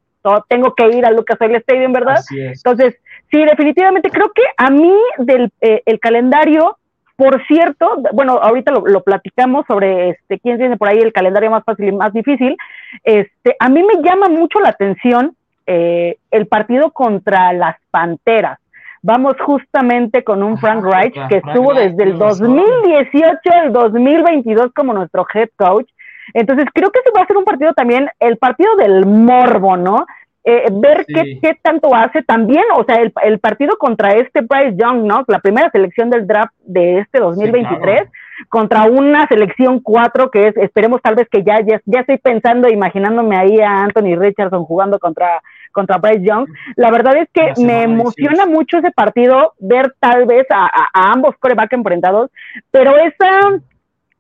tengo 0.48 0.74
que 0.76 0.88
ir 0.90 1.06
al 1.06 1.16
Lucas 1.16 1.38
Oil 1.42 1.56
Stadium, 1.56 1.94
¿verdad? 1.94 2.20
Entonces, 2.32 2.96
sí, 3.32 3.44
definitivamente 3.44 4.10
creo 4.10 4.32
que 4.34 4.44
a 4.58 4.70
mí 4.70 4.94
del 5.18 5.52
eh, 5.62 5.82
el 5.86 6.00
calendario, 6.00 6.78
por 7.16 7.46
cierto, 7.48 8.02
bueno, 8.14 8.40
ahorita 8.42 8.72
lo, 8.72 8.86
lo, 8.86 9.02
platicamos 9.04 9.66
sobre 9.68 10.10
este 10.10 10.40
quién 10.40 10.58
tiene 10.58 10.78
por 10.78 10.88
ahí 10.88 11.00
el 11.00 11.14
calendario 11.14 11.52
más 11.52 11.64
fácil 11.64 11.88
y 11.88 11.92
más 11.92 12.14
difícil. 12.14 12.56
Este, 13.04 13.56
a 13.60 13.70
mí 13.70 13.84
me 13.84 14.02
llama 14.04 14.30
mucho 14.30 14.60
la 14.60 14.70
atención 14.70 15.36
eh, 15.72 16.18
el 16.32 16.48
partido 16.48 16.90
contra 16.90 17.54
las 17.54 17.76
Panteras. 17.92 18.58
Vamos 19.04 19.36
justamente 19.40 20.24
con 20.24 20.42
un 20.42 20.58
Frank 20.58 20.84
Reich 20.84 21.14
que 21.30 21.38
estuvo 21.38 21.76
desde 21.76 22.06
el 22.06 22.18
2018 22.18 23.40
al 23.54 23.72
2022 23.72 24.74
como 24.74 24.94
nuestro 24.94 25.28
head 25.32 25.50
coach. 25.56 25.88
Entonces 26.34 26.66
creo 26.74 26.92
que 26.92 27.00
ese 27.00 27.12
va 27.16 27.24
a 27.24 27.28
ser 27.28 27.38
un 27.38 27.46
partido 27.46 27.74
también, 27.74 28.10
el 28.20 28.38
partido 28.38 28.76
del 28.76 29.06
morbo, 29.06 29.78
¿no? 29.78 30.06
Eh, 30.44 30.66
ver 30.72 31.06
qué, 31.06 31.38
qué, 31.42 31.60
tanto 31.62 31.94
hace 31.94 32.24
también, 32.24 32.64
o 32.76 32.84
sea, 32.86 32.96
el, 32.96 33.14
el, 33.24 33.40
partido 33.40 33.78
contra 33.78 34.12
este 34.14 34.42
Bryce 34.42 34.78
Young, 34.78 35.04
¿no? 35.04 35.24
La 35.28 35.40
primera 35.40 35.70
selección 35.70 36.10
del 36.10 36.26
draft 36.26 36.54
de 36.64 37.00
este 37.00 37.20
2023 37.20 38.10
contra 38.48 38.84
una 38.84 39.28
selección 39.28 39.80
4 39.80 40.32
que 40.32 40.48
es, 40.48 40.58
esperemos 40.58 41.02
tal 41.02 41.16
vez 41.16 41.28
que 41.30 41.44
ya, 41.44 41.60
ya, 41.60 41.82
ya 41.86 42.00
estoy 42.00 42.18
pensando, 42.18 42.70
imaginándome 42.70 43.38
ahí 43.38 43.60
a 43.60 43.84
Anthony 43.84 44.16
Richardson 44.18 44.64
jugando 44.64 44.98
contra, 44.98 45.42
contra 45.72 45.98
Bryce 45.98 46.24
Young. 46.24 46.48
La 46.76 46.90
verdad 46.90 47.18
es 47.18 47.28
que 47.34 47.62
me 47.62 47.84
emociona 47.84 48.46
mucho 48.46 48.78
ese 48.78 48.92
partido, 48.92 49.54
ver 49.60 49.94
tal 50.00 50.26
vez 50.26 50.48
a, 50.52 50.66
a, 50.66 51.12
ambos 51.12 51.36
coreback 51.40 51.74
enfrentados, 51.74 52.32
pero 52.72 52.96
esa, 52.98 53.60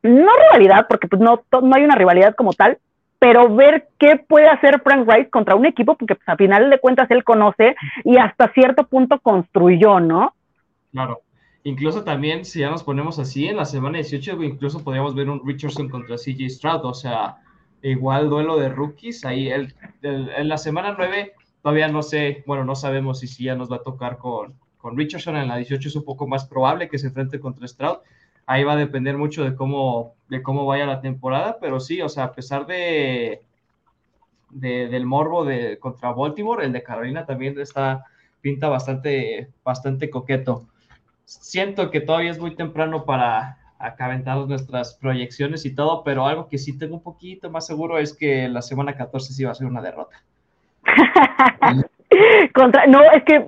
no 0.04 0.32
rivalidad, 0.52 0.88
porque 0.88 1.08
pues 1.08 1.22
no, 1.22 1.44
no 1.62 1.76
hay 1.76 1.84
una 1.84 1.96
rivalidad 1.96 2.36
como 2.36 2.54
tal, 2.54 2.78
pero 3.20 3.54
ver 3.54 3.90
qué 4.00 4.16
puede 4.16 4.48
hacer 4.48 4.82
Frank 4.82 5.08
Rice 5.10 5.30
contra 5.30 5.56
un 5.56 5.66
equipo, 5.66 5.96
porque 5.96 6.16
pues, 6.16 6.30
a 6.30 6.38
final 6.38 6.70
de 6.70 6.80
cuentas 6.80 7.12
él 7.12 7.24
conoce 7.24 7.76
y 8.06 8.18
hasta 8.18 8.52
cierto 8.54 8.88
punto 8.88 9.20
construyó, 9.20 10.00
¿no? 10.00 10.34
Claro. 10.92 11.22
Incluso 11.64 12.06
también, 12.06 12.46
si 12.46 12.60
ya 12.60 12.70
nos 12.70 12.84
ponemos 12.84 13.20
así, 13.20 13.48
en 13.48 13.58
la 13.58 13.66
semana 13.66 13.98
18 13.98 14.42
incluso 14.44 14.82
podríamos 14.82 15.14
ver 15.14 15.30
un 15.30 15.46
Richardson 15.46 15.90
contra 15.90 16.16
CJ 16.16 16.50
Stroud, 16.50 16.86
o 16.86 16.94
sea, 16.94 17.36
igual 17.82 18.30
duelo 18.30 18.58
de 18.58 18.70
rookies, 18.70 19.26
ahí 19.26 19.50
el, 19.50 19.76
en 20.02 20.48
la 20.48 20.58
semana 20.58 20.96
9 20.98 21.34
todavía 21.62 21.90
no 21.90 22.02
sé, 22.02 22.44
bueno, 22.48 22.64
no 22.64 22.76
sabemos 22.76 23.20
si, 23.20 23.28
si 23.28 23.44
ya 23.44 23.56
nos 23.56 23.70
va 23.70 23.78
a 23.78 23.84
tocar 23.84 24.18
con, 24.18 24.54
con 24.78 24.98
Richardson, 24.98 25.36
en 25.36 25.50
la 25.50 25.58
18 25.58 25.90
es 25.90 25.96
un 25.98 26.06
poco 26.06 26.26
más 26.28 26.46
probable 26.46 26.88
que 26.88 26.98
se 26.98 27.08
enfrente 27.08 27.42
contra 27.42 27.68
Stroud, 27.68 27.98
ahí 28.50 28.64
va 28.64 28.74
a 28.74 28.78
depender 28.78 29.18
mucho 29.18 29.44
de 29.44 29.56
cómo, 29.56 30.16
de 30.28 30.42
cómo 30.42 30.66
vaya 30.66 30.86
la 30.86 31.02
temporada, 31.02 31.58
pero 31.62 31.80
sí, 31.80 32.02
o 32.02 32.10
sea, 32.10 32.26
a 32.26 32.32
pesar 32.34 32.66
de, 32.66 33.42
de 34.50 34.88
del 34.88 35.06
morbo 35.06 35.46
de 35.46 35.78
contra 35.80 36.12
Baltimore, 36.12 36.66
el 36.66 36.74
de 36.74 36.84
Carolina 36.84 37.26
también 37.26 37.60
está 37.60 38.06
pinta 38.42 38.70
bastante, 38.70 39.50
bastante 39.64 40.10
coqueto 40.10 40.68
siento 41.30 41.92
que 41.92 42.02
todavía 42.02 42.32
es 42.32 42.40
muy 42.40 42.56
temprano 42.56 43.06
para 43.06 43.58
acabentar 43.78 44.38
nuestras 44.38 44.96
proyecciones 44.96 45.64
y 45.66 45.76
todo, 45.76 46.04
pero 46.04 46.26
algo 46.26 46.50
que 46.50 46.58
sí 46.58 46.78
tengo 46.78 46.96
un 46.96 47.04
poquito 47.04 47.50
más 47.50 47.68
seguro 47.68 47.98
es 48.00 48.14
que 48.14 48.50
la 48.50 48.62
semana 48.62 48.96
14 48.96 49.34
sí 49.34 49.44
va 49.44 49.52
a 49.52 49.56
ser 49.56 49.68
una 49.68 49.82
derrota. 49.82 50.22
Contra, 52.54 52.88
no, 52.88 53.04
es 53.12 53.24
que 53.24 53.48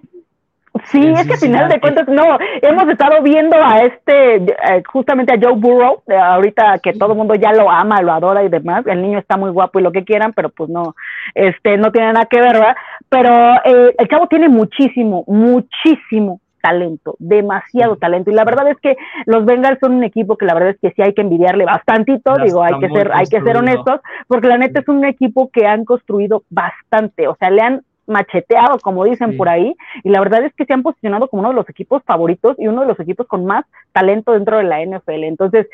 sí, 0.86 1.06
es 1.06 1.26
que 1.26 1.34
al 1.34 1.40
final 1.40 1.70
de 1.70 1.80
cuentas, 1.80 2.08
no, 2.08 2.38
hemos 2.62 2.88
estado 2.88 3.22
viendo 3.22 3.58
a 3.58 3.82
este, 3.82 4.36
eh, 4.36 4.84
justamente 4.86 5.34
a 5.34 5.40
Joe 5.42 5.56
Burrow, 5.56 6.02
ahorita 6.08 6.80
que 6.80 6.94
todo 6.94 7.12
el 7.12 7.18
mundo 7.18 7.36
ya 7.36 7.52
lo 7.54 7.70
ama, 7.70 8.02
lo 8.02 8.14
adora 8.14 8.44
y 8.44 8.50
demás, 8.50 8.86
el 8.88 9.02
niño 9.02 9.20
está 9.20 9.38
muy 9.38 9.52
guapo 9.52 9.80
y 9.80 9.84
lo 9.84 9.92
que 9.92 10.04
quieran, 10.04 10.34
pero 10.34 10.50
pues 10.50 10.70
no, 10.70 10.96
este, 11.36 11.78
no 11.78 11.92
tiene 11.92 12.14
nada 12.14 12.26
que 12.26 12.40
ver, 12.40 12.54
¿verdad? 12.54 12.76
Pero 13.10 13.56
eh, 13.66 13.96
el 13.98 14.08
chavo 14.08 14.28
tiene 14.28 14.50
muchísimo, 14.50 15.24
muchísimo 15.28 16.40
talento, 16.62 17.16
demasiado 17.20 17.98
talento. 17.98 18.32
Y 18.32 18.36
la 18.36 18.46
verdad 18.46 18.70
es 18.70 18.78
que 18.80 18.96
los 19.26 19.44
Bengals 19.46 19.80
son 19.80 19.94
un 19.96 20.04
equipo 20.04 20.38
que 20.38 20.46
la 20.46 20.54
verdad 20.54 20.70
es 20.70 20.80
que 20.80 20.92
sí 20.92 21.02
hay 21.02 21.14
que 21.14 21.22
envidiarle 21.22 21.66
bastantito, 21.66 22.36
digo, 22.38 22.64
hay 22.64 22.80
que 22.80 22.90
ser, 22.90 23.12
hay 23.14 23.26
que 23.26 23.42
ser 23.42 23.58
honestos, 23.58 24.00
porque 24.28 24.48
la 24.48 24.58
neta 24.58 24.80
es 24.80 24.88
un 24.88 25.04
equipo 25.04 25.50
que 25.52 25.66
han 25.66 25.86
construido 25.86 26.44
bastante, 26.50 27.28
o 27.28 27.36
sea, 27.36 27.50
le 27.50 27.62
han 27.62 27.82
macheteado, 28.12 28.78
como 28.80 29.06
dicen 29.06 29.38
por 29.38 29.50
ahí, 29.50 29.76
y 30.04 30.10
la 30.10 30.20
verdad 30.20 30.44
es 30.44 30.54
que 30.54 30.66
se 30.66 30.74
han 30.74 30.84
posicionado 30.84 31.28
como 31.28 31.42
uno 31.42 31.50
de 31.50 31.56
los 31.56 31.70
equipos 31.70 32.04
favoritos 32.04 32.56
y 32.60 32.68
uno 32.68 32.82
de 32.82 32.88
los 32.88 33.00
equipos 33.00 33.26
con 33.28 33.46
más 33.46 33.66
talento 33.92 34.34
dentro 34.34 34.58
de 34.58 34.64
la 34.64 34.86
NFL. 34.86 35.24
Entonces, 35.24 35.68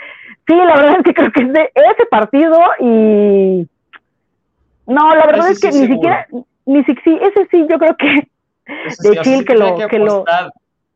sí, 0.47 0.55
la 0.55 0.75
verdad 0.75 0.97
es 0.99 1.03
que 1.03 1.13
creo 1.13 1.31
que 1.31 1.43
es 1.43 1.53
de 1.53 1.71
ese 1.73 2.05
partido 2.09 2.59
y 2.79 3.67
no, 4.87 5.15
la 5.15 5.25
verdad 5.25 5.51
es 5.51 5.59
que 5.59 5.67
ni 5.67 5.87
siquiera 5.87 6.27
ni 6.65 6.83
si 6.83 6.95
sí, 7.03 7.17
ese 7.21 7.47
sí, 7.49 7.65
yo 7.69 7.79
creo 7.79 7.95
que 7.97 8.27
de 8.99 9.21
chill 9.21 9.45
que 9.45 9.55
lo, 9.55 9.77
que, 9.87 9.99
lo 9.99 10.25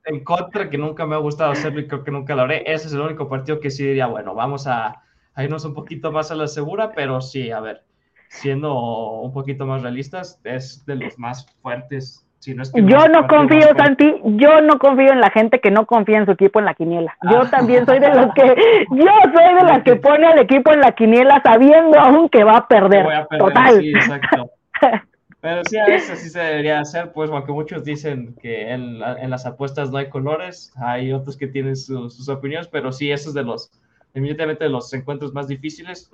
en 0.06 0.23
contra, 0.23 0.69
que 0.69 0.77
nunca 0.77 1.06
me 1.06 1.15
ha 1.15 1.19
gustado 1.19 1.51
hacerlo 1.51 1.80
y 1.80 1.88
creo 1.88 2.04
que 2.04 2.12
nunca 2.12 2.36
lo 2.36 2.43
haré. 2.43 2.63
Ese 2.65 2.88
es 2.88 2.93
el 2.93 3.01
único 3.01 3.30
partido 3.30 3.60
que 3.60 3.69
sí 3.69 3.86
diría, 3.86 4.08
bueno, 4.08 4.36
vamos 4.36 4.67
a, 4.67 5.01
a 5.34 5.43
irnos 5.43 5.63
un 5.65 5.73
poquito 5.73 6.12
más 6.12 6.32
a 6.32 6.36
la 6.36 6.47
segura, 6.47 6.91
pero 6.93 7.21
sí, 7.21 7.51
a 7.51 7.60
ver, 7.60 7.84
siendo 8.32 8.74
un 9.22 9.34
poquito 9.34 9.65
más 9.65 9.82
realistas, 9.82 10.39
es 10.46 10.86
de 10.86 10.96
los 10.96 11.20
más 11.20 11.46
fuertes. 11.62 12.26
Si 12.39 12.56
no 12.56 12.63
es 12.63 12.72
que 12.72 12.82
yo 12.82 13.08
no 13.10 13.28
confío, 13.28 13.67
Santi, 13.78 14.15
yo 14.24 14.62
no 14.62 14.80
confío 14.80 15.12
en 15.12 15.20
la 15.20 15.30
gente 15.30 15.60
que 15.60 15.70
no 15.70 15.86
confía 15.86 16.17
en 16.17 16.26
su 16.26 16.32
equipo 16.32 16.58
en 16.60 16.65
la 16.65 16.74
quiniela. 16.74 17.15
Yo 17.30 17.41
ah. 17.41 17.50
también 17.52 17.86
soy 17.86 18.00
de 18.00 18.10
los 18.10 18.34
que, 18.34 18.56
yo 18.89 19.12
soy 19.36 19.54
de 19.54 19.63
las 19.63 19.84
que 19.84 19.98
pone 19.98 20.26
al 20.26 20.39
equipo 20.39 20.72
en 20.72 20.80
la 20.80 20.94
quiniela 20.94 21.41
sabiendo 21.44 22.00
aún 22.00 22.30
que 22.30 22.44
va 22.44 22.58
a 22.58 22.67
perder. 22.67 23.06
Total. 23.38 23.80
Sí, 23.80 23.89
exacto. 23.91 24.50
Pero 25.41 25.62
sí, 25.65 25.78
a 25.78 25.86
veces 25.86 26.20
sí 26.20 26.30
se 26.30 26.39
debería 26.39 26.80
hacer, 26.80 27.12
pues, 27.12 27.30
aunque 27.32 27.52
muchos 27.52 27.84
dicen 27.84 28.36
que 28.41 28.72
en, 28.72 29.00
las 29.00 29.46
apuestas 29.46 29.91
no 29.91 29.98
hay 29.98 30.08
colores, 30.08 30.72
hay 30.78 31.12
otros 31.12 31.36
que 31.36 31.48
tienen 31.48 31.76
sus 31.76 32.30
opiniones, 32.30 32.67
pero 32.67 32.91
sí, 32.91 33.12
eso 33.12 33.30
es 33.30 33.34
de 33.34 33.44
los, 33.44 33.72
evidentemente, 34.13 34.63
de 34.63 34.69
los 34.69 34.91
encuentros 34.93 35.34
más 35.34 35.47
difíciles, 35.47 36.12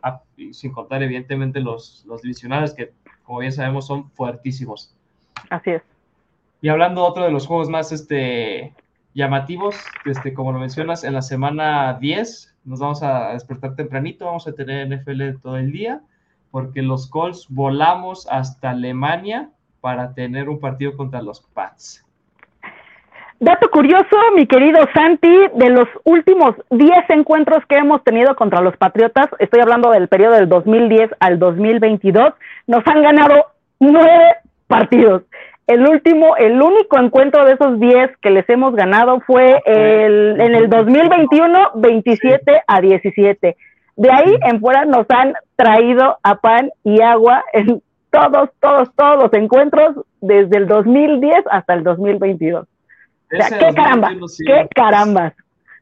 sin 0.52 0.72
contar, 0.72 1.04
evidentemente, 1.04 1.60
los, 1.60 2.04
los 2.08 2.22
divisionales, 2.22 2.74
que, 2.74 2.94
como 3.24 3.40
bien 3.40 3.52
sabemos, 3.52 3.88
son 3.88 4.10
fuertísimos. 4.12 4.96
Así 5.50 5.72
es. 5.72 5.82
Y 6.62 6.70
hablando 6.70 7.06
otro 7.06 7.24
de 7.24 7.32
los 7.32 7.46
juegos 7.46 7.70
más 7.70 7.92
este, 7.92 8.74
llamativos, 9.14 9.76
este, 10.06 10.34
como 10.34 10.52
lo 10.52 10.60
mencionas, 10.60 11.04
en 11.04 11.14
la 11.14 11.22
semana 11.22 11.98
10 12.00 12.56
nos 12.66 12.80
vamos 12.80 13.02
a 13.04 13.34
despertar 13.34 13.76
tempranito, 13.76 14.26
vamos 14.26 14.48
a 14.48 14.54
tener 14.54 14.88
NFL 14.90 15.40
todo 15.42 15.58
el 15.58 15.72
día 15.72 16.02
porque 16.52 16.82
los 16.82 17.08
Colts 17.08 17.48
volamos 17.50 18.28
hasta 18.30 18.72
Alemania 18.72 19.52
para 19.82 20.14
tener 20.14 20.50
un 20.50 20.60
partido 20.60 20.96
contra 20.98 21.22
los 21.22 21.42
Pats. 21.42 22.04
Dato 23.40 23.70
curioso, 23.70 24.16
mi 24.36 24.48
querido 24.48 24.80
Santi, 24.96 25.32
de 25.54 25.70
los 25.70 25.88
últimos 26.06 26.56
10 26.72 26.92
encuentros 27.10 27.64
que 27.70 27.76
hemos 27.76 28.04
tenido 28.04 28.36
contra 28.36 28.62
los 28.62 28.76
Patriotas, 28.78 29.28
estoy 29.38 29.60
hablando 29.60 29.92
del 29.92 30.08
periodo 30.08 30.34
del 30.34 30.50
2010 30.50 31.12
al 31.20 31.38
2022, 31.38 32.34
nos 32.66 32.88
han 32.88 33.04
ganado 33.04 33.46
nueve 33.80 34.38
partidos. 34.66 35.22
El 35.68 35.88
último, 35.88 36.36
el 36.38 36.60
único 36.60 36.98
encuentro 36.98 37.46
de 37.46 37.54
esos 37.54 37.80
10 37.80 38.18
que 38.22 38.32
les 38.32 38.50
hemos 38.50 38.74
ganado 38.74 39.20
fue 39.20 39.62
el, 39.66 40.42
en 40.42 40.56
el 40.56 40.68
2021, 40.68 41.72
27 41.76 42.64
a 42.66 42.82
17. 42.82 43.56
De 43.98 44.12
ahí 44.12 44.36
en 44.46 44.60
fuera 44.60 44.86
nos 44.86 45.06
han 45.10 45.36
traído 45.56 46.18
a 46.24 46.36
pan 46.38 46.72
y 46.84 47.02
agua 47.02 47.44
en 47.54 47.84
todos, 48.10 48.50
todos, 48.60 48.90
todos 48.96 49.24
los 49.24 49.34
encuentros 49.34 49.96
desde 50.22 50.58
el 50.58 50.68
2010 50.68 51.44
hasta 51.52 51.76
el 51.76 51.84
2022. 51.84 52.66
O 53.32 53.36
sea, 53.36 53.60
qué 53.60 53.76
caramba, 53.76 54.12
qué 54.46 54.68
carambas. 54.74 55.34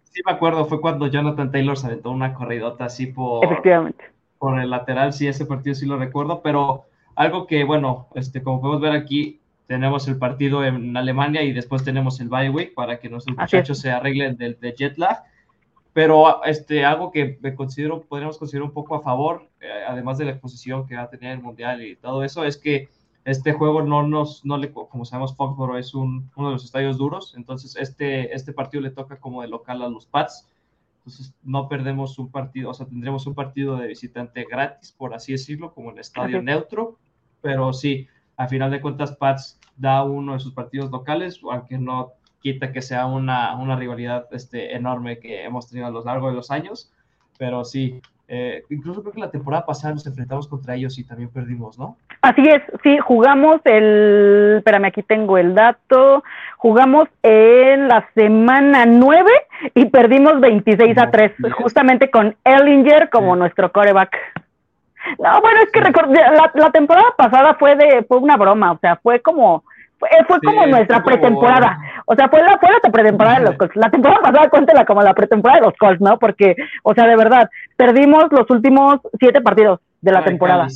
Sí 0.04 0.22
me 0.26 0.32
acuerdo, 0.32 0.66
fue 0.66 0.82
cuando 0.82 1.08
Jonathan 1.08 1.52
Taylor 1.52 1.78
se 1.78 1.88
aventó 1.88 2.12
una 2.12 2.34
corridota 2.34 2.86
así 2.86 3.08
por, 3.08 3.46
Efectivamente. 3.46 4.06
por 4.38 4.60
el 4.60 4.70
lateral, 4.70 5.14
sí, 5.14 5.28
ese 5.28 5.46
partido 5.46 5.76
sí 5.76 5.86
lo 5.86 5.98
recuerdo, 5.98 6.42
pero 6.42 6.86
algo 7.16 7.48
que, 7.48 7.64
bueno, 7.64 8.08
este, 8.16 8.42
como 8.42 8.62
podemos 8.62 8.82
ver 8.82 8.94
aquí, 8.94 9.42
tenemos 9.68 10.08
el 10.08 10.18
partido 10.18 10.64
en 10.64 10.96
Alemania 10.96 11.42
y 11.44 11.52
después 11.52 11.84
tenemos 11.84 12.20
el 12.20 12.30
bye 12.30 12.50
week 12.50 12.74
para 12.74 13.00
que 13.00 13.10
nuestros 13.10 13.38
muchachos 13.38 13.80
se 13.80 13.92
arreglen 13.92 14.38
del 14.38 14.60
de 14.60 14.74
jet 14.74 14.98
lag. 14.98 15.24
Pero 15.94 16.44
este, 16.44 16.84
algo 16.84 17.12
que 17.12 17.38
me 17.42 17.56
considero, 17.56 18.02
podríamos 18.02 18.38
considerar 18.38 18.68
un 18.68 18.74
poco 18.74 18.96
a 18.96 19.02
favor, 19.02 19.48
eh, 19.62 19.68
además 19.88 20.18
de 20.18 20.26
la 20.26 20.32
exposición 20.32 20.86
que 20.86 20.96
va 20.96 21.04
a 21.04 21.10
tener 21.10 21.32
el 21.32 21.42
Mundial 21.42 21.82
y 21.82 21.96
todo 21.96 22.24
eso, 22.24 22.44
es 22.44 22.58
que 22.58 22.90
este 23.26 23.54
juego 23.54 23.82
no 23.82 24.08
nos, 24.08 24.46
no 24.46 24.58
le, 24.58 24.72
como 24.72 25.04
sabemos, 25.04 25.36
Foxborough 25.36 25.78
es 25.78 25.96
un, 25.96 26.32
uno 26.36 26.50
de 26.50 26.54
los 26.54 26.64
estadios 26.64 26.98
duros, 26.98 27.34
entonces 27.36 27.76
este, 27.76 28.34
este 28.34 28.54
partido 28.54 28.82
le 28.82 28.92
toca 28.92 29.18
como 29.18 29.42
de 29.42 29.48
local 29.48 29.82
a 29.82 29.90
los 29.90 30.06
Pats, 30.06 30.48
entonces 31.00 31.34
no 31.44 31.68
perdemos 31.68 32.20
un 32.20 32.32
partido, 32.32 32.70
o 32.70 32.74
sea, 32.74 32.86
tendremos 32.86 33.26
un 33.26 33.34
partido 33.34 33.78
de 33.78 33.88
visitante 33.88 34.46
gratis, 34.50 34.92
por 34.92 35.16
así 35.16 35.32
decirlo, 35.32 35.74
como 35.74 35.90
en 35.90 36.00
estadio 36.00 36.42
neutro, 36.42 36.98
pero 37.42 37.74
sí, 37.74 38.08
a 38.38 38.48
final 38.48 38.70
de 38.70 38.82
cuentas 38.82 39.16
Pats 39.16 39.60
da 39.76 40.04
uno 40.04 40.34
de 40.34 40.40
sus 40.40 40.54
partidos 40.54 40.92
locales, 40.92 41.42
aunque 41.52 41.80
no 41.80 42.14
quita 42.42 42.72
que 42.72 42.84
sea 42.84 43.08
una, 43.08 43.56
una 43.56 43.76
rivalidad 43.76 44.28
este, 44.32 44.76
enorme 44.76 45.18
que 45.18 45.44
hemos 45.44 45.68
tenido 45.68 45.88
a 45.88 45.92
lo 45.92 46.04
largo 46.04 46.30
de 46.30 46.36
los 46.36 46.52
años, 46.52 46.92
pero 47.40 47.66
sí, 47.66 48.02
eh, 48.28 48.64
incluso 48.70 49.02
creo 49.02 49.14
que 49.14 49.20
la 49.20 49.30
temporada 49.30 49.66
pasada 49.66 49.94
nos 49.94 50.08
enfrentamos 50.08 50.48
contra 50.48 50.74
ellos 50.74 50.98
y 50.98 51.04
también 51.04 51.30
perdimos, 51.30 51.78
¿no? 51.78 51.96
Así 52.22 52.42
es, 52.42 52.62
sí, 52.82 52.98
jugamos 52.98 53.62
el, 53.66 54.56
espérame, 54.58 54.86
aquí 54.86 55.04
tengo 55.04 55.38
el 55.38 55.54
dato, 55.54 56.24
jugamos 56.58 57.08
en 57.22 57.88
la 57.88 58.08
semana 58.16 58.86
9 58.88 59.32
y 59.76 59.86
perdimos 59.86 60.40
26 60.40 60.98
a 60.98 61.12
3, 61.12 61.34
justamente 61.54 62.10
con 62.10 62.36
Ellinger 62.44 63.10
como 63.12 63.36
nuestro 63.36 63.72
coreback. 63.72 64.18
No, 65.20 65.40
bueno, 65.40 65.60
es 65.62 65.72
que 65.72 65.82
la, 65.82 66.52
la, 66.56 66.72
temporada 66.72 67.14
pasada 67.16 67.54
fue 67.60 67.76
de 67.76 68.04
fue 68.08 68.18
una 68.18 68.38
broma, 68.38 68.72
o 68.72 68.80
sea, 68.80 68.96
fue 68.96 69.20
como 69.20 69.64
fue, 70.00 70.10
fue 70.28 70.40
como 70.42 70.66
nuestra 70.68 71.04
pretemporada. 71.04 71.78
O 72.06 72.16
sea, 72.16 72.30
fue 72.30 72.42
la, 72.42 72.58
fue 72.58 72.70
la 72.72 72.92
pretemporada 72.92 73.40
de 73.40 73.46
los 73.46 73.58
Colts. 73.58 73.76
La 73.76 73.90
temporada 73.90 74.22
pasada 74.22 74.50
cuéntela 74.50 74.86
como 74.86 75.02
la 75.02 75.14
pretemporada 75.14 75.60
de 75.60 75.66
los 75.66 75.78
Colts, 75.78 76.02
¿no? 76.02 76.20
Porque, 76.20 76.56
o 76.84 76.94
sea, 76.94 77.08
de 77.08 77.16
verdad, 77.16 77.50
perdimos 77.76 78.26
los 78.32 78.50
últimos 78.50 79.00
siete 79.20 79.42
partidos 79.42 79.80
de 80.02 80.12
la 80.12 80.24
temporada. 80.24 80.68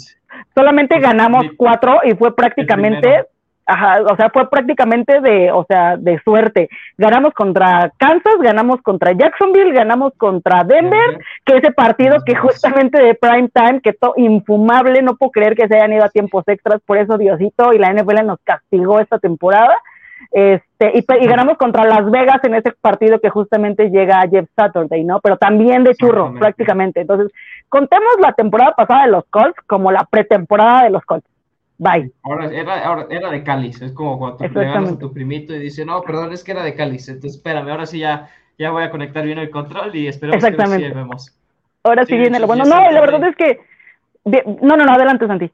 Solamente 0.55 0.99
ganamos 0.99 1.45
cuatro 1.57 1.99
y 2.03 2.15
fue 2.15 2.35
prácticamente 2.35 3.25
Ajá, 3.71 4.01
o 4.01 4.15
sea, 4.15 4.31
fue 4.31 4.49
prácticamente 4.49 5.21
de, 5.21 5.51
o 5.51 5.63
sea, 5.67 5.95
de 5.95 6.19
suerte. 6.23 6.69
Ganamos 6.97 7.33
contra 7.33 7.91
Kansas, 7.97 8.33
ganamos 8.41 8.81
contra 8.81 9.11
Jacksonville, 9.11 9.71
ganamos 9.71 10.13
contra 10.17 10.63
Denver, 10.63 11.19
que 11.45 11.57
ese 11.57 11.71
partido 11.71 12.17
que 12.25 12.33
justamente 12.33 12.99
de 12.99 13.13
prime 13.13 13.49
time, 13.53 13.79
que 13.81 13.93
todo 13.93 14.13
infumable, 14.17 15.03
no 15.03 15.17
puedo 15.17 15.31
creer 15.31 15.55
que 15.55 15.67
se 15.67 15.75
hayan 15.75 15.93
ido 15.93 16.03
a 16.03 16.09
tiempos 16.09 16.47
extras, 16.47 16.81
por 16.83 16.97
eso 16.97 17.19
Diosito 17.19 17.71
y 17.71 17.77
la 17.77 17.93
NFL 17.93 18.25
nos 18.25 18.39
castigó 18.43 18.99
esta 18.99 19.19
temporada. 19.19 19.77
Este, 20.31 20.91
y, 20.95 21.27
ganamos 21.27 21.57
contra 21.57 21.85
Las 21.85 22.09
Vegas 22.09 22.43
en 22.43 22.55
ese 22.55 22.71
partido 22.81 23.19
que 23.19 23.29
justamente 23.29 23.91
llega 23.91 24.19
a 24.19 24.27
Jeff 24.27 24.49
Saturday, 24.55 25.03
¿no? 25.03 25.19
Pero 25.21 25.37
también 25.37 25.83
de 25.83 25.93
churro, 25.93 26.33
prácticamente. 26.39 27.01
Entonces, 27.01 27.31
contemos 27.69 28.13
la 28.19 28.33
temporada 28.33 28.73
pasada 28.75 29.05
de 29.05 29.11
los 29.11 29.25
Colts 29.29 29.59
como 29.67 29.91
la 29.91 30.05
pretemporada 30.09 30.85
de 30.85 30.89
los 30.89 31.03
Colts. 31.05 31.29
Bye. 31.79 32.11
Ahora 32.23 32.47
era, 32.47 33.07
era 33.09 33.31
de 33.31 33.41
cáliz, 33.41 33.81
es 33.81 33.93
como 33.93 34.19
cuando 34.19 34.45
le 34.45 34.65
ganas 34.65 34.91
a 34.91 34.99
tu 34.99 35.13
primito 35.13 35.55
y 35.55 35.59
dice, 35.59 35.85
no, 35.85 36.01
perdón, 36.01 36.33
es 36.33 36.43
que 36.43 36.51
era 36.51 36.61
de 36.61 36.75
cáliz, 36.75 37.07
entonces 37.07 37.37
espérame, 37.37 37.69
ahora 37.69 37.85
sí 37.85 37.99
ya, 37.99 38.29
ya 38.57 38.71
voy 38.71 38.83
a 38.83 38.91
conectar 38.91 39.23
bien 39.23 39.39
el 39.39 39.49
control 39.49 39.95
y 39.95 40.07
esperemos 40.07 40.43
que 40.43 40.51
sí 40.51 40.93
vemos. 40.93 41.33
Ahora 41.83 42.05
sí, 42.05 42.17
viene 42.17 42.37
lo 42.37 42.47
bueno. 42.47 42.65
No, 42.65 42.91
la 42.91 42.99
verdad 42.99 43.29
es 43.29 43.35
que, 43.37 43.61
no, 44.61 44.75
no, 44.75 44.85
no, 44.85 44.91
adelante, 44.91 45.25
Santi. 45.25 45.49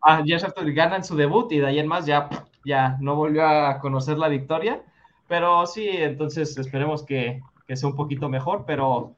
Ah, 0.00 0.22
ya 0.24 0.38
ganan 0.56 1.02
su 1.02 1.16
debut 1.16 1.50
y 1.50 1.58
de 1.58 1.66
ahí 1.66 1.80
en 1.80 1.88
más 1.88 2.06
ya, 2.06 2.28
ya 2.64 2.96
no 3.00 3.16
volvió 3.16 3.44
a 3.44 3.80
conocer 3.80 4.16
la 4.16 4.28
victoria, 4.28 4.80
pero 5.26 5.66
sí, 5.66 5.88
entonces 5.88 6.56
esperemos 6.56 7.02
que, 7.04 7.40
que 7.66 7.74
sea 7.74 7.88
un 7.88 7.96
poquito 7.96 8.28
mejor, 8.28 8.62
pero 8.64 9.16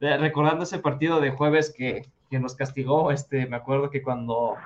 recordando 0.00 0.64
ese 0.64 0.78
partido 0.78 1.20
de 1.20 1.32
jueves 1.32 1.74
que, 1.76 2.06
que 2.30 2.38
nos 2.38 2.54
castigó, 2.54 3.10
este, 3.10 3.46
me 3.46 3.56
acuerdo 3.56 3.90
que 3.90 4.00
cuando 4.00 4.56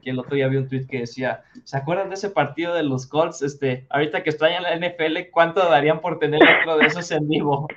que 0.00 0.10
el 0.10 0.18
otro 0.18 0.36
día 0.36 0.48
vi 0.48 0.56
un 0.56 0.68
tweet 0.68 0.86
que 0.86 1.00
decía, 1.00 1.42
¿se 1.64 1.76
acuerdan 1.76 2.08
de 2.08 2.14
ese 2.14 2.30
partido 2.30 2.74
de 2.74 2.82
los 2.82 3.06
Colts? 3.06 3.42
Este, 3.42 3.86
ahorita 3.90 4.22
que 4.22 4.30
extrañan 4.30 4.62
la 4.62 4.76
NFL, 4.76 5.30
¿cuánto 5.30 5.68
darían 5.68 6.00
por 6.00 6.18
tener 6.18 6.40
otro 6.60 6.78
de 6.78 6.86
esos 6.86 7.10
en 7.10 7.28
vivo? 7.28 7.68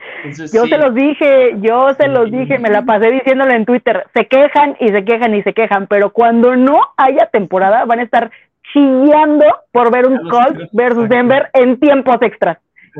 yo 0.53 0.65
se 0.65 0.77
los 0.77 0.95
dije, 0.95 1.55
yo 1.61 1.93
se 1.95 2.07
los 2.07 2.31
dije, 2.31 2.59
me 2.59 2.69
la 2.69 2.83
pasé 2.83 3.11
diciéndolo 3.11 3.51
en 3.51 3.65
Twitter, 3.65 4.05
se 4.13 4.27
quejan 4.27 4.75
y 4.79 4.89
se 4.89 5.03
quejan 5.03 5.35
y 5.35 5.43
se 5.43 5.53
quejan, 5.53 5.87
pero 5.87 6.11
cuando 6.11 6.55
no 6.55 6.79
haya 6.97 7.27
temporada 7.27 7.85
van 7.85 7.99
a 7.99 8.03
estar 8.03 8.31
chillando 8.73 9.45
por 9.71 9.91
ver 9.91 10.07
un 10.07 10.29
Colts 10.29 10.69
versus 10.71 11.09
Denver 11.09 11.49
en 11.53 11.79
tiempos 11.79 12.21
extras, 12.21 12.57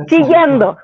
chillando. 0.07 0.78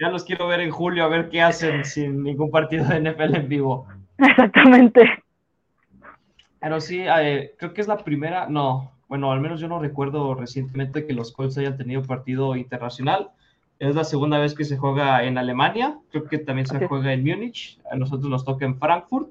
Ya 0.00 0.10
los 0.10 0.24
quiero 0.24 0.46
ver 0.46 0.60
en 0.60 0.70
julio 0.70 1.04
a 1.04 1.08
ver 1.08 1.28
qué 1.28 1.42
hacen 1.42 1.84
sin 1.84 2.22
ningún 2.22 2.50
partido 2.50 2.84
de 2.84 3.00
NFL 3.00 3.34
en 3.34 3.48
vivo. 3.48 3.86
Exactamente. 4.18 5.22
Pero 6.60 6.80
sí, 6.80 7.04
eh, 7.06 7.54
creo 7.58 7.72
que 7.72 7.80
es 7.80 7.88
la 7.88 7.98
primera, 7.98 8.48
no, 8.48 8.92
bueno, 9.08 9.32
al 9.32 9.40
menos 9.40 9.60
yo 9.60 9.68
no 9.68 9.78
recuerdo 9.78 10.34
recientemente 10.34 11.06
que 11.06 11.12
los 11.12 11.32
Colts 11.32 11.58
hayan 11.58 11.76
tenido 11.76 12.02
partido 12.02 12.56
internacional. 12.56 13.30
Es 13.78 13.94
la 13.94 14.04
segunda 14.04 14.38
vez 14.38 14.54
que 14.54 14.64
se 14.64 14.76
juega 14.76 15.22
en 15.24 15.38
Alemania, 15.38 15.98
creo 16.10 16.24
que 16.24 16.38
también 16.38 16.66
se 16.66 16.86
juega 16.86 17.12
en 17.12 17.24
Múnich, 17.24 17.78
a 17.90 17.96
nosotros 17.96 18.28
nos 18.28 18.44
toca 18.44 18.64
en 18.64 18.76
Frankfurt, 18.76 19.28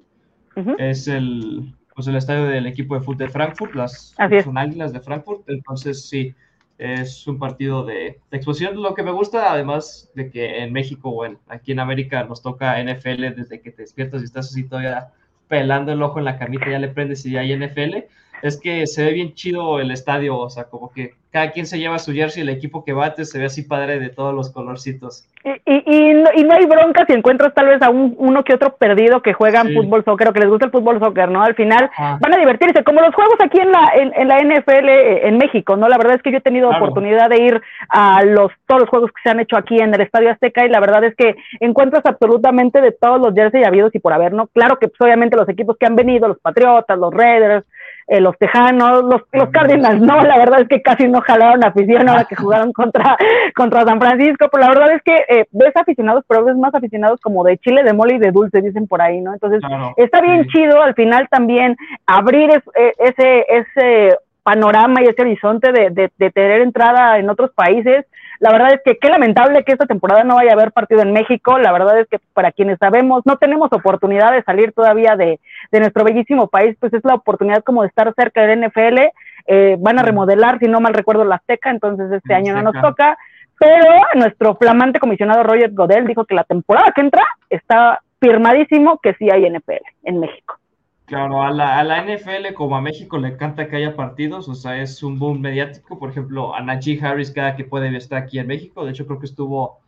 es 0.79 1.07
el, 1.07 1.75
pues 1.93 2.07
el 2.07 2.15
estadio 2.15 2.45
del 2.45 2.65
equipo 2.65 2.95
de 2.95 3.01
fútbol 3.01 3.17
de 3.17 3.29
Frankfurt, 3.29 3.75
las 3.75 4.15
son 4.43 4.57
águilas 4.57 4.93
de 4.93 5.01
Frankfurt, 5.01 5.47
entonces 5.49 6.07
sí, 6.07 6.33
es 6.77 7.27
un 7.27 7.37
partido 7.39 7.85
de, 7.85 8.19
de, 8.31 8.37
exposición. 8.37 8.81
Lo 8.81 8.93
que 8.93 9.03
me 9.03 9.11
gusta, 9.11 9.51
además 9.51 10.09
de 10.15 10.29
que 10.29 10.63
en 10.63 10.71
México 10.71 11.09
o 11.09 11.25
en, 11.25 11.37
aquí 11.47 11.73
en 11.73 11.79
América 11.79 12.23
nos 12.23 12.41
toca 12.41 12.81
NFL 12.81 13.35
desde 13.35 13.61
que 13.61 13.71
te 13.71 13.81
despiertas 13.81 14.21
y 14.21 14.25
estás 14.25 14.47
así 14.47 14.63
todavía 14.63 15.11
pelando 15.47 15.91
el 15.91 16.01
ojo 16.01 16.19
en 16.19 16.25
la 16.25 16.37
camita, 16.37 16.69
ya 16.69 16.79
le 16.79 16.89
prendes 16.89 17.25
y 17.25 17.31
ya 17.31 17.41
hay 17.41 17.55
NFL. 17.55 18.05
es 18.43 18.59
que 18.59 18.85
se 18.87 19.03
ve 19.05 19.13
bien 19.13 19.33
chido 19.33 19.79
el 19.79 19.91
estadio, 19.91 20.37
o 20.37 20.49
sea, 20.49 20.65
como 20.65 20.91
que 20.91 21.15
cada 21.37 21.51
quien 21.51 21.67
se 21.67 21.77
lleva 21.77 21.99
su 21.99 22.13
jersey, 22.13 22.41
el 22.41 22.49
equipo 22.49 22.83
que 22.83 22.93
bate 22.93 23.23
se 23.23 23.37
ve 23.37 23.45
así 23.45 23.61
padre 23.61 23.99
de 23.99 24.09
todos 24.09 24.33
los 24.33 24.49
colorcitos. 24.49 25.29
Y, 25.43 25.83
y, 25.85 26.13
no, 26.15 26.31
y 26.33 26.43
no 26.43 26.55
hay 26.55 26.65
bronca 26.65 27.05
si 27.05 27.13
encuentras 27.13 27.53
tal 27.53 27.67
vez 27.67 27.79
a 27.83 27.91
un, 27.91 28.15
uno 28.17 28.43
que 28.43 28.55
otro 28.55 28.75
perdido 28.75 29.21
que 29.21 29.33
juegan 29.33 29.71
fútbol 29.71 30.03
soccer 30.03 30.29
o 30.29 30.33
que 30.33 30.39
les 30.39 30.49
gusta 30.49 30.65
el 30.65 30.71
fútbol 30.71 30.97
soccer, 30.97 31.29
¿no? 31.29 31.43
Al 31.43 31.53
final 31.53 31.91
van 31.95 32.33
a 32.33 32.37
divertirse, 32.37 32.83
como 32.83 33.01
los 33.01 33.13
juegos 33.13 33.35
aquí 33.39 33.59
en 33.59 33.71
la, 33.71 33.91
en, 33.95 34.27
la 34.27 34.39
NFL 34.41 34.89
eh, 34.89 35.27
en 35.27 35.37
México, 35.37 35.77
¿no? 35.77 35.87
La 35.87 35.99
verdad 35.99 36.15
es 36.15 36.23
que 36.23 36.31
yo 36.31 36.39
he 36.39 36.41
tenido 36.41 36.71
oportunidad 36.71 37.29
de 37.29 37.37
ir 37.37 37.61
a 37.89 38.23
los, 38.23 38.51
todos 38.65 38.81
los 38.81 38.89
juegos 38.89 39.11
que 39.11 39.21
se 39.21 39.29
han 39.29 39.39
hecho 39.39 39.57
aquí 39.57 39.77
en 39.77 39.93
el 39.93 40.01
Estadio 40.01 40.31
Azteca 40.31 40.65
y 40.65 40.69
la 40.69 40.79
verdad 40.79 41.03
es 41.03 41.15
que 41.15 41.35
encuentras 41.59 42.03
absolutamente 42.03 42.81
de 42.81 42.93
todos 42.93 43.21
los 43.21 43.35
jerseys 43.35 43.67
habidos 43.67 43.93
y 43.93 43.99
por 43.99 44.11
haber, 44.11 44.33
¿no? 44.33 44.47
Claro 44.47 44.79
que 44.79 44.87
pues, 44.87 44.99
obviamente 45.01 45.37
los 45.37 45.47
equipos 45.49 45.77
que 45.79 45.85
han 45.85 45.95
venido, 45.95 46.27
los 46.27 46.39
Patriotas, 46.39 46.97
los 46.97 47.13
Raiders, 47.13 47.63
eh, 48.07 48.21
los 48.21 48.37
Tejanos, 48.37 49.03
los, 49.03 49.21
los 49.33 49.49
Cardinals 49.49 50.01
no, 50.01 50.23
la 50.23 50.37
verdad 50.37 50.61
es 50.61 50.67
que 50.67 50.81
casi 50.81 51.07
no 51.07 51.21
jalaron 51.21 51.63
afición 51.63 52.07
ahora 52.07 52.25
que 52.25 52.35
jugaron 52.35 52.71
contra, 52.71 53.17
contra 53.55 53.83
San 53.83 53.99
Francisco, 53.99 54.47
pero 54.51 54.63
la 54.63 54.69
verdad 54.69 54.91
es 54.93 55.01
que 55.03 55.25
eh, 55.27 55.45
ves 55.51 55.75
aficionados, 55.75 56.23
pero 56.27 56.45
ves 56.45 56.55
más 56.55 56.73
aficionados 56.73 57.19
como 57.21 57.43
de 57.43 57.57
chile, 57.57 57.83
de 57.83 57.93
mole 57.93 58.15
y 58.15 58.19
de 58.19 58.31
dulce, 58.31 58.61
dicen 58.61 58.87
por 58.87 59.01
ahí, 59.01 59.19
¿no? 59.19 59.33
Entonces, 59.33 59.61
está 59.97 60.21
bien 60.21 60.47
chido 60.47 60.81
al 60.81 60.93
final 60.93 61.27
también 61.29 61.75
abrir 62.05 62.49
e, 62.49 62.93
ese, 62.99 63.45
ese 63.49 64.17
panorama 64.47 65.01
y 65.01 65.05
ese 65.05 65.21
horizonte 65.21 65.71
de, 65.71 65.89
de, 65.89 66.11
de 66.17 66.31
tener 66.31 66.61
entrada 66.61 67.17
en 67.19 67.29
otros 67.29 67.51
países 67.51 68.05
la 68.39 68.51
verdad 68.51 68.73
es 68.73 68.81
que 68.85 68.97
qué 68.97 69.09
lamentable 69.09 69.63
que 69.63 69.71
esta 69.71 69.85
temporada 69.85 70.23
no 70.23 70.35
vaya 70.35 70.51
a 70.51 70.53
haber 70.53 70.71
partido 70.71 71.01
en 71.01 71.11
México. 71.11 71.57
La 71.57 71.71
verdad 71.71 71.99
es 71.99 72.07
que 72.07 72.19
para 72.33 72.51
quienes 72.51 72.77
sabemos, 72.77 73.23
no 73.25 73.37
tenemos 73.37 73.71
oportunidad 73.73 74.31
de 74.31 74.43
salir 74.43 74.73
todavía 74.73 75.15
de, 75.15 75.39
nuestro 75.71 76.03
bellísimo 76.03 76.47
país, 76.47 76.75
pues 76.79 76.93
es 76.93 77.03
la 77.03 77.15
oportunidad 77.15 77.63
como 77.63 77.81
de 77.81 77.87
estar 77.89 78.13
cerca 78.15 78.45
del 78.45 78.67
NFL. 78.67 78.99
Eh, 79.47 79.77
van 79.79 79.99
a 79.99 80.03
remodelar, 80.03 80.59
si 80.59 80.67
no 80.67 80.81
mal 80.81 80.93
recuerdo, 80.93 81.23
la 81.23 81.35
Azteca, 81.35 81.71
entonces 81.71 82.11
este 82.11 82.33
año 82.33 82.53
no 82.53 82.61
nos 82.61 82.81
toca. 82.81 83.17
Pero 83.59 83.85
nuestro 84.13 84.55
flamante 84.55 84.99
comisionado 84.99 85.41
Roger 85.41 85.71
Godel 85.71 86.05
dijo 86.05 86.25
que 86.25 86.35
la 86.35 86.43
temporada 86.43 86.91
que 86.93 87.01
entra 87.01 87.23
está 87.49 88.01
firmadísimo 88.19 88.99
que 88.99 89.15
sí 89.15 89.29
hay 89.31 89.49
NFL 89.49 89.83
en 90.03 90.19
México. 90.19 90.59
Claro, 91.07 91.41
a 91.41 91.51
la, 91.51 91.79
a 91.79 91.85
la, 91.85 92.03
NFL 92.03 92.53
como 92.53 92.75
a 92.75 92.81
México 92.81 93.17
le 93.17 93.29
encanta 93.29 93.69
que 93.69 93.77
haya 93.77 93.95
partidos, 93.95 94.49
o 94.49 94.55
sea, 94.55 94.81
es 94.81 95.01
un 95.03 95.17
boom 95.17 95.39
mediático. 95.39 95.97
Por 95.97 96.09
ejemplo, 96.09 96.53
a 96.53 96.59
Najee 96.59 96.99
Harris 97.01 97.31
cada 97.31 97.55
que 97.55 97.63
puede 97.63 97.95
estar 97.95 98.21
aquí 98.21 98.39
en 98.39 98.47
México. 98.47 98.83
De 98.83 98.91
hecho, 98.91 99.07
creo 99.07 99.17
que 99.17 99.27
estuvo 99.27 99.79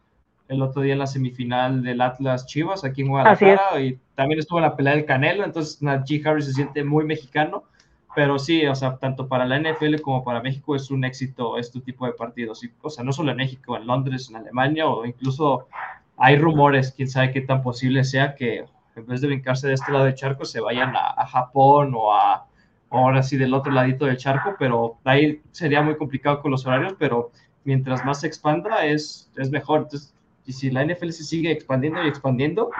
el 0.47 0.61
otro 0.61 0.82
día 0.82 0.93
en 0.93 0.99
la 0.99 1.07
semifinal 1.07 1.84
del 1.84 1.99
Atlas 1.99 2.45
Chivas 2.45 2.86
aquí 2.86 3.01
en 3.01 3.09
Guadalajara 3.09 3.82
y 3.82 3.99
también 4.15 4.39
estuvo 4.39 4.59
en 4.59 4.63
la 4.63 4.78
pelea 4.78 4.95
del 4.95 5.03
Canelo. 5.03 5.43
Entonces, 5.43 5.82
Najee 5.82 6.22
Harris 6.26 6.45
se 6.45 6.53
siente 6.53 6.86
muy 6.86 7.03
mexicano. 7.03 7.63
Pero 8.15 8.39
sí, 8.39 8.65
o 8.65 8.74
sea, 8.74 8.95
tanto 8.95 9.28
para 9.28 9.45
la 9.45 9.59
NFL 9.59 9.99
como 10.01 10.24
para 10.24 10.41
México 10.41 10.74
es 10.74 10.89
un 10.89 11.03
éxito 11.03 11.57
este 11.57 11.82
tipo 11.82 12.05
de 12.05 12.13
partidos. 12.13 12.63
Y, 12.63 12.72
o 12.82 12.89
sea, 12.89 13.03
no 13.03 13.11
solo 13.11 13.32
en 13.32 13.38
México, 13.38 13.76
en 13.76 13.86
Londres, 13.86 14.30
en 14.30 14.38
Alemania 14.38 14.88
o 14.88 15.05
incluso 15.05 15.67
hay 16.15 16.38
rumores, 16.38 16.93
quién 16.95 17.09
sabe 17.09 17.32
qué 17.32 17.41
tan 17.41 17.61
posible 17.61 18.05
sea 18.05 18.36
que 18.36 18.65
en 19.00 19.08
vez 19.08 19.22
de 19.22 19.28
brincarse 19.28 19.68
de 19.68 19.74
este 19.74 19.91
lado 19.91 20.06
del 20.06 20.16
charco, 20.16 20.45
se 20.45 20.60
vayan 20.60 20.93
a, 20.95 21.26
Japón 21.26 21.93
o 21.95 22.14
a 22.14 22.45
ahora 22.89 23.22
sí 23.22 23.38
del 23.38 23.54
otro 23.54 23.72
ladito 23.72 24.06
del 24.06 24.18
charco, 24.18 24.56
pero 24.58 24.97
ahí 25.04 25.41
sería 25.52 25.82
muy 25.82 25.95
complicado 25.95 26.41
con 26.41 26.52
los 26.52 26.66
horarios, 26.66 26.95
pero 26.97 27.32
mientras 27.64 28.04
más 28.04 28.22
se 28.22 28.28
expanda 28.28 28.86
es, 28.86 29.32
es 29.38 29.52
mejor. 29.52 29.82
Entonces, 29.82 30.16
y 30.45 30.54
si 30.54 30.72
la 30.72 30.84
NFL 30.84 31.10
se 31.10 31.24
sigue 31.24 31.52
expandiendo 31.52 32.04
y 32.04 32.08
expandiendo, 32.08 32.72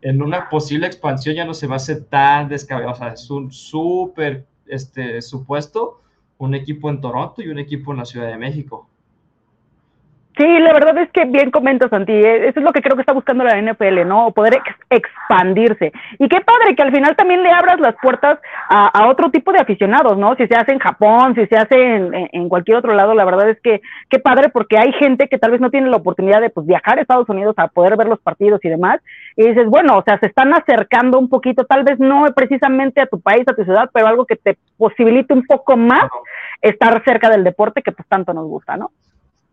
en 0.00 0.22
una 0.22 0.48
posible 0.48 0.86
expansión 0.86 1.34
ya 1.34 1.44
no 1.44 1.54
se 1.54 1.66
va 1.66 1.74
a 1.74 1.76
hacer 1.76 2.04
tan 2.04 2.48
descabellado. 2.48 2.92
O 2.92 2.96
sea, 2.96 3.08
es 3.08 3.30
un 3.30 3.52
súper 3.52 4.46
este, 4.66 5.20
supuesto 5.20 6.00
un 6.38 6.54
equipo 6.54 6.90
en 6.90 7.00
Toronto 7.00 7.42
y 7.42 7.48
un 7.48 7.58
equipo 7.58 7.92
en 7.92 7.98
la 7.98 8.04
Ciudad 8.04 8.28
de 8.28 8.36
México. 8.36 8.88
Sí, 10.36 10.58
la 10.58 10.72
verdad 10.72 10.98
es 10.98 11.10
que 11.12 11.26
bien 11.26 11.52
comentas, 11.52 11.90
Santi. 11.90 12.12
Eh, 12.12 12.48
eso 12.48 12.58
es 12.58 12.64
lo 12.64 12.72
que 12.72 12.82
creo 12.82 12.96
que 12.96 13.02
está 13.02 13.12
buscando 13.12 13.44
la 13.44 13.56
NFL, 13.56 14.04
¿no? 14.04 14.32
Poder 14.32 14.60
expandirse. 14.90 15.92
Y 16.18 16.28
qué 16.28 16.40
padre 16.40 16.74
que 16.74 16.82
al 16.82 16.90
final 16.90 17.14
también 17.14 17.44
le 17.44 17.52
abras 17.52 17.78
las 17.78 17.94
puertas 18.02 18.40
a, 18.68 19.06
otro 19.06 19.30
tipo 19.30 19.52
de 19.52 19.60
aficionados, 19.60 20.18
¿no? 20.18 20.34
Si 20.34 20.48
se 20.48 20.56
hace 20.56 20.72
en 20.72 20.80
Japón, 20.80 21.36
si 21.36 21.46
se 21.46 21.56
hace 21.56 21.76
en, 22.32 22.48
cualquier 22.48 22.78
otro 22.78 22.94
lado, 22.94 23.14
la 23.14 23.24
verdad 23.24 23.48
es 23.48 23.60
que 23.60 23.80
qué 24.10 24.18
padre 24.18 24.48
porque 24.48 24.76
hay 24.76 24.92
gente 24.94 25.28
que 25.28 25.38
tal 25.38 25.52
vez 25.52 25.60
no 25.60 25.70
tiene 25.70 25.88
la 25.88 25.98
oportunidad 25.98 26.40
de 26.40 26.50
pues, 26.50 26.66
viajar 26.66 26.98
a 26.98 27.02
Estados 27.02 27.28
Unidos 27.28 27.54
a 27.56 27.68
poder 27.68 27.96
ver 27.96 28.08
los 28.08 28.18
partidos 28.18 28.58
y 28.64 28.68
demás. 28.68 29.00
Y 29.36 29.46
dices, 29.46 29.66
bueno, 29.66 29.98
o 29.98 30.02
sea, 30.02 30.18
se 30.18 30.26
están 30.26 30.52
acercando 30.52 31.16
un 31.16 31.28
poquito, 31.28 31.64
tal 31.64 31.84
vez 31.84 32.00
no 32.00 32.24
precisamente 32.34 33.00
a 33.00 33.06
tu 33.06 33.20
país, 33.20 33.44
a 33.46 33.54
tu 33.54 33.62
ciudad, 33.62 33.88
pero 33.92 34.08
algo 34.08 34.26
que 34.26 34.36
te 34.36 34.56
posibilite 34.76 35.32
un 35.32 35.44
poco 35.44 35.76
más 35.76 36.10
estar 36.60 37.04
cerca 37.04 37.30
del 37.30 37.44
deporte 37.44 37.82
que 37.82 37.92
pues 37.92 38.08
tanto 38.08 38.32
nos 38.32 38.48
gusta, 38.48 38.76
¿no? 38.76 38.90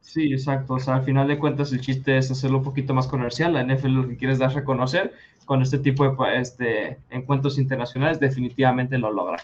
Sí, 0.02 0.34
exacto. 0.34 0.74
O 0.74 0.80
sea, 0.80 0.96
al 0.96 1.04
final 1.04 1.28
de 1.28 1.40
cuentas 1.40 1.72
el 1.72 1.80
chiste 1.80 2.18
es 2.18 2.30
hacerlo 2.32 2.58
un 2.58 2.64
poquito 2.64 2.94
más 2.94 3.08
comercial. 3.08 3.54
La 3.54 3.64
NFL 3.64 3.88
lo 3.90 4.08
que 4.08 4.18
quieres 4.18 4.40
dar 4.40 4.50
a 4.50 4.54
reconocer 4.54 5.14
con 5.46 5.62
este 5.62 5.80
tipo 5.80 6.04
de 6.04 6.40
este, 6.40 7.00
encuentros 7.10 7.58
internacionales 7.58 8.20
definitivamente 8.20 8.98
lo 8.98 9.12
logra. 9.12 9.38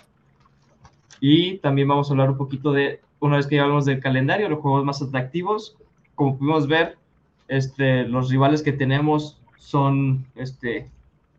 Y 1.20 1.58
también 1.60 1.88
vamos 1.88 2.10
a 2.10 2.14
hablar 2.14 2.32
un 2.32 2.38
poquito 2.38 2.72
de, 2.72 3.02
una 3.20 3.38
vez 3.38 3.48
que 3.48 3.56
ya 3.56 3.64
hablamos 3.64 3.86
del 3.86 4.00
calendario, 4.00 4.50
los 4.50 4.60
juegos 4.60 4.84
más 4.84 5.02
atractivos. 5.02 5.78
Como 6.16 6.38
pudimos 6.38 6.68
ver, 6.68 6.98
este, 7.48 8.04
los 8.04 8.30
rivales 8.30 8.62
que 8.62 8.74
tenemos 8.74 9.40
son, 9.58 10.26
este, 10.36 10.90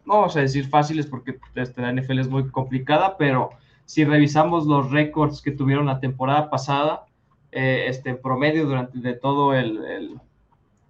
no 0.06 0.14
vamos 0.14 0.36
a 0.36 0.40
decir 0.40 0.68
fáciles 0.68 1.06
porque 1.06 1.38
este, 1.54 1.82
la 1.82 1.92
NFL 1.92 2.18
es 2.18 2.28
muy 2.28 2.48
complicada, 2.48 3.16
pero 3.16 3.50
si 3.84 4.04
revisamos 4.04 4.66
los 4.66 4.90
récords 4.90 5.42
que 5.42 5.50
tuvieron 5.50 5.86
la 5.86 6.00
temporada 6.00 6.50
pasada, 6.50 7.06
eh, 7.52 7.86
este, 7.88 8.14
promedio 8.14 8.66
durante 8.66 8.98
de 8.98 9.14
todo 9.14 9.54
el, 9.54 10.18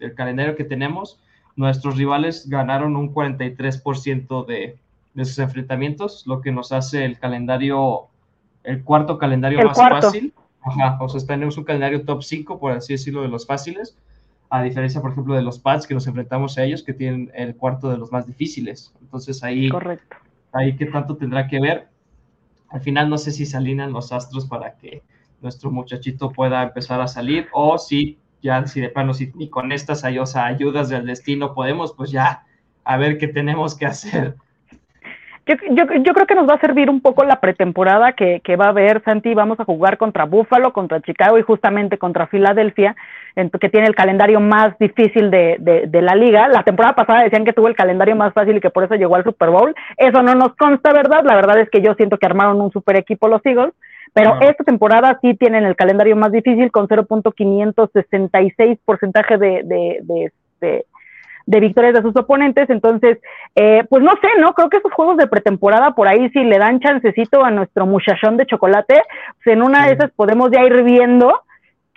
el, 0.01 0.15
calendario 0.15 0.57
que 0.57 0.65
tenemos, 0.65 1.21
nuestros 1.57 1.97
rivales 1.97 2.49
ganaron 2.49 2.97
un 2.97 3.15
43% 3.15 4.47
de, 4.47 4.77
de 5.15 5.25
sus 5.25 5.39
enfrentamientos, 5.39 6.27
lo 6.27 6.41
que 6.41 6.53
nos 6.53 6.73
hace 6.73 7.05
el 7.05 7.19
calendario, 7.19 8.07
el 8.65 8.83
cuarto 8.83 9.19
calendario 9.19 9.63
más 9.65 9.77
fácil. 9.77 10.33
Ajá, 10.61 10.99
o 11.01 11.09
sea, 11.09 11.25
tenemos 11.27 11.57
un 11.57 11.65
calendario 11.65 12.05
top 12.05 12.23
5, 12.23 12.59
por 12.59 12.73
así 12.73 12.93
decirlo, 12.93 13.23
de 13.23 13.29
los 13.29 13.47
fáciles, 13.47 13.97
a 14.51 14.63
diferencia, 14.63 15.01
por 15.01 15.13
ejemplo, 15.13 15.35
de 15.35 15.43
los 15.43 15.59
pads 15.59 15.87
que 15.87 15.95
nos 15.95 16.07
enfrentamos 16.07 16.59
a 16.59 16.65
ellos, 16.65 16.83
que 16.83 16.95
tienen 16.95 17.31
el 17.35 17.55
cuarto 17.55 17.91
de 17.91 17.99
los 17.99 18.11
más 18.11 18.27
difíciles. 18.27 18.93
Entonces 19.01 19.43
ahí, 19.45 19.69
Correcto. 19.69 20.17
ahí 20.53 20.77
qué 20.77 20.87
tanto 20.87 21.17
tendrá 21.17 21.47
que 21.47 21.61
ver. 21.61 21.89
Al 22.71 22.81
final 22.81 23.09
no 23.09 23.19
sé 23.19 23.31
si 23.31 23.47
se 23.47 23.57
alinean 23.57 23.93
los 23.93 24.13
astros 24.13 24.47
para 24.47 24.75
que 24.77 25.03
nuestro 25.41 25.71
muchachito 25.71 26.31
pueda 26.31 26.63
empezar 26.63 27.01
a 27.01 27.09
salir 27.09 27.49
o 27.53 27.79
si 27.79 28.19
ya 28.43 28.67
si 28.67 28.81
de 28.81 28.89
plano 28.89 29.15
si 29.15 29.33
ni 29.35 29.49
con 29.49 29.73
estas 29.73 30.05
ayudas 30.05 30.89
del 30.89 31.07
destino 31.07 31.55
podemos, 31.55 31.93
pues 31.93 32.11
ya 32.11 32.43
a 32.85 32.97
ver 32.97 33.19
qué 33.19 33.29
tenemos 33.29 33.77
que 33.77 33.87
hacer. 33.87 34.35
Yo, 35.47 35.55
yo, 35.71 35.85
yo, 36.03 36.13
creo 36.13 36.27
que 36.27 36.35
nos 36.35 36.47
va 36.47 36.55
a 36.55 36.61
servir 36.61 36.91
un 36.91 37.01
poco 37.01 37.25
la 37.25 37.41
pretemporada 37.41 38.13
que, 38.13 38.41
que 38.45 38.57
va 38.57 38.67
a 38.67 38.69
haber, 38.69 39.03
Santi. 39.03 39.33
Vamos 39.33 39.59
a 39.59 39.65
jugar 39.65 39.97
contra 39.97 40.27
Buffalo, 40.27 40.75
contra 40.75 41.01
Chicago 41.01 41.39
y 41.39 41.43
justamente 41.43 41.97
contra 41.97 42.27
Filadelfia, 42.27 42.95
que 43.35 43.69
tiene 43.71 43.87
el 43.87 43.95
calendario 43.95 44.41
más 44.41 44.79
difícil 44.79 45.31
de, 45.31 45.57
de, 45.59 45.87
de, 45.87 46.03
la 46.03 46.15
liga. 46.15 46.49
La 46.49 46.65
temporada 46.65 46.95
pasada 46.95 47.23
decían 47.23 47.47
que 47.47 47.55
tuvo 47.55 47.69
el 47.69 47.77
calendario 47.77 48.15
más 48.15 48.35
fácil 48.35 48.59
y 48.59 48.61
que 48.61 48.69
por 48.69 48.85
eso 48.85 48.97
llegó 48.97 49.17
al 49.17 49.25
Super 49.25 49.49
Bowl. 49.49 49.75
Eso 49.97 50.23
no 50.23 50.35
nos 50.35 50.55
consta, 50.55 50.93
¿verdad? 50.93 51.25
La 51.25 51.35
verdad 51.35 51.59
es 51.61 51.71
que 51.71 51.81
yo 51.81 51.95
siento 51.95 52.19
que 52.19 52.27
armaron 52.27 52.61
un 52.61 52.71
super 52.71 52.97
equipo 52.97 53.27
los 53.27 53.41
Eagles. 53.47 53.73
Pero 54.13 54.41
esta 54.41 54.65
temporada 54.65 55.19
sí 55.23 55.35
tienen 55.35 55.65
el 55.65 55.77
calendario 55.77 56.17
más 56.17 56.33
difícil 56.33 56.71
con 56.71 56.89
0.566 56.89 58.79
porcentaje 58.85 59.39
de, 59.39 59.63
de, 59.65 59.99
de, 60.03 60.33
de, 60.61 60.87
de 61.47 61.61
victorias 61.61 61.95
de 61.95 62.03
sus 62.03 62.17
oponentes. 62.17 62.69
Entonces, 62.71 63.19
eh, 63.55 63.85
pues 63.89 64.03
no 64.03 64.13
sé, 64.21 64.29
¿no? 64.41 64.55
Creo 64.55 64.69
que 64.69 64.79
esos 64.79 64.93
juegos 64.93 65.17
de 65.17 65.27
pretemporada 65.27 65.93
por 65.93 66.09
ahí, 66.09 66.29
si 66.31 66.45
le 66.45 66.59
dan 66.59 66.81
chancecito 66.81 67.45
a 67.45 67.51
nuestro 67.51 67.87
muchachón 67.87 68.37
de 68.37 68.47
chocolate, 68.47 69.03
pues 69.43 69.57
en 69.57 69.63
una 69.63 69.87
de 69.87 69.95
esas 69.95 70.11
podemos 70.13 70.51
ya 70.51 70.63
ir 70.65 70.83
viendo 70.83 71.43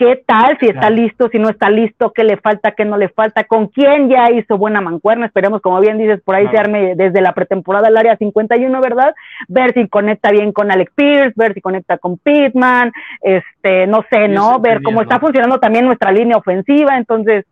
qué 0.01 0.15
tal, 0.25 0.57
si 0.59 0.65
está 0.65 0.89
listo, 0.89 1.29
si 1.29 1.37
no 1.37 1.47
está 1.47 1.69
listo, 1.69 2.11
qué 2.11 2.23
le 2.23 2.35
falta, 2.37 2.71
qué 2.71 2.85
no 2.85 2.97
le 2.97 3.09
falta, 3.09 3.43
con 3.43 3.67
quién 3.67 4.09
ya 4.09 4.31
hizo 4.31 4.57
buena 4.57 4.81
mancuerna, 4.81 5.27
esperemos, 5.27 5.61
como 5.61 5.79
bien 5.79 5.99
dices, 5.99 6.19
por 6.25 6.33
ahí 6.33 6.47
se 6.47 6.57
arme 6.57 6.95
desde 6.95 7.21
la 7.21 7.33
pretemporada 7.33 7.87
el 7.87 7.95
área 7.95 8.17
51, 8.17 8.81
¿verdad? 8.81 9.13
Ver 9.47 9.75
si 9.75 9.87
conecta 9.87 10.31
bien 10.31 10.53
con 10.53 10.71
Alex 10.71 10.91
Pierce, 10.95 11.33
ver 11.35 11.53
si 11.53 11.61
conecta 11.61 11.99
con 11.99 12.17
Pittman, 12.17 12.91
este, 13.21 13.85
no 13.85 14.03
sé, 14.09 14.27
¿no? 14.27 14.59
Ver 14.59 14.81
cómo 14.81 15.03
está 15.03 15.19
funcionando 15.19 15.59
también 15.59 15.85
nuestra 15.85 16.11
línea 16.11 16.37
ofensiva, 16.37 16.97
entonces, 16.97 17.45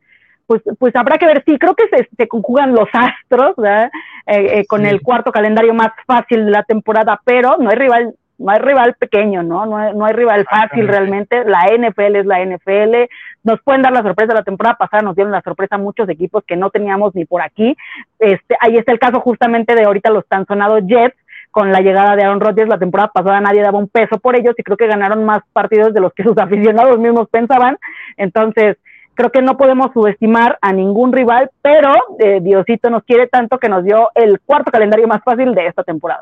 pues, 0.48 0.64
pues 0.80 0.96
habrá 0.96 1.20
que 1.20 1.28
ver, 1.28 1.44
sí, 1.46 1.60
creo 1.60 1.76
que 1.76 1.84
se, 2.18 2.28
conjugan 2.28 2.74
los 2.74 2.90
astros, 2.94 3.54
¿verdad? 3.58 3.92
Eh, 4.26 4.60
eh, 4.62 4.66
con 4.66 4.88
el 4.88 5.02
cuarto 5.02 5.32
calendario 5.32 5.76
más 5.76 5.92
fácil 6.08 6.46
de 6.46 6.52
la 6.52 6.64
temporada, 6.64 7.22
pero 7.24 7.58
no 7.60 7.70
hay 7.70 7.76
rival 7.76 8.16
no 8.40 8.52
hay 8.52 8.60
rival 8.60 8.96
pequeño, 8.96 9.44
¿no? 9.44 9.66
No 9.66 9.78
hay, 9.78 9.94
no 9.94 10.06
hay 10.06 10.14
rival 10.14 10.46
fácil 10.50 10.88
realmente. 10.88 11.44
La 11.44 11.66
NFL 11.66 12.16
es 12.16 12.26
la 12.26 12.44
NFL. 12.44 13.10
Nos 13.44 13.62
pueden 13.62 13.82
dar 13.82 13.92
la 13.92 14.02
sorpresa. 14.02 14.34
La 14.34 14.44
temporada 14.44 14.78
pasada 14.78 15.04
nos 15.04 15.16
dieron 15.16 15.32
la 15.32 15.42
sorpresa 15.42 15.76
a 15.76 15.78
muchos 15.78 16.08
equipos 16.08 16.44
que 16.48 16.56
no 16.56 16.70
teníamos 16.70 17.14
ni 17.16 17.26
por 17.26 17.42
aquí. 17.42 17.76
Este, 18.18 18.56
ahí 18.62 18.78
está 18.78 18.94
el 18.94 19.00
caso 19.00 19.20
justamente 19.20 19.76
de 19.76 19.84
ahorita 19.84 20.10
los 20.10 20.26
tan 20.28 20.46
sonados 20.46 20.84
Jets, 20.88 21.18
con 21.52 21.72
la 21.72 21.82
llegada 21.82 22.16
de 22.16 22.24
Aaron 22.24 22.40
Rodgers. 22.40 22.70
La 22.70 22.80
temporada 22.80 23.12
pasada 23.14 23.42
nadie 23.42 23.62
daba 23.62 23.78
un 23.78 23.90
peso 23.90 24.18
por 24.20 24.38
ellos 24.38 24.56
y 24.58 24.64
creo 24.64 24.78
que 24.78 24.88
ganaron 24.88 25.26
más 25.26 25.42
partidos 25.52 25.94
de 25.94 26.00
los 26.00 26.14
que 26.14 26.24
sus 26.30 26.38
aficionados 26.38 26.98
mismos 26.98 27.28
pensaban. 27.30 27.78
Entonces, 28.16 28.78
creo 29.16 29.32
que 29.32 29.42
no 29.42 29.58
podemos 29.58 29.92
subestimar 29.94 30.58
a 30.62 30.72
ningún 30.72 31.12
rival, 31.12 31.52
pero 31.62 31.94
eh, 32.20 32.40
Diosito 32.42 32.90
nos 32.90 33.04
quiere 33.04 33.28
tanto 33.28 33.58
que 33.58 33.68
nos 33.68 33.84
dio 33.84 34.12
el 34.16 34.40
cuarto 34.40 34.72
calendario 34.72 35.10
más 35.10 35.22
fácil 35.26 35.54
de 35.54 35.68
esta 35.68 35.84
temporada. 35.84 36.22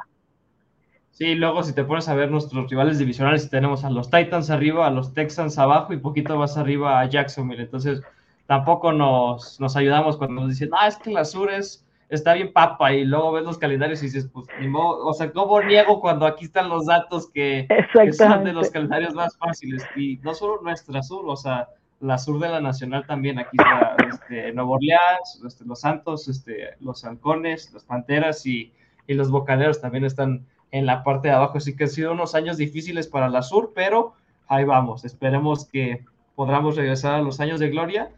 Sí, 1.17 1.33
luego 1.33 1.63
si 1.63 1.73
te 1.73 1.83
pones 1.83 2.07
a 2.09 2.13
ver 2.13 2.29
nuestros 2.29 2.69
rivales 2.69 2.99
divisionales, 2.99 3.49
tenemos 3.49 3.83
a 3.83 3.89
los 3.89 4.11
Titans 4.11 4.51
arriba, 4.51 4.85
a 4.85 4.91
los 4.91 5.15
Texans 5.15 5.57
abajo 5.57 5.91
y 5.91 5.97
poquito 5.97 6.37
más 6.37 6.57
arriba 6.59 6.99
a 6.99 7.09
Jacksonville. 7.09 7.63
Entonces, 7.63 8.03
tampoco 8.45 8.93
nos, 8.93 9.59
nos 9.59 9.75
ayudamos 9.75 10.15
cuando 10.17 10.41
nos 10.41 10.51
dicen, 10.51 10.69
ah, 10.79 10.87
es 10.87 10.95
que 10.97 11.09
la 11.09 11.25
Sur 11.25 11.51
es, 11.51 11.83
está 12.09 12.35
bien 12.35 12.53
papa 12.53 12.93
y 12.93 13.03
luego 13.03 13.31
ves 13.31 13.45
los 13.45 13.57
calendarios 13.57 14.03
y 14.03 14.05
dices, 14.05 14.29
pues 14.31 14.45
ni 14.59 14.67
modo, 14.67 15.07
o 15.07 15.11
sea, 15.11 15.31
¿cómo 15.31 15.59
niego 15.63 16.01
cuando 16.01 16.27
aquí 16.27 16.45
están 16.45 16.69
los 16.69 16.85
datos 16.85 17.31
que, 17.31 17.67
que 17.93 18.13
son 18.13 18.43
de 18.43 18.53
los 18.53 18.69
calendarios 18.69 19.15
más 19.15 19.35
fáciles? 19.39 19.83
Y 19.95 20.17
no 20.17 20.35
solo 20.35 20.61
nuestra 20.61 21.01
Sur, 21.01 21.25
o 21.27 21.35
sea, 21.35 21.67
la 21.99 22.19
Sur 22.19 22.39
de 22.39 22.49
la 22.49 22.61
Nacional 22.61 23.07
también, 23.07 23.39
aquí 23.39 23.57
está 23.57 23.95
este, 24.07 24.53
Nuevo 24.53 24.73
Orleans, 24.73 25.41
este, 25.47 25.65
los 25.65 25.79
Santos, 25.79 26.27
este, 26.27 26.75
los 26.79 27.03
Halcones, 27.03 27.73
las 27.73 27.85
Panteras 27.85 28.45
y, 28.45 28.71
y 29.07 29.15
los 29.15 29.31
Bocaneros 29.31 29.81
también 29.81 30.05
están 30.05 30.45
en 30.71 30.85
la 30.85 31.03
parte 31.03 31.27
de 31.29 31.33
abajo. 31.33 31.57
Así 31.57 31.75
que 31.75 31.85
han 31.85 31.89
sido 31.89 32.11
unos 32.11 32.35
años 32.35 32.57
difíciles 32.57 33.07
para 33.07 33.29
la 33.29 33.41
Sur, 33.41 33.71
pero 33.75 34.13
ahí 34.47 34.63
vamos. 34.63 35.05
Esperemos 35.05 35.65
que 35.65 36.03
podamos 36.35 36.75
regresar 36.75 37.15
a 37.15 37.21
los 37.21 37.39
años 37.39 37.59
de 37.59 37.69
gloria. 37.69 38.11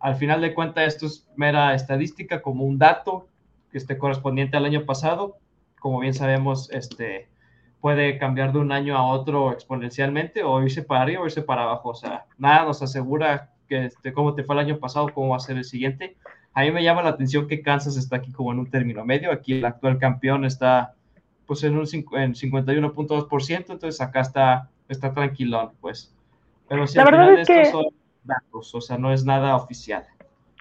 Al 0.00 0.16
final 0.16 0.40
de 0.40 0.54
cuentas, 0.54 0.86
esto 0.86 1.06
es 1.06 1.26
mera 1.36 1.74
estadística, 1.74 2.42
como 2.42 2.64
un 2.64 2.78
dato 2.78 3.26
que 3.70 3.78
esté 3.78 3.98
correspondiente 3.98 4.56
al 4.56 4.64
año 4.64 4.84
pasado. 4.84 5.36
Como 5.80 6.00
bien 6.00 6.14
sabemos, 6.14 6.70
este 6.70 7.28
puede 7.80 8.16
cambiar 8.16 8.52
de 8.54 8.60
un 8.60 8.72
año 8.72 8.96
a 8.96 9.06
otro 9.06 9.52
exponencialmente 9.52 10.42
o 10.42 10.62
irse 10.62 10.82
para 10.82 11.02
arriba 11.02 11.20
o 11.20 11.26
irse 11.26 11.42
para 11.42 11.64
abajo. 11.64 11.90
O 11.90 11.94
sea, 11.94 12.24
nada 12.38 12.64
nos 12.64 12.80
asegura 12.80 13.50
que 13.68 13.86
este, 13.86 14.14
cómo 14.14 14.34
te 14.34 14.42
fue 14.42 14.54
el 14.54 14.60
año 14.60 14.78
pasado, 14.78 15.10
cómo 15.12 15.30
va 15.30 15.36
a 15.36 15.40
ser 15.40 15.58
el 15.58 15.64
siguiente. 15.64 16.16
A 16.54 16.62
mí 16.62 16.70
me 16.70 16.82
llama 16.82 17.02
la 17.02 17.10
atención 17.10 17.46
que 17.46 17.60
Kansas 17.60 17.96
está 17.96 18.16
aquí 18.16 18.32
como 18.32 18.52
en 18.52 18.60
un 18.60 18.70
término 18.70 19.04
medio. 19.04 19.30
Aquí 19.30 19.54
el 19.54 19.64
actual 19.66 19.98
campeón 19.98 20.46
está 20.46 20.94
pues 21.46 21.62
en 21.64 21.76
un 21.76 21.84
en 21.84 22.34
51.2%, 22.34 23.56
entonces 23.56 24.00
acá 24.00 24.20
está, 24.20 24.70
está 24.88 25.12
tranquilón, 25.12 25.70
pues. 25.80 26.12
Pero 26.68 26.86
si 26.86 26.98
la 26.98 27.04
verdad 27.04 27.34
es 27.34 27.46
que... 27.46 27.64
son 27.66 27.86
datos, 28.24 28.74
o 28.74 28.80
sea, 28.80 28.96
no 28.96 29.12
es 29.12 29.24
nada 29.24 29.56
oficial. 29.56 30.04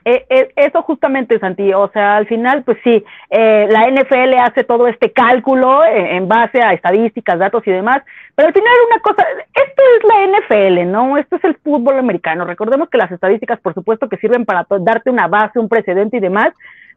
Eh, 0.05 0.25
eh, 0.29 0.51
eso 0.57 0.81
justamente, 0.81 1.39
Santi, 1.39 1.73
o 1.73 1.89
sea, 1.93 2.17
al 2.17 2.27
final, 2.27 2.63
pues 2.63 2.77
sí, 2.83 3.03
eh, 3.29 3.67
la 3.69 3.87
NFL 3.89 4.33
hace 4.37 4.65
todo 4.65 4.87
este 4.87 5.13
cálculo 5.13 5.85
en 5.85 6.27
base 6.27 6.61
a 6.61 6.73
estadísticas, 6.73 7.39
datos 7.39 7.65
y 7.65 7.71
demás, 7.71 8.03
pero 8.35 8.49
al 8.49 8.53
final 8.53 8.73
una 8.89 8.99
cosa, 8.99 9.25
esto 9.53 9.83
es 9.97 10.03
la 10.03 10.37
NFL, 10.37 10.91
¿no? 10.91 11.17
Esto 11.17 11.37
es 11.37 11.43
el 11.45 11.55
fútbol 11.55 11.99
americano. 11.99 12.43
Recordemos 12.43 12.89
que 12.89 12.97
las 12.97 13.11
estadísticas, 13.11 13.61
por 13.61 13.73
supuesto, 13.73 14.09
que 14.09 14.17
sirven 14.17 14.43
para 14.43 14.67
darte 14.81 15.09
una 15.09 15.27
base, 15.27 15.59
un 15.59 15.69
precedente 15.69 16.17
y 16.17 16.19
demás, 16.19 16.53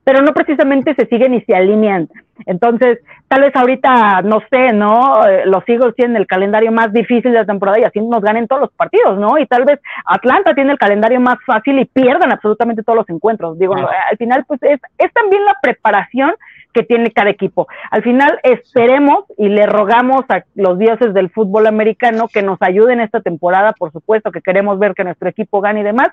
pero 0.07 0.23
no 0.23 0.33
precisamente 0.33 0.95
se 0.95 1.07
siguen 1.07 1.35
y 1.35 1.41
se 1.41 1.57
alinean. 1.57 2.09
Entonces, 2.47 3.01
tal 3.27 3.41
vez 3.41 3.57
ahorita, 3.57 4.23
no 4.23 4.41
sé, 4.53 4.73
¿no? 4.73 5.27
Eh, 5.27 5.43
los 5.47 5.69
Eagles 5.69 5.97
tienen 5.97 6.17
el 6.17 6.29
calendario 6.29 6.71
más 6.71 6.93
difícil 6.93 7.33
de 7.33 7.39
la 7.39 7.45
temporada 7.45 7.81
y 7.81 7.83
así 7.83 8.01
nos 8.01 8.23
ganen 8.23 8.47
todos 8.47 8.63
los 8.63 8.73
partidos, 8.73 9.19
¿no? 9.19 9.37
Y 9.37 9.47
tal 9.47 9.65
vez 9.65 9.81
Atlanta 10.05 10.55
tiene 10.55 10.71
el 10.71 10.79
calendario 10.79 11.19
más 11.19 11.39
fácil 11.45 11.81
y 11.81 11.87
pierdan 11.87 12.31
absolutamente 12.31 12.85
todos 12.85 12.99
los 12.99 13.09
encuentros. 13.09 13.59
Digo, 13.59 13.75
al 13.75 14.17
final, 14.17 14.45
pues 14.47 14.63
es, 14.63 14.79
es 14.97 15.13
también 15.13 15.45
la 15.45 15.57
preparación 15.61 16.33
que 16.77 16.83
tiene 16.83 17.11
cada 17.11 17.31
equipo. 17.31 17.67
Al 17.91 18.03
final 18.03 18.39
esperemos 18.43 19.25
y 19.39 19.49
le 19.49 19.65
rogamos 19.65 20.27
a 20.29 20.45
los 20.55 20.79
dioses 20.79 21.15
del 21.15 21.31
fútbol 21.31 21.67
americano 21.67 22.29
que 22.29 22.43
nos 22.43 22.61
ayuden 22.61 23.01
esta 23.01 23.23
temporada, 23.23 23.73
por 23.73 23.93
supuesto 23.93 24.31
que 24.31 24.43
queremos 24.43 24.79
ver 24.79 24.93
que 24.95 25.03
nuestro 25.03 25.27
equipo 25.31 25.63
gane 25.63 25.81
y 25.81 25.85
demás. 25.85 26.09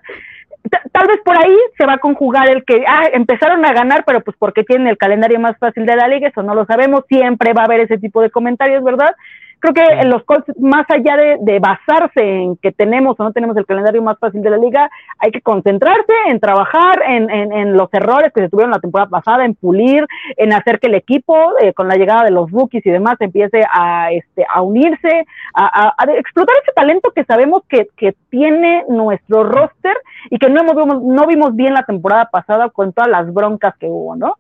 tal 0.93 1.07
vez 1.07 1.18
por 1.26 1.38
ahí 1.38 1.57
se 1.78 1.86
va 1.86 1.95
a 1.95 1.97
conjugar 1.97 2.49
el 2.49 2.64
que 2.64 2.86
ah, 2.88 3.09
empezaron 3.11 3.66
a 3.66 3.74
ganar, 3.74 4.05
pero 4.05 4.22
pues 4.22 4.38
porque 4.39 4.64
tienen 4.64 4.88
el 4.88 4.97
calendario 4.97 5.38
más 5.38 5.57
fácil 5.57 5.86
de 5.86 5.97
la 5.97 6.07
liga, 6.07 6.30
eso 6.30 6.43
no 6.43 6.55
lo 6.55 6.66
sabemos, 6.66 7.03
siempre 7.09 7.51
va 7.51 7.64
a 7.64 7.66
haber 7.66 7.82
ese 7.82 7.97
tipo 7.97 8.22
de 8.22 8.32
comentarios, 8.32 8.82
¿verdad? 8.86 9.14
Creo 9.64 9.74
que 9.74 10.01
en 10.01 10.09
los 10.09 10.24
Colts, 10.26 10.45
más 10.59 10.86
allá 10.89 11.16
de, 11.16 11.59
basarse 11.59 12.22
en 12.22 12.57
que 12.57 12.74
tenemos 12.74 13.18
o 13.18 13.24
no 13.24 13.32
tenemos 13.32 13.55
el 13.55 13.66
calendario 13.66 14.01
más 14.01 14.20
fácil 14.20 14.41
de 14.41 14.49
la 14.49 14.57
liga, 14.57 14.91
hay 15.20 15.32
que 15.32 15.39
concentrarse 15.39 16.11
en 16.28 16.41
trabajar 16.41 17.01
en, 17.07 17.30
en, 17.30 17.78
los 17.78 17.88
errores 17.93 18.34
que 18.34 18.41
se 18.41 18.49
tuvieron 18.49 18.72
la 18.72 18.82
temporada 18.82 19.09
pasada, 19.09 19.45
en 19.45 19.55
pulir, 19.55 20.05
en 20.36 20.51
hacer 20.51 20.82
que 20.82 20.88
el 20.88 20.95
equipo, 20.95 21.57
eh, 21.61 21.72
con 21.72 21.88
la 21.88 21.95
llegada 21.95 22.26
de 22.26 22.32
los 22.32 22.51
rookies 22.51 22.86
y 22.86 22.91
demás, 22.91 23.16
empiece 23.22 23.64
a, 23.72 24.11
este, 24.11 24.45
a 24.53 24.61
unirse, 24.61 25.26
a, 25.55 25.95
explotar 26.18 26.55
ese 26.61 26.74
talento 26.74 27.11
que 27.16 27.24
sabemos 27.24 27.64
que, 27.70 27.88
que 27.95 28.16
tiene 28.30 28.84
nuestro 28.89 29.45
roster 29.45 29.95
y 30.30 30.39
que 30.39 30.49
no, 30.49 30.59
hemos, 30.59 31.03
no 31.03 31.26
vimos 31.26 31.55
bien 31.55 31.74
la 31.74 31.84
temporada 31.84 32.26
pasada 32.26 32.70
con 32.70 32.91
todas 32.91 33.09
las 33.09 33.34
broncas 33.34 33.76
que 33.78 33.88
hubo, 33.88 34.18
¿no? 34.18 34.36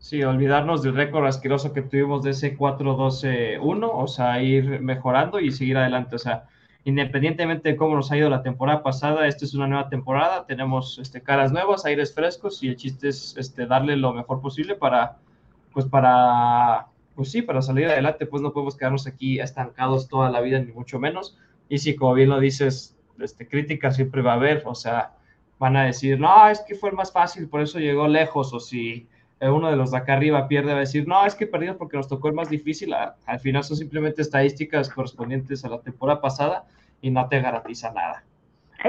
Sí, 0.00 0.22
olvidarnos 0.22 0.82
del 0.82 0.94
récord 0.94 1.26
asqueroso 1.26 1.74
que 1.74 1.82
tuvimos 1.82 2.22
de 2.22 2.30
ese 2.30 2.56
4-12-1, 2.56 3.90
o 3.92 4.06
sea, 4.08 4.42
ir 4.42 4.80
mejorando 4.80 5.38
y 5.38 5.52
seguir 5.52 5.76
adelante. 5.76 6.16
O 6.16 6.18
sea, 6.18 6.44
independientemente 6.84 7.68
de 7.68 7.76
cómo 7.76 7.96
nos 7.96 8.10
ha 8.10 8.16
ido 8.16 8.30
la 8.30 8.42
temporada 8.42 8.82
pasada, 8.82 9.26
esta 9.26 9.44
es 9.44 9.52
una 9.52 9.66
nueva 9.66 9.90
temporada, 9.90 10.46
tenemos 10.46 10.98
este, 10.98 11.22
caras 11.22 11.52
nuevas, 11.52 11.84
aires 11.84 12.14
frescos 12.14 12.62
y 12.62 12.68
el 12.68 12.76
chiste 12.76 13.08
es 13.08 13.36
este, 13.36 13.66
darle 13.66 13.94
lo 13.96 14.14
mejor 14.14 14.40
posible 14.40 14.74
para, 14.74 15.18
pues 15.74 15.84
para, 15.84 16.86
pues 17.14 17.30
sí, 17.30 17.42
para 17.42 17.60
salir 17.60 17.86
adelante, 17.86 18.24
pues 18.24 18.40
no 18.40 18.54
podemos 18.54 18.78
quedarnos 18.78 19.06
aquí 19.06 19.38
estancados 19.38 20.08
toda 20.08 20.30
la 20.30 20.40
vida, 20.40 20.60
ni 20.60 20.72
mucho 20.72 20.98
menos. 20.98 21.36
Y 21.68 21.76
si, 21.76 21.94
como 21.94 22.14
bien 22.14 22.30
lo 22.30 22.40
dices, 22.40 22.96
este, 23.18 23.46
crítica 23.46 23.90
siempre 23.90 24.22
va 24.22 24.32
a 24.32 24.36
haber, 24.36 24.62
o 24.64 24.74
sea, 24.74 25.12
van 25.58 25.76
a 25.76 25.84
decir, 25.84 26.18
no, 26.18 26.48
es 26.48 26.62
que 26.62 26.74
fue 26.74 26.90
más 26.90 27.12
fácil, 27.12 27.50
por 27.50 27.60
eso 27.60 27.78
llegó 27.78 28.08
lejos, 28.08 28.54
o 28.54 28.60
si 28.60 29.06
uno 29.48 29.70
de 29.70 29.76
los 29.76 29.90
de 29.90 29.96
acá 29.96 30.14
arriba 30.14 30.46
pierde, 30.48 30.72
va 30.72 30.78
a 30.78 30.80
decir, 30.80 31.08
no, 31.08 31.24
es 31.24 31.34
que 31.34 31.46
perdimos 31.46 31.76
porque 31.76 31.96
nos 31.96 32.08
tocó 32.08 32.28
el 32.28 32.34
más 32.34 32.50
difícil. 32.50 32.92
Al 32.92 33.40
final 33.40 33.64
son 33.64 33.76
simplemente 33.76 34.20
estadísticas 34.20 34.90
correspondientes 34.90 35.64
a 35.64 35.68
la 35.68 35.80
temporada 35.80 36.20
pasada 36.20 36.64
y 37.00 37.10
no 37.10 37.26
te 37.28 37.40
garantiza 37.40 37.90
nada. 37.90 38.24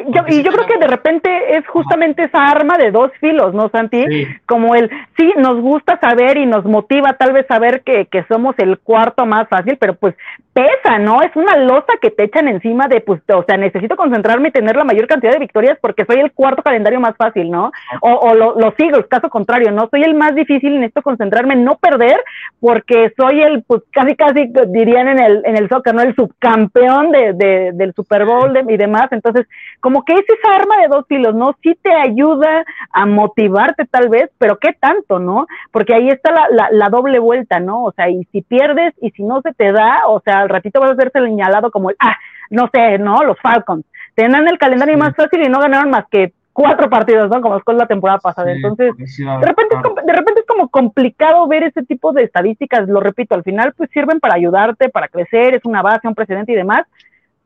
Yo, 0.08 0.22
y 0.28 0.42
yo 0.42 0.52
creo 0.52 0.66
que 0.66 0.78
de 0.78 0.88
repente 0.88 1.58
es 1.58 1.68
justamente 1.68 2.24
esa 2.24 2.48
arma 2.48 2.78
de 2.78 2.92
dos 2.92 3.12
filos, 3.20 3.54
¿no, 3.54 3.70
Santi? 3.70 4.06
Como 4.46 4.74
el, 4.74 4.90
sí, 5.18 5.34
nos 5.38 5.60
gusta 5.60 6.00
saber 6.00 6.38
y 6.38 6.46
nos 6.46 6.64
motiva 6.64 7.14
tal 7.14 7.34
vez 7.34 7.46
saber 7.48 7.82
que, 7.82 8.06
que 8.06 8.24
somos 8.30 8.56
el 8.60 8.80
cuarto 8.80 9.26
más 9.26 9.50
fácil, 9.50 9.78
pero 9.78 9.96
pues 9.96 10.16
pesa, 10.54 10.98
¿no? 10.98 11.22
Es 11.22 11.36
una 11.36 11.58
losa 11.58 11.94
que 12.02 12.12
te 12.12 12.24
echan 12.24 12.48
encima 12.48 12.88
de, 12.88 13.02
pues, 13.02 13.22
o 13.34 13.44
sea, 13.44 13.58
necesito 13.58 13.96
concentrarme 13.96 14.50
y 14.50 14.52
tener 14.52 14.76
la 14.76 14.84
mayor 14.84 15.08
cantidad 15.08 15.32
de 15.32 15.40
victorias 15.40 15.78
porque 15.82 16.06
soy 16.06 16.20
el 16.20 16.32
cuarto 16.32 16.62
calendario 16.62 17.00
más 17.00 17.16
fácil, 17.18 17.50
¿no? 17.50 17.72
O, 18.02 18.12
o 18.12 18.34
lo, 18.34 18.60
lo 18.60 18.74
sigo, 18.78 18.98
el 18.98 19.08
caso 19.08 19.30
contrario, 19.30 19.72
¿no? 19.72 19.88
Soy 19.90 20.04
el 20.04 20.14
más 20.14 20.36
difícil 20.36 20.74
y 20.74 20.78
necesito 20.78 21.02
concentrarme 21.02 21.54
en 21.54 21.64
no 21.64 21.78
perder 21.78 22.22
porque 22.60 23.14
soy 23.18 23.42
el, 23.42 23.64
pues, 23.64 23.82
casi, 23.92 24.16
casi 24.16 24.52
dirían 24.68 25.08
en 25.08 25.20
el, 25.20 25.42
en 25.46 25.58
el 25.58 25.70
soccer, 25.70 25.94
¿no? 25.94 26.02
El 26.02 26.16
subcampeón 26.16 27.12
de, 27.12 27.34
de 27.34 27.72
del 27.74 27.94
Super 27.94 28.26
Bowl 28.26 28.58
y 28.70 28.78
demás. 28.78 29.08
Entonces, 29.12 29.48
como 29.82 30.06
que 30.06 30.14
es 30.14 30.26
esa 30.30 30.56
arma 30.56 30.78
de 30.78 30.88
dos 30.88 31.06
filos, 31.08 31.36
¿no? 31.36 31.56
Sí 31.62 31.78
te 31.82 31.94
ayuda 31.94 32.64
a 32.92 33.06
motivarte 33.06 33.86
tal 33.86 34.10
vez, 34.10 34.30
pero 34.38 34.58
¿qué 34.58 34.74
tanto, 34.80 35.20
no? 35.20 35.48
Porque 35.72 35.94
ahí 35.94 36.10
está 36.10 36.32
la, 36.32 36.48
la, 36.50 36.70
la 36.72 36.90
doble 36.90 37.20
vuelta, 37.20 37.60
¿no? 37.60 37.84
O 37.84 37.92
sea, 37.92 38.10
y 38.10 38.24
si 38.32 38.42
pierdes 38.42 38.94
y 39.02 39.12
si 39.12 39.24
no 39.24 39.42
se 39.42 39.54
te 39.54 39.72
da, 39.72 40.02
o 40.08 40.22
sea, 40.22 40.40
al 40.40 40.50
ratito 40.50 40.80
vas 40.80 40.92
a 40.92 40.96
ser 40.96 41.12
señalado 41.12 41.72
como 41.72 41.90
el, 41.90 41.96
ah, 42.00 42.16
no 42.50 42.70
sé, 42.72 42.98
¿no? 43.00 43.24
Los 43.24 43.40
Falcons. 43.42 43.86
Tenían 44.16 44.48
el 44.48 44.58
calendario 44.58 44.98
más 44.98 45.16
fácil 45.16 45.42
y 45.42 45.50
no 45.50 45.60
ganaron 45.60 45.90
más 45.90 46.06
que 46.12 46.34
cuatro 46.54 46.90
partidos, 46.90 47.30
¿no? 47.30 47.42
Como 47.42 47.60
fue 47.62 47.74
la 47.74 47.88
temporada 47.88 48.20
pasada. 48.20 48.52
Entonces, 48.52 48.96
de 48.98 49.46
repente, 49.48 49.76
es, 49.76 50.06
de 50.06 50.14
repente 50.14 50.42
es 50.42 50.46
como 50.46 50.70
complicado 50.70 51.48
ver 51.48 51.64
ese 51.64 51.84
tipo 51.84 52.12
de 52.14 52.24
estadísticas, 52.24 52.88
lo 52.88 53.00
repito, 53.00 53.36
al 53.36 53.44
final 53.44 53.74
pues 53.76 53.90
sirven 53.92 54.20
para 54.20 54.36
ayudarte, 54.36 54.90
para 54.90 55.08
crecer, 55.08 55.56
es 55.56 55.66
una 55.66 55.82
base, 55.82 56.08
un 56.08 56.16
precedente 56.16 56.52
y 56.52 56.56
demás, 56.56 56.86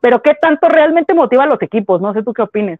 pero 0.06 0.22
¿qué 0.22 0.36
tanto 0.40 0.68
realmente 0.68 1.14
motiva 1.14 1.42
a 1.42 1.46
los 1.48 1.60
equipos? 1.60 2.00
No 2.00 2.14
sé 2.14 2.22
tú 2.22 2.32
qué 2.32 2.42
opines. 2.42 2.78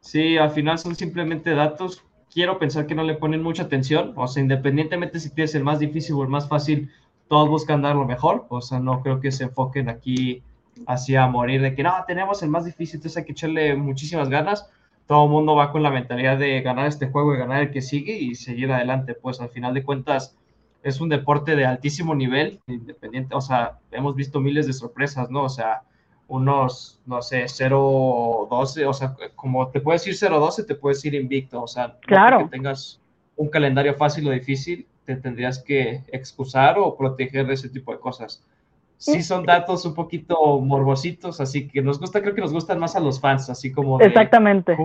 Sí, 0.00 0.36
al 0.36 0.50
final 0.50 0.80
son 0.80 0.96
simplemente 0.96 1.54
datos. 1.54 2.02
Quiero 2.28 2.58
pensar 2.58 2.88
que 2.88 2.96
no 2.96 3.04
le 3.04 3.14
ponen 3.14 3.40
mucha 3.40 3.62
atención, 3.62 4.14
o 4.16 4.26
sea, 4.26 4.42
independientemente 4.42 5.20
si 5.20 5.30
tienes 5.30 5.54
el 5.54 5.62
más 5.62 5.78
difícil 5.78 6.16
o 6.16 6.24
el 6.24 6.28
más 6.28 6.48
fácil, 6.48 6.90
todos 7.28 7.48
buscan 7.48 7.82
dar 7.82 7.94
lo 7.94 8.04
mejor, 8.04 8.46
o 8.48 8.60
sea, 8.60 8.80
no 8.80 9.00
creo 9.00 9.20
que 9.20 9.30
se 9.30 9.44
enfoquen 9.44 9.88
aquí 9.88 10.42
hacia 10.88 11.24
morir 11.28 11.62
de 11.62 11.76
que 11.76 11.84
no, 11.84 11.92
tenemos 12.04 12.42
el 12.42 12.50
más 12.50 12.64
difícil, 12.64 12.96
entonces 12.96 13.18
hay 13.18 13.26
que 13.26 13.30
echarle 13.30 13.76
muchísimas 13.76 14.28
ganas. 14.28 14.68
Todo 15.06 15.26
el 15.26 15.30
mundo 15.30 15.54
va 15.54 15.70
con 15.70 15.84
la 15.84 15.90
mentalidad 15.90 16.36
de 16.36 16.60
ganar 16.62 16.88
este 16.88 17.12
juego 17.12 17.32
y 17.32 17.38
ganar 17.38 17.62
el 17.62 17.70
que 17.70 17.80
sigue 17.80 18.18
y 18.18 18.34
seguir 18.34 18.72
adelante, 18.72 19.14
pues 19.14 19.40
al 19.40 19.50
final 19.50 19.72
de 19.72 19.84
cuentas 19.84 20.36
es 20.82 21.00
un 21.00 21.10
deporte 21.10 21.54
de 21.54 21.64
altísimo 21.64 22.12
nivel, 22.12 22.58
independiente, 22.66 23.36
o 23.36 23.40
sea, 23.40 23.78
hemos 23.92 24.16
visto 24.16 24.40
miles 24.40 24.66
de 24.66 24.72
sorpresas, 24.72 25.30
¿no? 25.30 25.44
O 25.44 25.48
sea, 25.48 25.82
unos, 26.28 27.00
no 27.06 27.22
sé, 27.22 27.44
0-12, 27.44 28.86
o 28.86 28.92
sea, 28.92 29.16
como 29.34 29.68
te 29.68 29.80
puedes 29.80 30.06
ir 30.06 30.14
0-12, 30.14 30.66
te 30.66 30.74
puedes 30.74 31.04
ir 31.04 31.14
invicto, 31.14 31.62
o 31.62 31.66
sea, 31.66 31.96
claro. 32.00 32.38
que 32.38 32.56
tengas 32.56 33.00
un 33.36 33.48
calendario 33.48 33.94
fácil 33.94 34.28
o 34.28 34.30
difícil, 34.30 34.86
te 35.04 35.16
tendrías 35.16 35.62
que 35.62 36.02
excusar 36.08 36.78
o 36.78 36.96
proteger 36.96 37.46
de 37.46 37.54
ese 37.54 37.68
tipo 37.68 37.92
de 37.92 37.98
cosas. 37.98 38.42
Sí 38.96 39.22
son 39.22 39.44
datos 39.44 39.84
un 39.84 39.94
poquito 39.94 40.60
morbositos, 40.60 41.40
así 41.40 41.68
que 41.68 41.82
nos 41.82 42.00
gusta, 42.00 42.22
creo 42.22 42.34
que 42.34 42.40
nos 42.40 42.52
gustan 42.52 42.78
más 42.78 42.96
a 42.96 43.00
los 43.00 43.20
fans, 43.20 43.50
así 43.50 43.70
como 43.70 43.98
de 43.98 44.06
Exactamente 44.06 44.76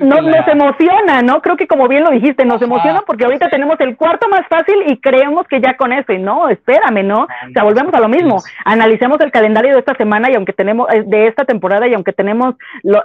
no, 0.00 0.20
Nos 0.20 0.48
emociona, 0.48 1.22
¿no? 1.22 1.40
Creo 1.40 1.56
que 1.56 1.66
como 1.66 1.88
bien 1.88 2.04
lo 2.04 2.10
dijiste, 2.10 2.44
nos 2.44 2.60
emociona 2.60 3.02
porque 3.06 3.24
ahorita 3.24 3.48
tenemos 3.48 3.76
el 3.80 3.96
cuarto 3.96 4.28
más 4.28 4.46
fácil 4.48 4.74
y 4.86 4.98
creemos 4.98 5.46
que 5.48 5.60
ya 5.60 5.76
con 5.76 5.92
eso, 5.92 6.12
y 6.12 6.18
no, 6.18 6.48
espérame, 6.48 7.06
¿no? 7.06 7.22
O 7.22 7.52
sea, 7.52 7.62
volvemos 7.62 7.92
a 7.94 8.00
lo 8.00 8.08
mismo. 8.08 8.42
Analicemos 8.64 9.20
el 9.20 9.30
calendario 9.30 9.72
de 9.72 9.78
esta 9.78 9.94
semana 9.94 10.30
y 10.30 10.34
aunque 10.34 10.52
tenemos, 10.52 10.92
eh, 10.92 11.04
de 11.06 11.26
esta 11.26 11.44
temporada 11.44 11.88
y 11.88 11.94
aunque 11.94 12.12
tenemos 12.12 12.54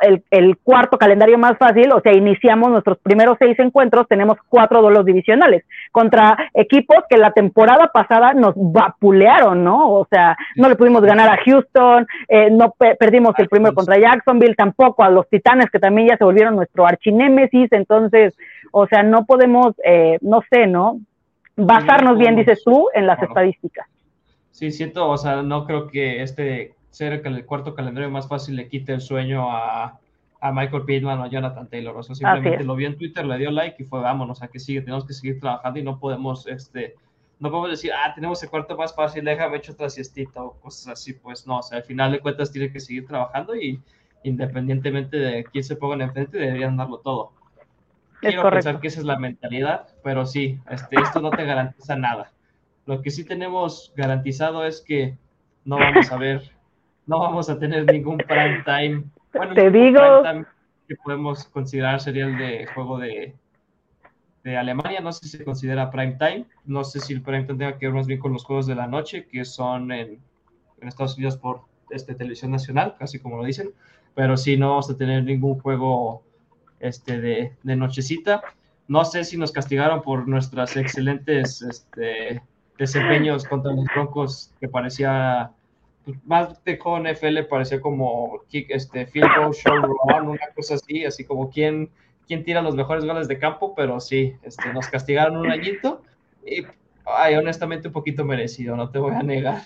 el, 0.01 0.23
el, 0.31 0.57
cuarto 0.57 0.97
calendario 0.97 1.37
más 1.37 1.57
fácil, 1.57 1.91
o 1.91 2.01
sea, 2.01 2.13
iniciamos 2.13 2.69
nuestros 2.69 2.97
primeros 2.99 3.37
seis 3.39 3.57
encuentros, 3.59 4.07
tenemos 4.07 4.37
cuatro 4.49 4.81
duelos 4.81 5.05
divisionales 5.05 5.63
contra 5.91 6.37
equipos 6.53 6.97
que 7.09 7.17
la 7.17 7.31
temporada 7.31 7.87
pasada 7.93 8.33
nos 8.33 8.53
vapulearon, 8.55 9.63
¿no? 9.63 9.91
O 9.91 10.07
sea, 10.09 10.37
no 10.55 10.69
le 10.69 10.75
pudimos 10.75 11.01
ganar 11.01 11.29
a 11.29 11.37
Houston, 11.43 12.05
eh, 12.27 12.49
no 12.51 12.73
perdimos 12.99 13.33
el 13.37 13.47
primero 13.47 13.73
contra 13.73 13.99
Jacksonville, 13.99 14.55
tampoco 14.55 15.03
a 15.03 15.09
los 15.09 15.27
Titanes 15.29 15.69
que 15.71 15.79
también 15.79 16.09
ya 16.09 16.17
se 16.17 16.23
volvieron 16.23 16.48
nuestro 16.51 16.85
archinémesis, 16.85 17.71
entonces, 17.71 18.35
o 18.71 18.87
sea, 18.87 19.03
no 19.03 19.25
podemos, 19.25 19.73
eh, 19.83 20.17
no 20.21 20.41
sé, 20.49 20.67
¿no? 20.67 20.99
Basarnos 21.55 22.17
bien, 22.17 22.35
dices 22.35 22.61
tú, 22.63 22.87
en 22.93 23.07
las 23.07 23.21
estadísticas. 23.21 23.87
Sí, 24.51 24.71
siento, 24.71 25.09
o 25.09 25.17
sea, 25.17 25.41
no 25.41 25.65
creo 25.65 25.87
que 25.87 26.21
este 26.21 26.75
ser 26.89 27.21
el 27.25 27.45
cuarto 27.45 27.75
calendario 27.75 28.09
más 28.09 28.27
fácil 28.27 28.55
le 28.55 28.67
quite 28.67 28.93
el 28.93 29.01
sueño 29.01 29.49
a, 29.51 29.99
a 30.41 30.51
Michael 30.51 30.83
Pittman 30.83 31.19
o 31.19 31.23
a 31.23 31.29
Jonathan 31.29 31.69
Taylor. 31.69 31.95
O 31.95 32.03
sea, 32.03 32.15
simplemente 32.15 32.63
lo 32.63 32.75
vi 32.75 32.85
en 32.85 32.97
Twitter, 32.97 33.25
le 33.25 33.37
dio 33.37 33.51
like 33.51 33.81
y 33.81 33.85
fue, 33.85 34.01
vámonos, 34.01 34.41
a 34.41 34.47
que 34.47 34.59
sigue, 34.59 34.81
tenemos 34.81 35.05
que 35.05 35.13
seguir 35.13 35.39
trabajando 35.39 35.79
y 35.79 35.83
no 35.83 35.99
podemos, 35.99 36.47
este, 36.47 36.95
no 37.39 37.49
podemos 37.49 37.71
decir, 37.71 37.91
ah, 37.93 38.13
tenemos 38.13 38.41
el 38.43 38.49
cuarto 38.49 38.75
más 38.77 38.95
fácil, 38.95 39.23
déjame 39.23 39.57
echar 39.57 39.75
otra 39.75 39.89
siestita 39.89 40.43
o 40.43 40.53
cosas 40.59 40.87
así, 40.87 41.13
pues 41.13 41.45
no, 41.45 41.59
o 41.59 41.63
sea, 41.63 41.77
al 41.79 41.83
final 41.83 42.11
de 42.11 42.19
cuentas 42.19 42.51
tiene 42.51 42.71
que 42.71 42.79
seguir 42.79 43.05
trabajando 43.05 43.55
y 43.55 43.79
independientemente 44.23 45.17
de 45.17 45.43
quién 45.45 45.63
se 45.63 45.75
ponga 45.75 46.03
enfrente, 46.03 46.37
deberían 46.37 46.77
darlo 46.77 46.99
todo. 46.99 47.31
Quiero 48.21 48.49
pensar 48.49 48.79
que 48.79 48.87
esa 48.87 48.99
es 48.99 49.05
la 49.05 49.17
mentalidad, 49.17 49.87
pero 50.03 50.25
sí, 50.25 50.59
este, 50.69 50.97
esto 51.01 51.21
no 51.21 51.29
te 51.29 51.45
garantiza 51.45 51.95
nada. 51.95 52.31
Lo 52.85 53.01
que 53.01 53.11
sí 53.11 53.23
tenemos 53.23 53.93
garantizado 53.95 54.65
es 54.65 54.81
que 54.81 55.17
no 55.63 55.77
vamos 55.77 56.11
a 56.11 56.17
ver, 56.17 56.51
no 57.05 57.19
vamos 57.19 57.49
a 57.49 57.57
tener 57.57 57.85
ningún 57.91 58.17
prime 58.17 58.63
time. 58.65 59.03
Bueno, 59.33 59.53
te 59.53 59.71
digo 59.71 60.23
que 60.87 60.95
podemos 60.95 61.45
considerar 61.45 62.01
sería 62.01 62.25
el 62.25 62.37
de 62.37 62.65
juego 62.73 62.97
de, 62.97 63.35
de 64.43 64.57
Alemania, 64.57 64.99
no 65.01 65.11
sé 65.11 65.27
si 65.27 65.37
se 65.37 65.45
considera 65.45 65.91
prime 65.91 66.17
time, 66.19 66.45
no 66.65 66.83
sé 66.83 66.99
si 66.99 67.13
el 67.13 67.21
prime 67.21 67.43
time 67.43 67.59
tenga 67.59 67.77
que 67.77 67.85
ver 67.85 67.95
más 67.95 68.07
bien 68.07 68.19
con 68.19 68.33
los 68.33 68.43
juegos 68.43 68.65
de 68.65 68.75
la 68.75 68.87
noche, 68.87 69.27
que 69.27 69.45
son 69.45 69.91
en, 69.91 70.19
en 70.81 70.87
Estados 70.87 71.15
Unidos 71.15 71.37
por 71.37 71.61
este, 71.91 72.15
televisión 72.15 72.51
nacional, 72.51 72.95
casi 72.97 73.19
como 73.19 73.37
lo 73.37 73.43
dicen 73.43 73.71
pero 74.19 74.35
sí 74.35 74.57
no 74.57 74.71
vamos 74.71 74.89
a 74.89 74.97
tener 74.97 75.23
ningún 75.23 75.57
juego 75.61 76.23
este, 76.81 77.21
de, 77.21 77.53
de 77.63 77.75
nochecita. 77.77 78.41
No 78.89 79.05
sé 79.05 79.23
si 79.23 79.37
nos 79.37 79.53
castigaron 79.53 80.01
por 80.01 80.27
nuestras 80.27 80.75
excelentes 80.75 81.61
este, 81.61 82.41
desempeños 82.77 83.45
contra 83.45 83.71
los 83.71 83.85
Broncos, 83.85 84.53
que 84.59 84.67
parecía 84.67 85.51
pues, 86.03 86.17
más 86.25 86.61
de 86.65 86.77
con 86.77 87.03
NFL, 87.03 87.43
parecía 87.49 87.79
como 87.79 88.41
kick, 88.49 88.69
este, 88.71 89.05
field 89.05 89.29
goal, 89.37 89.53
show 89.53 89.77
run, 89.77 90.27
una 90.27 90.47
cosa 90.53 90.75
así, 90.75 91.05
así 91.05 91.23
como 91.23 91.49
quién, 91.49 91.89
quién 92.27 92.43
tira 92.43 92.61
los 92.61 92.75
mejores 92.75 93.05
goles 93.05 93.29
de 93.29 93.39
campo, 93.39 93.73
pero 93.73 94.01
sí, 94.01 94.35
este, 94.43 94.73
nos 94.73 94.89
castigaron 94.89 95.37
un 95.37 95.49
añito 95.49 96.03
y 96.45 96.65
ay, 97.05 97.35
honestamente 97.35 97.87
un 97.87 97.93
poquito 97.93 98.25
merecido, 98.25 98.75
no 98.75 98.89
te 98.89 98.99
voy 98.99 99.13
a 99.13 99.23
negar. 99.23 99.61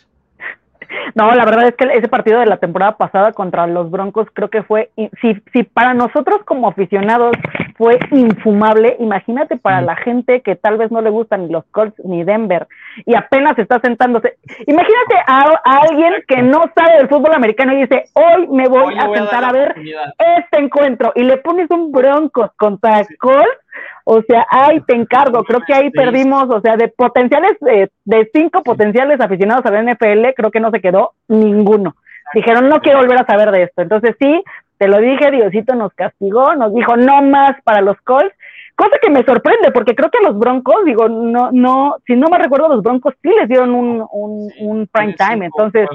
No, 1.16 1.34
la 1.34 1.46
verdad 1.46 1.68
es 1.68 1.76
que 1.76 1.86
ese 1.94 2.08
partido 2.08 2.40
de 2.40 2.46
la 2.46 2.58
temporada 2.58 2.98
pasada 2.98 3.32
contra 3.32 3.68
los 3.68 3.90
Broncos 3.92 4.28
creo 4.34 4.50
que 4.50 4.64
fue, 4.64 4.90
si, 5.22 5.42
si 5.52 5.64
para 5.64 5.94
nosotros 5.94 6.42
como 6.46 6.68
aficionados 6.68 7.36
fue 7.78 8.00
infumable, 8.12 8.96
imagínate 9.00 9.58
para 9.58 9.82
la 9.82 9.96
gente 9.96 10.42
que 10.42 10.56
tal 10.56 10.78
vez 10.78 10.92
no 10.92 11.02
le 11.02 11.10
gustan 11.10 11.44
ni 11.44 11.50
los 11.52 11.66
Colts 11.72 12.00
ni 12.04 12.24
Denver 12.24 12.68
y 13.06 13.16
apenas 13.16 13.58
está 13.58 13.80
sentándose. 13.80 14.38
Imagínate 14.68 15.16
a, 15.28 15.44
alguien 15.64 16.14
que 16.28 16.42
no 16.42 16.62
sabe 16.76 16.98
del 16.98 17.10
fútbol 17.10 17.34
americano 17.34 17.74
y 17.74 17.82
dice, 17.82 18.04
hoy 18.14 18.48
me 18.48 18.68
voy, 18.68 18.96
a 18.98 19.14
sentar 19.14 19.44
a, 19.44 19.52
ver 19.52 19.76
este 19.78 20.60
encuentro 20.60 21.12
y 21.16 21.24
le 21.24 21.38
pones 21.38 21.70
un 21.72 21.92
Broncos 21.92 22.52
contra 22.58 23.06
Colts 23.20 23.63
o 24.06 24.22
sea, 24.22 24.46
ahí 24.50 24.82
te 24.82 24.96
encargo. 24.96 25.44
Creo 25.44 25.62
que 25.66 25.74
ahí 25.74 25.90
perdimos, 25.90 26.50
o 26.50 26.62
sea, 26.62 26.76
de 26.76 26.90
potenciales, 26.90 27.58
de, 27.62 27.90
de 28.06 28.30
cinco 28.34 28.64
potenciales 28.64 29.20
aficionados 29.20 29.66
a 29.66 29.72
la 29.72 29.84
NFL, 29.84 30.34
creo 30.36 30.52
que 30.52 30.60
no 30.60 30.72
se 30.72 30.82
quedó 30.82 31.14
ninguno. 31.28 31.96
Dijeron, 32.34 32.68
no 32.68 32.82
quiero 32.82 33.00
volver 33.00 33.20
a 33.20 33.26
saber 33.26 33.52
de 33.52 33.64
esto. 33.64 33.82
Entonces, 33.82 34.16
sí, 34.20 34.44
te 34.78 34.88
lo 34.88 34.98
dije, 34.98 35.32
Diosito 35.32 35.76
nos 35.76 35.94
castigó, 35.94 36.56
nos 36.56 36.74
dijo 36.74 36.98
no 36.98 37.22
más 37.22 37.62
para 37.64 37.82
los 37.82 37.98
Colts. 38.02 38.36
Cosa 38.76 38.98
que 39.00 39.12
me 39.12 39.24
sorprende, 39.24 39.72
porque 39.72 39.94
creo 39.94 40.10
que 40.10 40.24
los 40.26 40.38
Broncos, 40.38 40.78
digo, 40.84 41.08
no, 41.08 41.52
no, 41.52 41.98
si 42.08 42.16
no 42.16 42.28
me 42.30 42.40
recuerdo, 42.40 42.70
los 42.70 42.82
Broncos 42.82 43.14
sí 43.22 43.30
les 43.40 43.48
dieron 43.48 43.76
un, 43.76 44.04
un, 44.12 44.52
un 44.60 44.88
prime 44.88 45.14
time. 45.14 45.46
Entonces, 45.46 45.88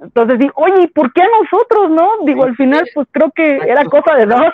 entonces 0.00 0.38
digo, 0.38 0.52
oye, 0.56 0.88
¿por 0.88 1.12
qué 1.12 1.22
a 1.22 1.28
nosotros, 1.42 1.90
no? 1.90 2.24
Digo, 2.24 2.44
al 2.44 2.56
final, 2.56 2.88
pues 2.94 3.06
creo 3.10 3.30
que 3.32 3.56
era 3.56 3.84
cosa 3.84 4.14
de 4.14 4.26
dos. 4.26 4.52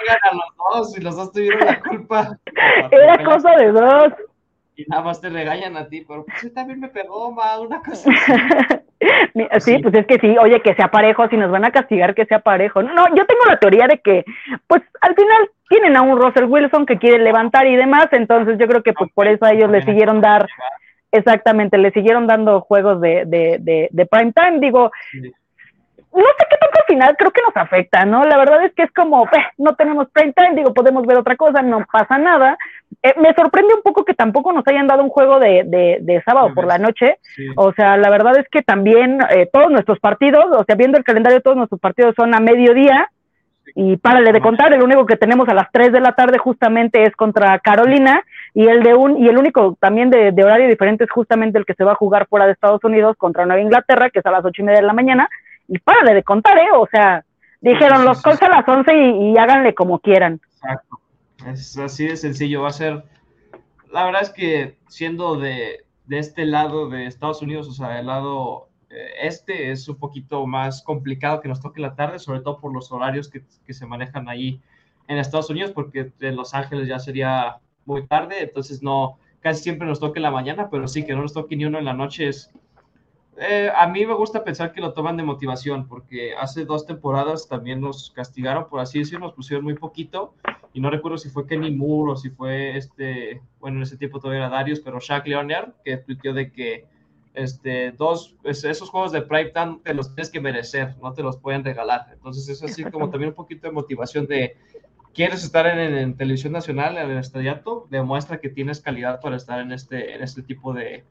y 0.97 1.01
los 1.01 1.16
dos 1.16 1.33
tuvieron 1.33 1.66
la 1.66 1.81
culpa. 1.81 2.39
era 2.91 3.25
cosa 3.25 3.57
de 3.57 3.72
dos. 3.72 4.12
Y 4.77 4.85
nada 4.89 5.03
más 5.03 5.20
te 5.20 5.29
regañan 5.29 5.77
a 5.77 5.87
ti, 5.87 6.05
pero 6.07 6.25
pues 6.25 6.53
también 6.53 6.81
me 6.81 6.89
pegó, 6.89 7.31
ma, 7.31 7.61
una 7.61 7.81
cosa 7.81 8.11
sí, 9.61 9.79
pues 9.79 9.95
es 9.95 10.07
que 10.07 10.18
sí, 10.18 10.37
oye, 10.37 10.61
que 10.62 10.75
sea 10.75 10.91
parejo, 10.91 11.29
si 11.29 11.37
nos 11.37 11.51
van 11.51 11.64
a 11.64 11.70
castigar, 11.70 12.14
que 12.14 12.27
sea 12.27 12.41
parejo. 12.41 12.83
No, 12.83 13.07
yo 13.14 13.25
tengo 13.25 13.45
la 13.47 13.59
teoría 13.59 13.87
de 13.87 14.01
que, 14.01 14.25
pues 14.66 14.83
al 15.01 15.14
final 15.14 15.51
tienen 15.68 15.97
a 15.97 16.03
un 16.03 16.20
Russell 16.20 16.45
Wilson 16.45 16.87
que 16.87 16.99
quiere 16.99 17.22
levantar 17.22 17.66
y 17.66 17.77
demás, 17.77 18.09
entonces 18.12 18.59
yo 18.59 18.66
creo 18.66 18.83
que 18.83 18.93
pues 18.93 19.11
por 19.12 19.29
eso 19.29 19.45
a 19.45 19.53
ellos 19.53 19.70
le 19.70 19.83
siguieron 19.83 20.20
dar 20.20 20.49
Exactamente, 21.14 21.78
le 21.78 21.92
siguieron 21.92 22.26
dando 22.26 22.60
juegos 22.62 23.00
de, 23.00 23.22
de, 23.24 23.88
de, 23.88 24.06
prime 24.06 24.32
time. 24.32 24.58
Digo, 24.58 24.90
no 25.14 26.24
sé 26.24 26.46
qué 26.50 26.56
tanto 26.56 26.80
al 26.80 26.86
final 26.88 27.16
creo 27.16 27.30
que 27.30 27.40
nos 27.46 27.56
afecta, 27.56 28.04
¿no? 28.04 28.24
La 28.24 28.36
verdad 28.36 28.64
es 28.64 28.74
que 28.74 28.82
es 28.82 28.90
como, 28.90 29.22
eh, 29.26 29.46
no 29.58 29.76
tenemos 29.76 30.08
prime 30.10 30.32
time, 30.32 30.56
digo, 30.56 30.74
podemos 30.74 31.06
ver 31.06 31.18
otra 31.18 31.36
cosa, 31.36 31.62
no 31.62 31.86
pasa 31.92 32.18
nada. 32.18 32.58
Eh, 33.00 33.14
me 33.16 33.32
sorprende 33.32 33.74
un 33.74 33.82
poco 33.82 34.04
que 34.04 34.14
tampoco 34.14 34.52
nos 34.52 34.66
hayan 34.66 34.88
dado 34.88 35.04
un 35.04 35.08
juego 35.08 35.38
de, 35.38 35.62
de, 36.00 36.22
sábado 36.24 36.52
por 36.52 36.66
la 36.66 36.78
noche. 36.78 37.18
O 37.54 37.72
sea, 37.74 37.96
la 37.96 38.10
verdad 38.10 38.36
es 38.38 38.48
que 38.50 38.62
también 38.62 39.20
eh, 39.30 39.48
todos 39.52 39.70
nuestros 39.70 40.00
partidos, 40.00 40.46
o 40.50 40.64
sea, 40.64 40.74
viendo 40.74 40.98
el 40.98 41.04
calendario, 41.04 41.42
todos 41.42 41.56
nuestros 41.56 41.80
partidos 41.80 42.16
son 42.16 42.34
a 42.34 42.40
mediodía. 42.40 43.08
Y 43.76 43.96
párale 43.98 44.32
de 44.32 44.40
contar, 44.40 44.72
el 44.72 44.82
único 44.82 45.06
que 45.06 45.16
tenemos 45.16 45.48
a 45.48 45.54
las 45.54 45.70
3 45.70 45.92
de 45.92 46.00
la 46.00 46.12
tarde 46.12 46.38
justamente 46.38 47.04
es 47.04 47.14
contra 47.14 47.58
Carolina 47.60 48.24
y 48.55 48.66
el 48.68 48.82
de 48.82 48.94
un 48.94 49.18
y 49.18 49.28
el 49.28 49.36
único 49.36 49.76
también 49.80 50.11
de, 50.11 50.32
horario 50.42 50.68
diferente 50.68 51.05
es 51.05 51.11
justamente 51.11 51.59
el 51.59 51.66
que 51.66 51.74
se 51.74 51.84
va 51.84 51.92
a 51.92 51.96
jugar 51.96 52.28
fuera 52.28 52.46
de 52.46 52.52
Estados 52.52 52.82
Unidos 52.84 53.16
contra 53.18 53.44
Nueva 53.44 53.61
Inglaterra, 53.61 54.11
que 54.11 54.20
es 54.20 54.26
a 54.26 54.30
las 54.30 54.44
ocho 54.44 54.62
y 54.62 54.64
media 54.64 54.80
de 54.80 54.86
la 54.86 54.92
mañana. 54.92 55.28
Y 55.66 55.78
párale 55.78 56.14
de 56.14 56.22
contar, 56.22 56.57
¿eh? 56.59 56.68
O 56.74 56.86
sea, 56.86 57.24
dijeron 57.61 58.05
los 58.05 58.22
Colts 58.22 58.42
a 58.42 58.48
las 58.48 58.68
11 58.68 58.94
y, 58.94 59.36
háganle 59.38 59.74
como 59.74 59.98
quieran. 59.98 60.40
Exacto. 60.52 61.00
Es 61.46 61.76
así 61.78 62.07
de 62.07 62.16
sencillo. 62.16 62.62
Va 62.62 62.68
a 62.68 62.72
ser, 62.72 63.02
la 63.90 64.05
verdad 64.05 64.22
es 64.22 64.30
que 64.30 64.76
siendo 64.88 65.36
de, 65.36 65.84
de 66.07 66.18
este 66.18 66.44
lado 66.44 66.88
de 66.88 67.07
Estados 67.07 67.42
Unidos, 67.42 67.68
o 67.68 67.72
sea, 67.72 67.88
del 67.88 68.07
lado 68.07 68.68
este 69.20 69.70
es 69.70 69.88
un 69.88 69.96
poquito 69.96 70.46
más 70.46 70.82
complicado 70.82 71.40
que 71.40 71.48
nos 71.48 71.61
toque 71.61 71.80
la 71.80 71.94
tarde, 71.94 72.18
sobre 72.18 72.40
todo 72.40 72.61
por 72.61 72.72
los 72.72 72.92
horarios 72.92 73.28
que, 73.28 73.42
se 73.72 73.86
manejan 73.86 74.28
ahí 74.28 74.61
en 75.09 75.18
Estados 75.18 75.50
Unidos, 75.50 75.72
porque 75.72 76.12
en 76.20 76.36
Los 76.36 76.55
Ángeles 76.55 76.88
ya 76.88 76.98
sería 76.98 77.59
muy 77.87 78.07
tarde, 78.07 78.43
entonces 78.43 78.82
no, 78.82 79.18
casi 79.41 79.62
siempre 79.62 79.87
nos 79.87 80.01
toque 80.01 80.18
en 80.18 80.24
la 80.24 80.30
mañana, 80.30 80.68
pero 80.70 80.89
sí 80.89 81.05
que 81.05 81.14
no 81.14 81.22
nos 81.22 81.32
toque 81.32 81.57
ni 81.57 81.64
uno 81.64 81.78
en 81.78 81.85
la 81.85 81.93
noche 81.93 82.28
es... 82.28 82.51
Eh, 83.37 83.68
a 83.76 83.89
mí 83.89 84.07
me 84.07 84.14
gusta 84.14 84.45
pensar 84.45 84.72
que 84.72 84.80
lo 84.80 84.93
toman 84.93 85.16
de 85.16 85.24
motivación, 85.24 85.89
porque 85.89 86.35
hace 86.35 86.64
dos 86.64 86.87
temporadas 86.87 87.49
también 87.49 87.80
nos 87.80 88.11
castigaron, 88.12 88.68
por 88.68 88.80
así 88.80 89.01
decirlo, 89.01 89.26
nos 89.26 89.35
pusieron 89.35 89.64
muy 89.64 89.74
poquito, 89.74 90.35
y 90.72 90.80
no 90.80 90.89
recuerdo 90.89 91.18
si 91.18 91.30
fue 91.30 91.47
Kenny 91.47 91.72
Moore 91.72 92.12
o 92.12 92.16
si 92.16 92.30
fue 92.30 92.76
este, 92.76 93.43
bueno, 93.61 93.78
en 93.78 93.82
ese 93.82 93.97
tiempo 93.97 94.20
todavía 94.20 94.47
era 94.47 94.57
Darius, 94.57 94.80
pero 94.80 95.01
Shaq 95.01 95.26
Leonard, 95.26 95.72
que 95.85 95.97
tuiteó 95.97 96.32
de 96.32 96.53
que 96.53 96.87
este, 97.35 97.91
dos, 97.93 98.37
esos 98.45 98.89
juegos 98.89 99.12
de 99.12 99.22
Prime 99.22 99.51
Time 99.51 99.80
te 99.82 99.93
los 99.93 100.14
tienes 100.14 100.30
que 100.30 100.41
merecer, 100.41 100.97
no 101.03 101.12
te 101.12 101.22
los 101.22 101.37
pueden 101.37 101.64
regalar. 101.64 102.07
Entonces, 102.12 102.49
eso 102.49 102.66
así 102.66 102.85
como 102.85 103.11
también 103.11 103.30
un 103.30 103.35
poquito 103.35 103.66
de 103.66 103.72
motivación 103.72 104.26
de, 104.26 104.57
¿quieres 105.14 105.44
estar 105.44 105.66
en, 105.66 106.16
televisión 106.16 106.52
nacional, 106.52 106.98
en 106.98 107.10
el 107.10 107.18
estadiato? 107.18 107.86
Demuestra 107.90 108.38
que 108.38 108.48
tienes 108.48 108.80
calidad 108.80 109.20
para 109.20 109.36
estar 109.36 109.60
en 109.60 109.72
este, 109.72 110.14
en 110.14 110.22
este 110.22 110.42
tipo 110.42 110.72
de, 110.72 111.04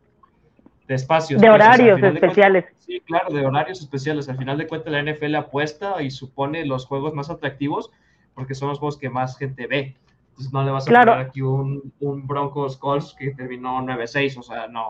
de 0.88 0.96
espacios. 0.96 1.42
De 1.42 1.50
horarios 1.50 2.02
especiales. 2.02 2.66
sí, 2.80 3.02
claro, 3.02 3.34
de 3.34 3.46
horarios 3.46 3.80
especiales. 3.82 4.30
Al 4.30 4.38
final 4.38 4.58
de 4.58 4.68
cuentas, 4.68 4.92
la 4.92 5.02
NFL 5.02 5.36
apuesta 5.36 6.02
y 6.02 6.12
supone 6.12 6.66
los 6.66 6.86
juegos 6.86 7.14
más 7.14 7.30
atractivos 7.30 7.92
porque 8.34 8.56
son 8.56 8.70
los 8.70 8.80
juegos 8.80 8.98
que 8.98 9.10
más 9.10 9.38
gente 9.38 9.68
ve. 9.68 9.96
Entonces 10.30 10.54
no 10.54 10.64
le 10.64 10.72
vas 10.72 10.88
a 10.88 10.92
poner 10.92 11.10
aquí 11.10 11.42
un, 11.42 11.94
un 12.00 12.28
Broncos 12.28 12.78
Colts 12.78 13.16
que 13.18 13.32
terminó 13.32 13.80
9-6, 13.82 14.38
o 14.38 14.44
sea, 14.44 14.68
no. 14.68 14.90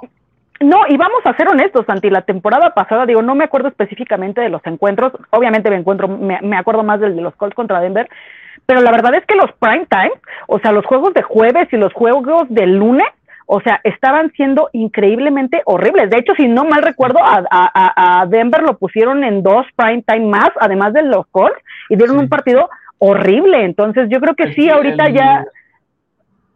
No, 0.62 0.84
y 0.88 0.96
vamos 0.96 1.20
a 1.26 1.36
ser 1.36 1.50
honestos, 1.50 1.86
Santi, 1.86 2.10
la 2.10 2.22
temporada 2.22 2.74
pasada, 2.74 3.06
digo, 3.06 3.22
no 3.22 3.36
me 3.36 3.44
acuerdo 3.44 3.68
específicamente 3.68 4.40
de 4.40 4.50
los 4.50 4.66
encuentros, 4.66 5.12
obviamente 5.32 5.70
me 5.70 5.76
encuentro, 5.76 6.08
me, 6.08 6.40
me 6.42 6.56
acuerdo 6.56 6.84
más 6.84 7.02
del 7.02 7.16
de 7.18 7.22
los 7.22 7.36
Colts 7.36 7.56
contra 7.56 7.82
Denver, 7.82 8.10
pero 8.66 8.82
la 8.82 8.92
verdad 8.92 9.16
es 9.16 9.26
que 9.26 9.36
los 9.36 9.52
prime 9.60 9.86
time, 9.90 10.14
o 10.48 10.60
sea, 10.60 10.72
los 10.72 10.86
juegos 10.86 11.14
de 11.14 11.22
jueves 11.22 11.68
y 11.72 11.78
los 11.78 11.94
juegos 11.94 12.48
de 12.50 12.66
lunes, 12.68 13.08
o 13.46 13.62
sea, 13.62 13.82
estaban 13.84 14.32
siendo 14.32 14.70
increíblemente 14.72 15.62
horribles. 15.66 16.10
De 16.10 16.18
hecho, 16.18 16.34
si 16.36 16.48
no 16.48 16.64
mal 16.64 16.82
recuerdo, 16.82 17.20
a, 17.22 17.44
a, 17.52 18.26
Denver 18.28 18.64
lo 18.64 18.78
pusieron 18.78 19.24
en 19.24 19.44
dos 19.44 19.66
prime 19.76 20.04
time 20.08 20.28
más, 20.28 20.50
además 20.60 20.94
de 20.94 21.04
los 21.04 21.28
Colts, 21.28 21.60
y 21.90 21.98
dieron 21.98 22.18
un 22.18 22.30
partido 22.30 22.70
horrible. 23.00 23.66
Entonces, 23.66 24.08
yo 24.10 24.22
creo 24.22 24.36
que 24.36 24.54
sí, 24.54 24.70
ahorita 24.70 25.10
ya. 25.10 25.46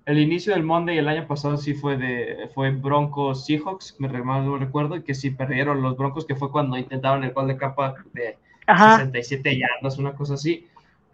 El 0.06 0.20
inicio 0.20 0.54
del 0.54 0.64
Monday 0.64 0.98
el 0.98 1.10
año 1.10 1.28
pasado 1.28 1.58
sí 1.58 1.74
fue 1.74 1.98
de 1.98 2.50
fue 2.56 2.72
Broncos 2.72 3.46
Seahawks, 3.46 3.98
me 4.00 4.08
recuerdo, 4.08 4.96
y 4.96 5.04
que 5.04 5.14
sí 5.14 5.32
perdieron 5.32 5.82
los 5.82 5.98
Broncos, 5.98 6.26
que 6.26 6.36
fue 6.36 6.50
cuando 6.50 6.78
intentaron 6.78 7.26
el 7.26 7.34
gol 7.34 7.50
de 7.50 7.58
capa 7.58 7.96
de 8.14 8.38
67 8.66 9.60
yardas, 9.60 9.98
una 10.00 10.14
cosa 10.14 10.36
así. 10.36 10.66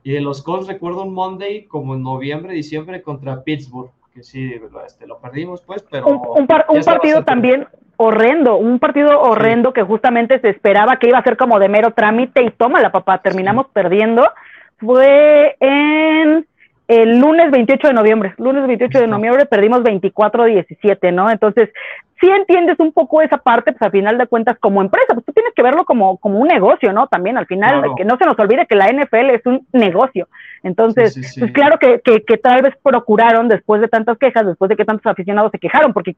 Y 0.03 0.11
de 0.11 0.21
los 0.21 0.41
Colts 0.41 0.67
recuerdo 0.67 1.03
un 1.03 1.13
Monday 1.13 1.65
como 1.65 1.95
en 1.95 2.03
noviembre, 2.03 2.53
diciembre 2.53 3.01
contra 3.01 3.43
Pittsburgh, 3.43 3.89
que 4.13 4.23
sí, 4.23 4.53
este, 4.85 5.07
lo 5.07 5.19
perdimos 5.19 5.61
pues, 5.61 5.83
pero... 5.89 6.07
Un, 6.07 6.45
partido 6.47 7.23
también 7.23 7.67
horrendo, 7.97 8.57
un 8.57 8.79
partido 8.79 9.19
horrendo 9.21 9.73
que 9.73 9.81
justamente 9.81 10.39
se 10.39 10.49
esperaba 10.49 10.97
que 10.97 11.07
iba 11.07 11.17
a 11.17 11.23
ser 11.23 11.37
como 11.37 11.57
de 11.57 11.69
mero 11.69 11.91
trámite 11.91 12.43
y 12.43 12.51
toma 12.51 12.81
la 12.81 12.91
papá, 12.91 13.19
terminamos 13.19 13.67
perdiendo. 13.73 14.29
Fue 14.77 15.55
en 15.59 16.45
el 17.01 17.19
lunes 17.19 17.51
28 17.51 17.87
de 17.87 17.93
noviembre, 17.93 18.33
lunes 18.37 18.67
28 18.67 18.99
de 18.99 19.07
noviembre 19.07 19.45
perdimos 19.45 19.81
24-17, 19.81 21.13
¿no? 21.13 21.29
Entonces, 21.29 21.69
si 22.19 22.29
entiendes 22.29 22.79
un 22.79 22.93
poco 22.93 23.21
esa 23.21 23.37
parte, 23.37 23.73
pues 23.73 23.81
al 23.81 23.91
final 23.91 24.17
de 24.17 24.27
cuentas 24.27 24.57
como 24.59 24.81
empresa, 24.81 25.13
pues 25.13 25.25
tú 25.25 25.33
tienes 25.33 25.53
que 25.53 25.61
verlo 25.61 25.83
como, 25.83 26.17
como 26.17 26.39
un 26.39 26.47
negocio, 26.47 26.93
¿no? 26.93 27.07
También 27.07 27.37
al 27.37 27.47
final, 27.47 27.83
que 27.97 28.05
no 28.05 28.17
se 28.17 28.25
nos 28.25 28.39
olvide 28.39 28.65
que 28.65 28.75
la 28.75 28.87
NFL 28.87 29.29
es 29.31 29.45
un 29.45 29.67
negocio. 29.73 30.29
Entonces, 30.63 31.35
pues 31.37 31.51
claro 31.51 31.77
que, 31.79 31.99
que, 31.99 32.23
que, 32.23 32.37
tal 32.37 32.61
vez 32.61 32.75
procuraron, 32.81 33.49
después 33.49 33.81
de 33.81 33.89
tantas 33.89 34.17
quejas, 34.17 34.45
después 34.45 34.69
de 34.69 34.77
que 34.77 34.85
tantos 34.85 35.05
aficionados 35.05 35.51
se 35.51 35.59
quejaron, 35.59 35.91
porque 35.91 36.15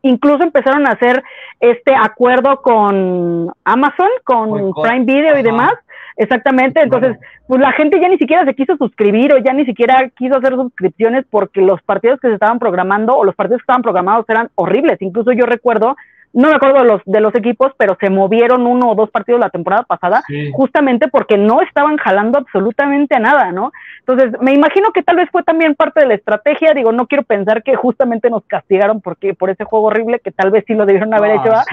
incluso 0.00 0.44
empezaron 0.44 0.86
a 0.86 0.92
hacer 0.92 1.22
este 1.60 1.94
acuerdo 1.94 2.62
con 2.62 3.52
Amazon, 3.64 4.08
con 4.24 4.72
Prime 4.82 5.04
Video 5.04 5.38
y 5.38 5.42
demás, 5.42 5.74
Exactamente, 6.16 6.80
entonces, 6.80 7.16
pues 7.48 7.60
la 7.60 7.72
gente 7.72 8.00
ya 8.00 8.08
ni 8.08 8.18
siquiera 8.18 8.44
se 8.44 8.54
quiso 8.54 8.76
suscribir 8.76 9.32
o 9.32 9.38
ya 9.38 9.52
ni 9.52 9.64
siquiera 9.64 10.08
quiso 10.16 10.36
hacer 10.36 10.54
suscripciones 10.54 11.24
porque 11.28 11.60
los 11.60 11.82
partidos 11.82 12.20
que 12.20 12.28
se 12.28 12.34
estaban 12.34 12.60
programando 12.60 13.16
o 13.16 13.24
los 13.24 13.34
partidos 13.34 13.60
que 13.60 13.64
estaban 13.64 13.82
programados 13.82 14.24
eran 14.28 14.48
horribles. 14.54 15.02
Incluso 15.02 15.32
yo 15.32 15.44
recuerdo, 15.44 15.96
no 16.32 16.50
me 16.50 16.54
acuerdo 16.54 16.78
de 16.78 16.84
los, 16.84 17.02
de 17.04 17.20
los 17.20 17.34
equipos, 17.34 17.72
pero 17.76 17.96
se 17.98 18.10
movieron 18.10 18.64
uno 18.64 18.90
o 18.90 18.94
dos 18.94 19.10
partidos 19.10 19.40
la 19.40 19.50
temporada 19.50 19.82
pasada 19.82 20.22
justamente 20.52 21.08
porque 21.08 21.36
no 21.36 21.62
estaban 21.62 21.96
jalando 21.96 22.38
absolutamente 22.38 23.16
a 23.16 23.20
nada, 23.20 23.50
¿no? 23.50 23.72
Entonces, 23.98 24.40
me 24.40 24.52
imagino 24.52 24.92
que 24.92 25.02
tal 25.02 25.16
vez 25.16 25.28
fue 25.32 25.42
también 25.42 25.74
parte 25.74 26.00
de 26.00 26.06
la 26.06 26.14
estrategia, 26.14 26.74
digo, 26.74 26.92
no 26.92 27.08
quiero 27.08 27.24
pensar 27.24 27.64
que 27.64 27.74
justamente 27.74 28.30
nos 28.30 28.44
castigaron 28.44 29.00
porque 29.00 29.34
por 29.34 29.50
ese 29.50 29.64
juego 29.64 29.86
horrible 29.86 30.20
que 30.20 30.30
tal 30.30 30.52
vez 30.52 30.62
sí 30.64 30.74
lo 30.74 30.86
debieron 30.86 31.12
haber 31.12 31.32
hecho, 31.32 31.52
¿ah? 31.52 31.64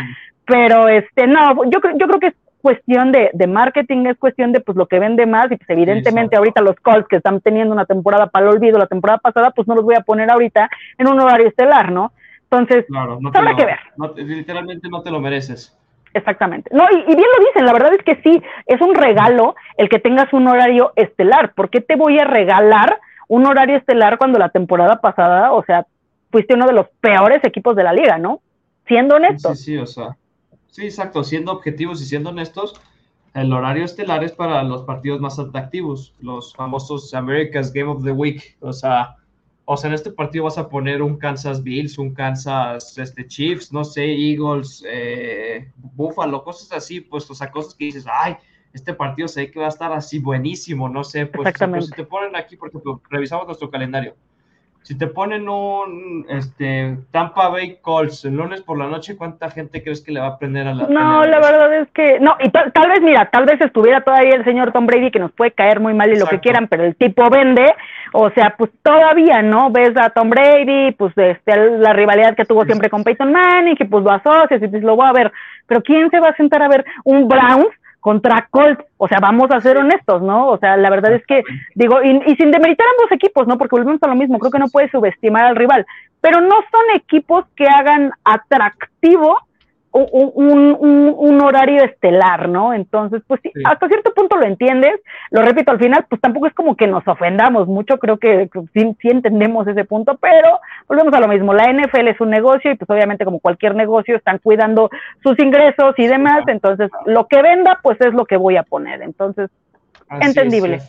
pero 0.45 0.87
este, 0.87 1.27
no, 1.27 1.63
yo, 1.65 1.79
yo 1.95 2.07
creo 2.07 2.19
que 2.19 2.27
es 2.27 2.35
cuestión 2.61 3.11
de, 3.11 3.29
de, 3.33 3.47
marketing, 3.47 4.05
es 4.05 4.17
cuestión 4.17 4.51
de 4.51 4.61
pues 4.61 4.77
lo 4.77 4.87
que 4.87 4.99
vende 4.99 5.25
más 5.25 5.51
y 5.51 5.57
pues 5.57 5.69
evidentemente 5.69 6.35
ahorita 6.35 6.61
los 6.61 6.75
Colts 6.77 7.07
que 7.07 7.17
están 7.17 7.41
teniendo 7.41 7.73
una 7.73 7.85
temporada 7.85 8.27
para 8.27 8.45
el 8.45 8.55
olvido 8.55 8.77
la 8.77 8.87
temporada 8.87 9.19
pasada, 9.19 9.51
pues 9.51 9.67
no 9.67 9.75
los 9.75 9.83
voy 9.83 9.95
a 9.95 10.01
poner 10.01 10.29
ahorita 10.29 10.69
en 10.97 11.07
un 11.07 11.19
horario 11.19 11.47
estelar, 11.47 11.91
¿no? 11.91 12.11
Entonces, 12.43 12.85
claro, 12.87 13.17
no 13.19 13.31
habrá 13.33 13.55
que 13.55 13.65
ver. 13.65 13.79
literalmente 14.17 14.89
no 14.89 15.01
te 15.01 15.11
lo 15.11 15.19
mereces. 15.19 15.77
Exactamente. 16.13 16.69
No, 16.73 16.83
y, 16.91 16.95
y, 16.95 17.15
bien 17.15 17.27
lo 17.37 17.45
dicen, 17.45 17.65
la 17.65 17.73
verdad 17.73 17.93
es 17.93 18.03
que 18.03 18.21
sí, 18.21 18.41
es 18.65 18.81
un 18.81 18.95
regalo 18.95 19.55
el 19.77 19.87
que 19.87 19.99
tengas 19.99 20.31
un 20.33 20.47
horario 20.47 20.91
estelar. 20.97 21.53
¿Por 21.53 21.69
qué 21.69 21.79
te 21.79 21.95
voy 21.95 22.19
a 22.19 22.25
regalar 22.25 22.99
un 23.29 23.45
horario 23.45 23.77
estelar 23.77 24.17
cuando 24.17 24.37
la 24.37 24.49
temporada 24.49 24.99
pasada, 24.99 25.53
o 25.53 25.63
sea, 25.63 25.85
fuiste 26.31 26.53
uno 26.53 26.67
de 26.67 26.73
los 26.73 26.87
peores 26.99 27.41
equipos 27.45 27.77
de 27.77 27.83
la 27.83 27.93
liga, 27.93 28.17
¿no? 28.17 28.41
Siendo 28.87 29.15
honesto. 29.15 29.55
Sí, 29.55 29.63
sí, 29.63 29.77
o 29.77 29.85
sea, 29.85 30.17
Sí, 30.71 30.85
exacto. 30.85 31.23
Siendo 31.23 31.51
objetivos 31.51 32.01
y 32.01 32.05
siendo 32.05 32.31
honestos, 32.31 32.73
el 33.33 33.53
horario 33.53 33.85
estelar 33.85 34.23
es 34.23 34.31
para 34.31 34.63
los 34.63 34.83
partidos 34.83 35.21
más 35.21 35.37
atractivos, 35.37 36.13
los 36.19 36.53
famosos 36.53 37.13
America's 37.13 37.71
Game 37.71 37.89
of 37.89 38.03
the 38.03 38.11
Week. 38.11 38.57
O 38.61 38.73
sea, 38.73 39.17
o 39.65 39.77
sea, 39.77 39.89
en 39.89 39.93
este 39.93 40.11
partido 40.11 40.45
vas 40.45 40.57
a 40.57 40.67
poner 40.67 41.01
un 41.01 41.17
Kansas 41.17 41.61
Bills, 41.61 41.97
un 41.97 42.13
Kansas 42.13 42.97
este, 42.97 43.27
Chiefs, 43.27 43.71
no 43.71 43.83
sé, 43.83 44.05
Eagles, 44.05 44.83
eh, 44.87 45.71
Buffalo, 45.75 46.43
cosas 46.43 46.71
así, 46.71 47.01
pues, 47.01 47.29
o 47.29 47.35
sea, 47.35 47.51
cosas 47.51 47.75
que 47.75 47.85
dices, 47.85 48.05
ay, 48.11 48.35
este 48.73 48.93
partido 48.93 49.27
sé 49.27 49.51
que 49.51 49.59
va 49.59 49.67
a 49.67 49.69
estar 49.69 49.91
así 49.93 50.19
buenísimo, 50.19 50.89
no 50.89 51.03
sé, 51.03 51.25
pues, 51.25 51.53
pues 51.57 51.85
si 51.85 51.91
te 51.91 52.05
ponen 52.05 52.35
aquí, 52.35 52.57
por 52.57 52.69
ejemplo, 52.69 53.01
revisamos 53.09 53.45
nuestro 53.45 53.69
calendario 53.69 54.15
si 54.83 54.97
te 54.97 55.07
ponen 55.07 55.47
un 55.47 56.25
este, 56.27 56.97
Tampa 57.11 57.49
Bay 57.49 57.77
Colts 57.81 58.25
el 58.25 58.35
lunes 58.35 58.61
por 58.61 58.79
la 58.79 58.87
noche, 58.87 59.15
¿cuánta 59.15 59.51
gente 59.51 59.83
crees 59.83 60.01
que 60.01 60.11
le 60.11 60.19
va 60.19 60.27
a 60.27 60.29
aprender 60.31 60.67
a 60.67 60.73
la 60.73 60.87
No, 60.87 61.23
la 61.23 61.39
verdad 61.39 61.73
es 61.81 61.89
que 61.91 62.19
no, 62.19 62.35
y 62.39 62.49
tal, 62.49 62.89
vez, 62.89 63.01
mira, 63.01 63.29
tal 63.29 63.45
vez 63.45 63.61
estuviera 63.61 64.01
todavía 64.01 64.35
el 64.35 64.43
señor 64.43 64.71
Tom 64.71 64.87
Brady 64.87 65.11
que 65.11 65.19
nos 65.19 65.31
puede 65.31 65.51
caer 65.51 65.79
muy 65.79 65.93
mal 65.93 66.11
y 66.11 66.17
lo 66.17 66.25
que 66.25 66.39
quieran, 66.39 66.67
pero 66.67 66.83
el 66.83 66.95
tipo 66.95 67.29
vende, 67.29 67.73
o 68.11 68.31
sea, 68.31 68.55
pues 68.57 68.71
todavía, 68.81 69.43
¿no? 69.43 69.69
Ves 69.69 69.95
a 69.97 70.09
Tom 70.09 70.29
Brady, 70.29 70.91
pues 70.93 71.15
este, 71.15 71.77
la 71.77 71.93
rivalidad 71.93 72.35
que 72.35 72.45
tuvo 72.45 72.65
siempre 72.65 72.89
con 72.89 73.03
Peyton 73.03 73.31
Manning, 73.31 73.75
que 73.75 73.85
pues 73.85 74.03
lo 74.03 74.11
asocias 74.11 74.61
y 74.63 74.67
pues 74.67 74.81
lo 74.81 74.97
va 74.97 75.09
a 75.09 75.13
ver, 75.13 75.31
pero 75.67 75.83
¿quién 75.83 76.09
se 76.09 76.19
va 76.19 76.29
a 76.29 76.35
sentar 76.35 76.63
a 76.63 76.67
ver 76.67 76.85
un 77.03 77.27
Browns 77.27 77.69
contra 78.01 78.47
Colts. 78.49 78.83
O 78.97 79.07
sea, 79.07 79.19
vamos 79.21 79.49
a 79.51 79.61
ser 79.61 79.77
honestos, 79.77 80.21
¿no? 80.21 80.49
O 80.49 80.57
sea, 80.57 80.75
la 80.75 80.89
verdad 80.89 81.13
es 81.13 81.25
que, 81.25 81.43
digo, 81.75 82.01
y, 82.03 82.35
sin 82.35 82.51
demeritar 82.51 82.87
ambos 82.97 83.11
equipos, 83.11 83.47
¿no? 83.47 83.57
Porque 83.57 83.75
volvemos 83.77 84.03
a 84.03 84.07
lo 84.07 84.15
mismo, 84.15 84.39
creo 84.39 84.51
que 84.51 84.59
no 84.59 84.67
puedes 84.67 84.91
subestimar 84.91 85.45
al 85.45 85.55
rival, 85.55 85.85
pero 86.19 86.41
no 86.41 86.55
son 86.55 86.95
equipos 86.95 87.45
que 87.55 87.67
hagan 87.67 88.11
atractivo 88.25 89.37
un, 89.93 90.75
un, 90.79 91.15
un, 91.17 91.41
horario 91.41 91.83
estelar, 91.83 92.47
¿no? 92.47 92.73
Entonces, 92.73 93.21
pues 93.27 93.41
sí, 93.43 93.51
hasta 93.65 93.87
cierto 93.87 94.13
punto 94.13 94.37
lo 94.37 94.45
entiendes, 94.45 95.01
lo 95.31 95.41
repito, 95.41 95.71
al 95.71 95.79
final, 95.79 96.05
pues 96.09 96.21
tampoco 96.21 96.47
es 96.47 96.53
como 96.53 96.75
que 96.75 96.87
nos 96.87 97.05
ofendamos 97.07 97.67
mucho, 97.67 97.97
creo 97.97 98.17
que 98.17 98.49
sí, 98.73 98.95
sí, 99.01 99.09
entendemos 99.09 99.67
ese 99.67 99.83
punto, 99.83 100.17
pero 100.21 100.59
volvemos 100.87 101.13
a 101.13 101.19
lo 101.19 101.27
mismo, 101.27 101.53
la 101.53 101.71
NFL 101.71 102.07
es 102.07 102.21
un 102.21 102.29
negocio 102.29 102.71
y 102.71 102.75
pues 102.75 102.89
obviamente 102.89 103.25
como 103.25 103.39
cualquier 103.39 103.75
negocio 103.75 104.15
están 104.15 104.37
cuidando 104.37 104.89
sus 105.23 105.37
ingresos 105.39 105.93
y 105.97 106.07
demás, 106.07 106.43
entonces 106.47 106.89
lo 107.05 107.27
que 107.27 107.41
venda, 107.41 107.79
pues 107.83 107.99
es 107.99 108.13
lo 108.13 108.25
que 108.25 108.37
voy 108.37 108.55
a 108.55 108.63
poner, 108.63 109.01
entonces, 109.01 109.49
entendible. 110.21 110.79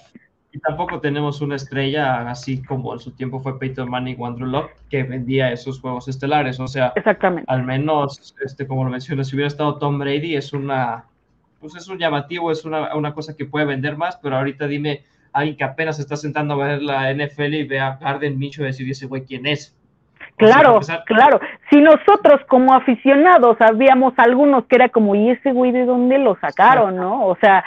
Y 0.54 0.58
tampoco 0.60 1.00
tenemos 1.00 1.40
una 1.40 1.56
estrella, 1.56 2.28
así 2.28 2.62
como 2.62 2.92
en 2.92 3.00
su 3.00 3.12
tiempo 3.12 3.40
fue 3.40 3.58
Peyton 3.58 3.88
Manning 3.88 4.16
o 4.18 4.26
Andrew 4.26 4.46
Locke, 4.46 4.74
que 4.90 5.02
vendía 5.02 5.50
esos 5.50 5.80
juegos 5.80 6.08
estelares. 6.08 6.60
O 6.60 6.68
sea, 6.68 6.92
Exactamente. 6.94 7.50
al 7.50 7.64
menos, 7.64 8.34
este, 8.44 8.66
como 8.66 8.84
lo 8.84 8.90
mencioné, 8.90 9.24
si 9.24 9.34
hubiera 9.34 9.48
estado 9.48 9.78
Tom 9.78 9.98
Brady, 9.98 10.36
es 10.36 10.52
una, 10.52 11.04
pues 11.58 11.74
es 11.74 11.88
un 11.88 11.98
llamativo, 11.98 12.52
es 12.52 12.66
una, 12.66 12.94
una 12.94 13.14
cosa 13.14 13.34
que 13.34 13.46
puede 13.46 13.64
vender 13.64 13.96
más, 13.96 14.16
pero 14.16 14.36
ahorita 14.36 14.66
dime, 14.66 15.04
alguien 15.32 15.56
que 15.56 15.64
apenas 15.64 15.98
está 15.98 16.16
sentando 16.16 16.54
a 16.54 16.66
ver 16.66 16.82
la 16.82 17.12
NFL 17.14 17.54
y 17.54 17.66
ve 17.66 17.80
a 17.80 17.96
Garden 17.96 18.38
Micho 18.38 18.62
decir, 18.62 18.90
ese 18.90 19.06
güey, 19.06 19.24
¿quién 19.24 19.46
es? 19.46 19.74
Claro, 20.36 20.80
claro. 21.06 21.40
Si 21.70 21.76
nosotros 21.76 22.40
como 22.48 22.74
aficionados 22.74 23.56
habíamos 23.60 24.14
algunos 24.16 24.64
que 24.64 24.76
era 24.76 24.88
como, 24.88 25.14
¿y 25.14 25.30
ese 25.30 25.52
güey 25.52 25.72
de 25.72 25.84
dónde 25.84 26.18
lo 26.18 26.36
sacaron, 26.40 26.96
no? 26.96 27.26
O 27.26 27.36
sea, 27.36 27.64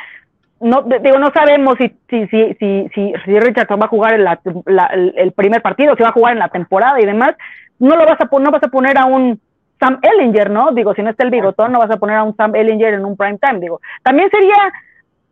no 0.62 0.84
digo 0.84 1.20
no 1.20 1.32
sabemos 1.32 1.76
si 1.78 1.90
si 2.10 2.28
si 2.28 2.54
si 2.56 3.14
si, 3.26 3.40
Richardson 3.40 3.80
va 3.80 3.86
a 3.86 3.90
jugar 3.90 4.14
el, 4.14 5.32
primer 5.34 5.62
partido 5.62 5.96
si 5.96 6.04
va 6.04 6.10
a 6.10 6.14
jugar 6.14 6.34
en 6.34 6.40
la 6.40 6.50
temporada 6.50 7.00
y 7.00 7.06
demás. 7.06 7.36
No 7.80 7.96
lo 7.96 8.06
vas 8.06 8.20
a 8.20 8.30
no 8.40 8.52
vas 8.52 8.64
a 8.64 8.70
poner 8.70 8.98
a 8.98 9.06
un 9.06 9.40
Sam 9.80 10.00
Ellinger 10.02 10.50
no 10.50 10.72
digo 10.72 10.94
si 10.94 11.02
no 11.02 11.10
está 11.10 11.26
el 11.26 11.32
bigotón 11.32 11.74
no 11.74 11.80
vas 11.80 11.92
a 11.92 11.98
poner 11.98 12.18
a 12.18 12.24
un 12.24 12.36
Sam 12.36 12.56
Ellinger 12.56 12.94
en 12.94 13.06
un 13.06 13.18
prime 13.18 13.38
time 13.38 13.60
digo. 13.60 13.82
También 14.02 14.30
sería 14.30 14.72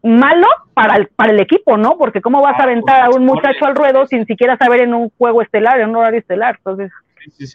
malo 0.04 0.48
para 0.74 0.98
el 0.98 1.08
para 1.08 1.32
el 1.32 1.40
equipo 1.40 1.78
no 1.78 1.98
porque 1.98 2.22
cómo 2.22 2.42
vas 2.42 2.60
a 2.60 2.64
ah, 2.64 2.64
aventar 2.64 3.02
a 3.02 3.10
un 3.10 3.26
muchacho 3.26 3.66
al 3.66 3.76
ruedo 3.76 4.06
sin 4.08 4.26
siquiera 4.26 4.58
saber 4.58 4.82
en 4.82 4.94
un 4.94 5.10
juego 5.18 5.42
estelar 5.42 5.80
en 5.80 5.92
un 5.92 5.96
horario 5.96 6.20
estelar 6.20 6.58
entonces 6.58 6.92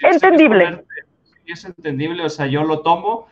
entendible. 0.00 0.82
es 1.44 1.64
entendible 1.66 2.24
o 2.24 2.30
sea 2.30 2.46
yo 2.46 2.64
lo 2.64 2.80
tomo 2.80 3.26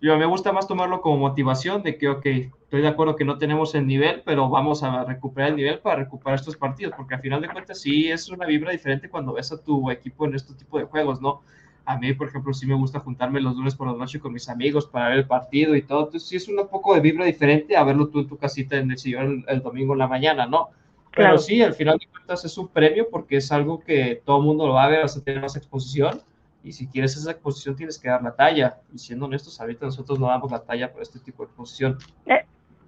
yo 0.00 0.16
me 0.16 0.26
gusta 0.26 0.52
más 0.52 0.66
tomarlo 0.66 1.02
como 1.02 1.18
motivación 1.18 1.82
de 1.82 1.98
que, 1.98 2.08
ok, 2.08 2.24
estoy 2.24 2.80
de 2.80 2.88
acuerdo 2.88 3.16
que 3.16 3.24
no 3.24 3.36
tenemos 3.36 3.74
el 3.74 3.86
nivel, 3.86 4.22
pero 4.24 4.48
vamos 4.48 4.82
a 4.82 5.04
recuperar 5.04 5.50
el 5.50 5.56
nivel 5.56 5.78
para 5.80 5.96
recuperar 5.96 6.38
estos 6.38 6.56
partidos, 6.56 6.94
porque 6.96 7.14
al 7.14 7.20
final 7.20 7.40
de 7.42 7.48
cuentas 7.48 7.80
sí 7.80 8.10
es 8.10 8.28
una 8.30 8.46
vibra 8.46 8.72
diferente 8.72 9.10
cuando 9.10 9.34
ves 9.34 9.52
a 9.52 9.62
tu 9.62 9.90
equipo 9.90 10.24
en 10.24 10.34
este 10.34 10.54
tipo 10.54 10.78
de 10.78 10.84
juegos, 10.84 11.20
¿no? 11.20 11.42
A 11.84 11.98
mí, 11.98 12.12
por 12.14 12.28
ejemplo, 12.28 12.54
sí 12.54 12.66
me 12.66 12.74
gusta 12.74 13.00
juntarme 13.00 13.40
los 13.40 13.56
lunes 13.56 13.74
por 13.74 13.88
la 13.88 13.94
noche 13.94 14.20
con 14.20 14.32
mis 14.32 14.48
amigos 14.48 14.86
para 14.86 15.08
ver 15.08 15.18
el 15.18 15.26
partido 15.26 15.74
y 15.74 15.82
todo. 15.82 16.04
Entonces, 16.04 16.28
sí 16.28 16.36
es 16.36 16.48
un 16.48 16.68
poco 16.68 16.94
de 16.94 17.00
vibra 17.00 17.24
diferente 17.24 17.76
a 17.76 17.82
verlo 17.84 18.08
tú 18.08 18.20
en 18.20 18.28
tu 18.28 18.36
casita 18.36 18.76
en 18.76 18.90
el 18.90 18.98
sillón 18.98 19.44
el, 19.48 19.60
domingo 19.60 19.94
en 19.94 19.98
la 19.98 20.06
mañana, 20.06 20.46
¿no? 20.46 20.68
Pero 21.12 21.38
sí, 21.38 21.60
al 21.62 21.74
final 21.74 21.98
de 21.98 22.06
cuentas 22.06 22.44
es 22.44 22.56
un 22.56 22.68
premio 22.68 23.08
porque 23.10 23.38
es 23.38 23.50
algo 23.50 23.80
que 23.80 24.22
todo 24.24 24.38
el 24.38 24.44
mundo 24.44 24.66
lo 24.66 24.74
va 24.74 24.84
a 24.84 24.88
ver, 24.88 25.02
vas 25.02 25.16
a 25.16 25.24
tener 25.24 25.42
más 25.42 25.56
exposición. 25.56 26.22
Y 26.62 26.72
si 26.72 26.86
quieres 26.86 27.16
esa 27.16 27.30
exposición, 27.30 27.76
tienes 27.76 27.98
que 27.98 28.08
dar 28.08 28.22
la 28.22 28.34
talla. 28.34 28.76
Y 28.92 28.98
siendo 28.98 29.26
honestos, 29.26 29.60
ahorita 29.60 29.86
nosotros 29.86 30.18
no 30.18 30.26
damos 30.26 30.50
la 30.50 30.60
talla 30.60 30.92
por 30.92 31.02
este 31.02 31.18
tipo 31.18 31.42
de 31.42 31.48
exposición. 31.48 31.98
Eh, 32.26 32.44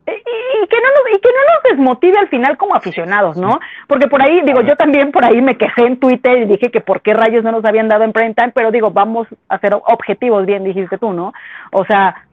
y, 0.07 0.67
que 0.67 0.77
no 0.77 0.89
nos, 0.89 1.17
y 1.17 1.21
que 1.21 1.29
no 1.29 1.55
nos 1.55 1.63
desmotive 1.71 2.19
al 2.19 2.29
final 2.29 2.57
como 2.57 2.75
aficionados, 2.75 3.37
¿no? 3.37 3.61
Porque 3.87 4.09
por 4.09 4.21
ahí, 4.21 4.41
digo, 4.43 4.61
yo 4.63 4.77
también 4.77 5.13
por 5.13 5.25
ahí 5.25 5.41
me 5.41 5.57
quejé 5.57 5.83
en 5.87 5.99
Twitter 5.99 6.39
y 6.39 6.47
dije 6.47 6.71
que 6.71 6.81
por 6.81 7.03
qué 7.03 7.15
rayos 7.15 7.45
no 7.45 7.53
nos 7.53 7.65
habían 7.65 7.89
dado 7.89 8.05
en 8.05 8.13
prime 8.13 8.35
time, 8.35 8.53
pero 8.55 8.71
digo, 8.71 8.91
vamos 8.91 9.29
a 9.49 9.55
hacer 9.55 9.75
objetivos, 9.75 10.45
bien 10.45 10.65
dijiste 10.65 10.99
tú, 10.99 11.13
¿no? 11.13 11.33
O 11.71 11.85
sea, 11.85 12.27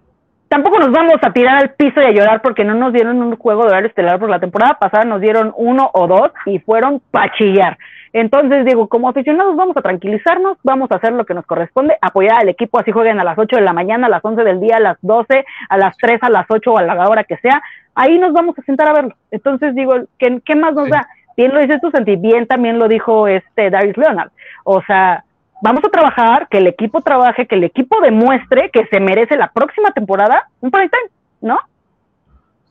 tampoco 0.47 0.79
nos 0.79 0.91
vamos 0.91 1.15
a 1.21 1.31
tirar 1.31 1.57
al 1.57 1.71
piso 1.71 2.01
y 2.01 2.05
a 2.05 2.11
llorar 2.11 2.41
porque 2.41 2.63
no 2.63 2.73
nos 2.73 2.91
dieron 2.91 3.21
un 3.21 3.35
juego 3.37 3.63
de 3.63 3.69
horario 3.69 3.89
estelar 3.89 4.19
por 4.19 4.29
la 4.29 4.39
temporada 4.39 4.77
pasada, 4.79 5.05
nos 5.05 5.21
dieron 5.21 5.53
uno 5.55 5.89
o 5.93 6.07
dos 6.07 6.31
y 6.45 6.59
fueron 6.59 7.01
pachillar. 7.11 7.77
Entonces 8.13 8.65
digo, 8.65 8.87
como 8.87 9.09
aficionados 9.09 9.55
vamos 9.55 9.77
a 9.77 9.81
tranquilizarnos, 9.81 10.57
vamos 10.63 10.91
a 10.91 10.95
hacer 10.95 11.13
lo 11.13 11.25
que 11.25 11.33
nos 11.33 11.45
corresponde, 11.45 11.97
apoyar 12.01 12.39
al 12.39 12.49
equipo, 12.49 12.79
así 12.79 12.91
jueguen 12.91 13.19
a 13.19 13.23
las 13.23 13.37
8 13.37 13.57
de 13.57 13.61
la 13.61 13.73
mañana, 13.73 14.07
a 14.07 14.09
las 14.09 14.25
11 14.25 14.43
del 14.43 14.59
día, 14.59 14.77
a 14.77 14.79
las 14.79 14.97
12, 15.01 15.45
a 15.69 15.77
las 15.77 15.95
3, 15.97 16.23
a 16.23 16.29
las 16.29 16.45
8 16.49 16.71
o 16.71 16.77
a 16.77 16.83
la 16.83 17.07
hora 17.07 17.23
que 17.23 17.37
sea, 17.37 17.61
ahí 17.95 18.17
nos 18.17 18.33
vamos 18.33 18.57
a 18.57 18.63
sentar 18.63 18.87
a 18.87 18.93
verlo. 18.93 19.15
Entonces 19.31 19.75
digo, 19.75 19.93
¿qué, 20.17 20.41
qué 20.43 20.55
más 20.55 20.73
nos 20.73 20.89
da? 20.89 21.07
Bien 21.37 21.53
lo 21.53 21.59
dices 21.59 21.79
tú, 21.81 21.89
Santi, 21.91 22.15
bien 22.15 22.47
también 22.47 22.79
lo 22.79 22.87
dijo 22.87 23.27
este 23.27 23.69
Darius 23.69 23.97
Leonard. 23.97 24.31
O 24.63 24.81
sea, 24.81 25.23
vamos 25.61 25.83
a 25.83 25.89
trabajar, 25.89 26.47
que 26.49 26.57
el 26.57 26.67
equipo 26.67 27.01
trabaje, 27.01 27.47
que 27.47 27.55
el 27.55 27.63
equipo 27.63 28.01
demuestre 28.01 28.69
que 28.71 28.85
se 28.87 28.99
merece 28.99 29.37
la 29.37 29.51
próxima 29.51 29.91
temporada 29.91 30.47
un 30.61 30.71
prime 30.71 30.89
time, 30.89 31.11
¿no? 31.41 31.59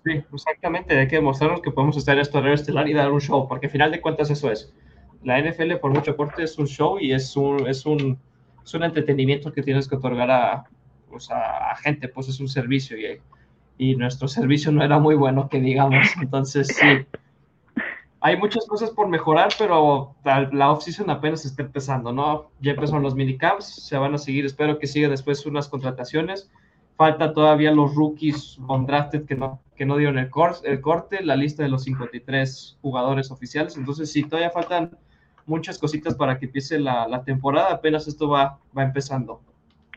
Sí, 0.05 0.23
exactamente, 0.33 0.99
hay 0.99 1.09
que 1.09 1.17
demostrarnos 1.17 1.61
que 1.61 1.71
podemos 1.71 1.97
estar 1.97 2.15
en 2.15 2.23
este 2.23 2.39
horario 2.39 2.55
estelar 2.55 2.89
y 2.89 2.95
dar 2.95 3.11
un 3.11 3.21
show, 3.21 3.47
porque 3.49 3.67
al 3.67 3.73
final 3.73 3.91
de 3.91 4.01
cuentas 4.01 4.31
eso 4.31 4.51
es 4.51 4.73
la 5.23 5.41
NFL 5.41 5.77
por 5.77 5.93
mucho 5.93 6.17
corte 6.17 6.43
es 6.43 6.59
un 6.59 6.67
show 6.67 6.99
y 7.01 7.13
es 7.13 7.37
un, 7.37 7.67
es 7.67 7.87
un, 7.87 8.19
es 8.65 8.75
un 8.75 8.85
entretenimiento 8.85 9.53
que 9.53 9.63
tienes 9.63 9.89
que 9.89 9.97
otorgar 9.97 10.31
a, 10.31 10.65
pues 11.11 11.31
a, 11.31 11.75
gente, 11.77 12.09
pues 12.09 12.29
es 12.29 12.41
un 12.41 12.49
servicio 12.49 12.97
y, 12.97 13.21
y, 13.79 13.97
nuestro 13.97 14.29
servicio 14.29 14.71
no 14.73 14.85
era 14.85 14.99
muy 14.99 15.15
bueno, 15.15 15.49
que 15.49 15.61
digamos. 15.61 16.07
Entonces, 16.21 16.69
sí, 16.69 17.07
hay 18.21 18.37
muchas 18.37 18.67
cosas 18.67 18.91
por 18.91 19.09
mejorar, 19.09 19.49
pero 19.59 20.15
la 20.25 20.73
off-season 20.73 21.09
apenas 21.11 21.45
está 21.45 21.63
empezando, 21.63 22.13
¿no? 22.13 22.51
Ya 22.61 22.73
empezaron 22.73 23.03
los 23.03 23.15
minicamps, 23.15 23.87
se 23.87 23.97
van 23.97 24.15
a 24.15 24.19
seguir, 24.19 24.45
espero 24.45 24.79
que 24.79 24.87
siga 24.87 25.09
después 25.09 25.47
unas 25.47 25.69
contrataciones. 25.69 26.51
Falta 26.97 27.33
todavía 27.33 27.71
los 27.71 27.95
rookies 27.95 28.59
undrafted 28.59 29.25
que 29.25 29.37
no, 29.37 29.61
que 29.77 29.87
no 29.87 29.97
dieron 29.97 30.19
el, 30.19 30.31
el 30.65 30.81
corte, 30.81 31.23
la 31.23 31.37
lista 31.37 31.63
de 31.63 31.69
los 31.69 31.85
53 31.85 32.79
jugadores 32.83 33.31
oficiales. 33.31 33.77
Entonces, 33.77 34.11
sí, 34.11 34.25
todavía 34.25 34.51
faltan 34.51 34.99
muchas 35.49 35.79
cositas 35.79 36.15
para 36.15 36.39
que 36.39 36.47
empiece 36.47 36.79
la, 36.79 37.23
temporada, 37.25 37.73
apenas 37.73 38.07
esto 38.07 38.29
va, 38.29 38.59
va 38.77 38.83
empezando. 38.83 39.41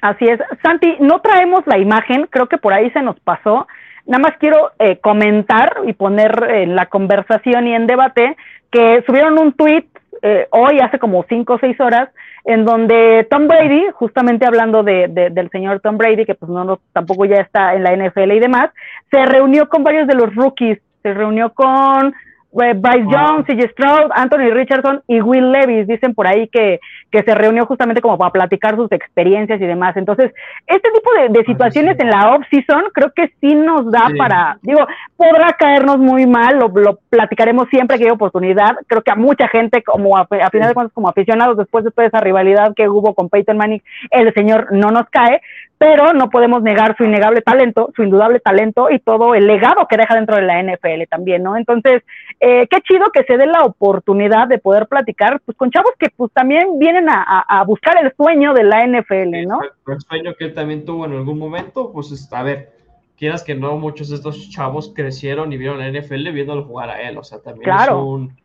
Así 0.01 0.25
es. 0.25 0.39
Santi, 0.63 0.95
no 0.99 1.19
traemos 1.21 1.61
la 1.67 1.77
imagen, 1.77 2.27
creo 2.29 2.47
que 2.47 2.57
por 2.57 2.73
ahí 2.73 2.89
se 2.91 3.01
nos 3.01 3.19
pasó. 3.19 3.67
Nada 4.05 4.23
más 4.23 4.37
quiero 4.39 4.71
eh, 4.79 4.97
comentar 4.97 5.77
y 5.85 5.93
poner 5.93 6.43
en 6.49 6.75
la 6.75 6.87
conversación 6.87 7.67
y 7.67 7.75
en 7.75 7.85
debate 7.85 8.35
que 8.71 9.03
subieron 9.05 9.37
un 9.37 9.53
tweet 9.53 9.85
eh, 10.23 10.47
hoy, 10.51 10.79
hace 10.79 10.99
como 10.99 11.25
cinco 11.29 11.53
o 11.53 11.59
seis 11.59 11.79
horas, 11.79 12.09
en 12.45 12.65
donde 12.65 13.27
Tom 13.29 13.47
Brady, 13.47 13.87
justamente 13.93 14.45
hablando 14.45 14.83
de, 14.83 15.07
del 15.07 15.49
señor 15.49 15.79
Tom 15.81 15.97
Brady, 15.97 16.25
que 16.25 16.35
pues 16.35 16.49
no, 16.49 16.63
no, 16.63 16.79
tampoco 16.93 17.25
ya 17.25 17.37
está 17.37 17.75
en 17.75 17.83
la 17.83 17.95
NFL 17.95 18.31
y 18.31 18.39
demás, 18.39 18.71
se 19.11 19.25
reunió 19.25 19.69
con 19.69 19.83
varios 19.83 20.07
de 20.07 20.15
los 20.15 20.33
rookies, 20.35 20.79
se 21.03 21.13
reunió 21.13 21.53
con 21.53 22.07
eh, 22.07 22.13
Bryce 22.51 23.05
Jones, 23.05 23.45
CJ 23.45 23.71
Stroud, 23.71 24.11
Anthony 24.13 24.51
Richardson 24.51 25.01
y 25.07 25.21
Will 25.21 25.51
Levis 25.51 25.87
dicen 25.87 26.13
por 26.13 26.27
ahí 26.27 26.47
que, 26.49 26.79
que 27.09 27.23
se 27.23 27.33
reunió 27.33 27.65
justamente 27.65 28.01
como 28.01 28.17
para 28.17 28.31
platicar 28.31 28.75
sus 28.75 28.91
experiencias 28.91 29.61
y 29.61 29.65
demás. 29.65 29.95
Entonces, 29.95 30.33
este 30.67 30.89
tipo 30.91 31.09
de, 31.29 31.45
situaciones 31.45 31.99
en 31.99 32.09
la 32.09 32.35
off-season 32.35 32.83
creo 32.93 33.11
que 33.15 33.31
sí 33.39 33.55
nos 33.55 33.91
da 33.91 34.09
para, 34.17 34.57
digo, 34.61 34.85
podrá 35.15 35.53
caernos 35.53 35.97
muy 35.97 36.27
mal, 36.27 36.59
lo, 36.59 36.67
lo, 36.67 36.99
platicaremos 37.09 37.67
siempre 37.69 37.97
que 37.97 38.05
hay 38.05 38.11
oportunidad. 38.11 38.75
Creo 38.87 39.01
que 39.01 39.11
a 39.11 39.15
mucha 39.15 39.47
gente, 39.47 39.81
como 39.83 40.17
a, 40.17 40.27
final 40.27 40.67
de 40.67 40.73
cuentas, 40.73 40.93
como 40.93 41.09
aficionados, 41.09 41.57
después 41.57 41.83
de 41.83 41.91
toda 41.91 42.07
esa 42.07 42.19
rivalidad 42.19 42.73
que 42.75 42.89
hubo 42.89 43.13
con 43.13 43.29
Peyton 43.29 43.57
Manning, 43.57 43.81
el 44.11 44.33
señor 44.33 44.67
no 44.71 44.91
nos 44.91 45.09
cae, 45.09 45.41
pero 45.77 46.13
no 46.13 46.29
podemos 46.29 46.61
negar 46.61 46.95
su 46.95 47.05
innegable 47.05 47.41
talento, 47.41 47.91
su 47.95 48.03
indudable 48.03 48.39
talento 48.39 48.91
y 48.91 48.99
todo 48.99 49.33
el 49.33 49.47
legado 49.47 49.87
que 49.87 49.97
deja 49.97 50.13
dentro 50.13 50.35
de 50.35 50.43
la 50.43 50.61
NFL 50.61 51.07
también, 51.09 51.41
¿no? 51.41 51.57
Entonces, 51.57 52.03
eh, 52.43 52.67
qué 52.67 52.81
chido 52.81 53.11
que 53.13 53.23
se 53.23 53.37
dé 53.37 53.45
la 53.45 53.63
oportunidad 53.63 54.47
de 54.47 54.57
poder 54.57 54.87
platicar 54.87 55.39
pues, 55.45 55.55
con 55.55 55.69
chavos 55.69 55.91
que 55.99 56.09
pues 56.09 56.31
también 56.33 56.79
vienen 56.79 57.05
a, 57.07 57.63
buscar 57.67 58.03
el 58.03 58.11
sueño 58.15 58.55
de 58.55 58.63
la 58.63 58.83
NFL, 58.87 59.47
¿no? 59.47 59.59
El 59.61 60.01
sueño 60.01 60.33
que 60.33 60.45
él 60.45 60.53
también 60.55 60.83
tuvo 60.83 61.05
en 61.05 61.13
algún 61.13 61.37
momento, 61.37 61.91
pues 61.91 62.27
a 62.33 62.41
ver, 62.41 62.73
quieras 63.15 63.43
que 63.43 63.53
no, 63.53 63.77
muchos 63.77 64.09
de 64.09 64.15
estos 64.15 64.49
chavos 64.49 64.91
crecieron 64.95 65.53
y 65.53 65.57
vieron 65.57 65.77
la 65.77 65.91
NFL 65.91 66.31
viéndolo 66.31 66.65
jugar 66.65 66.89
a 66.89 67.01
él, 67.03 67.15
o 67.19 67.23
sea, 67.23 67.39
también 67.39 67.69
es 67.69 67.89
un... 67.89 68.41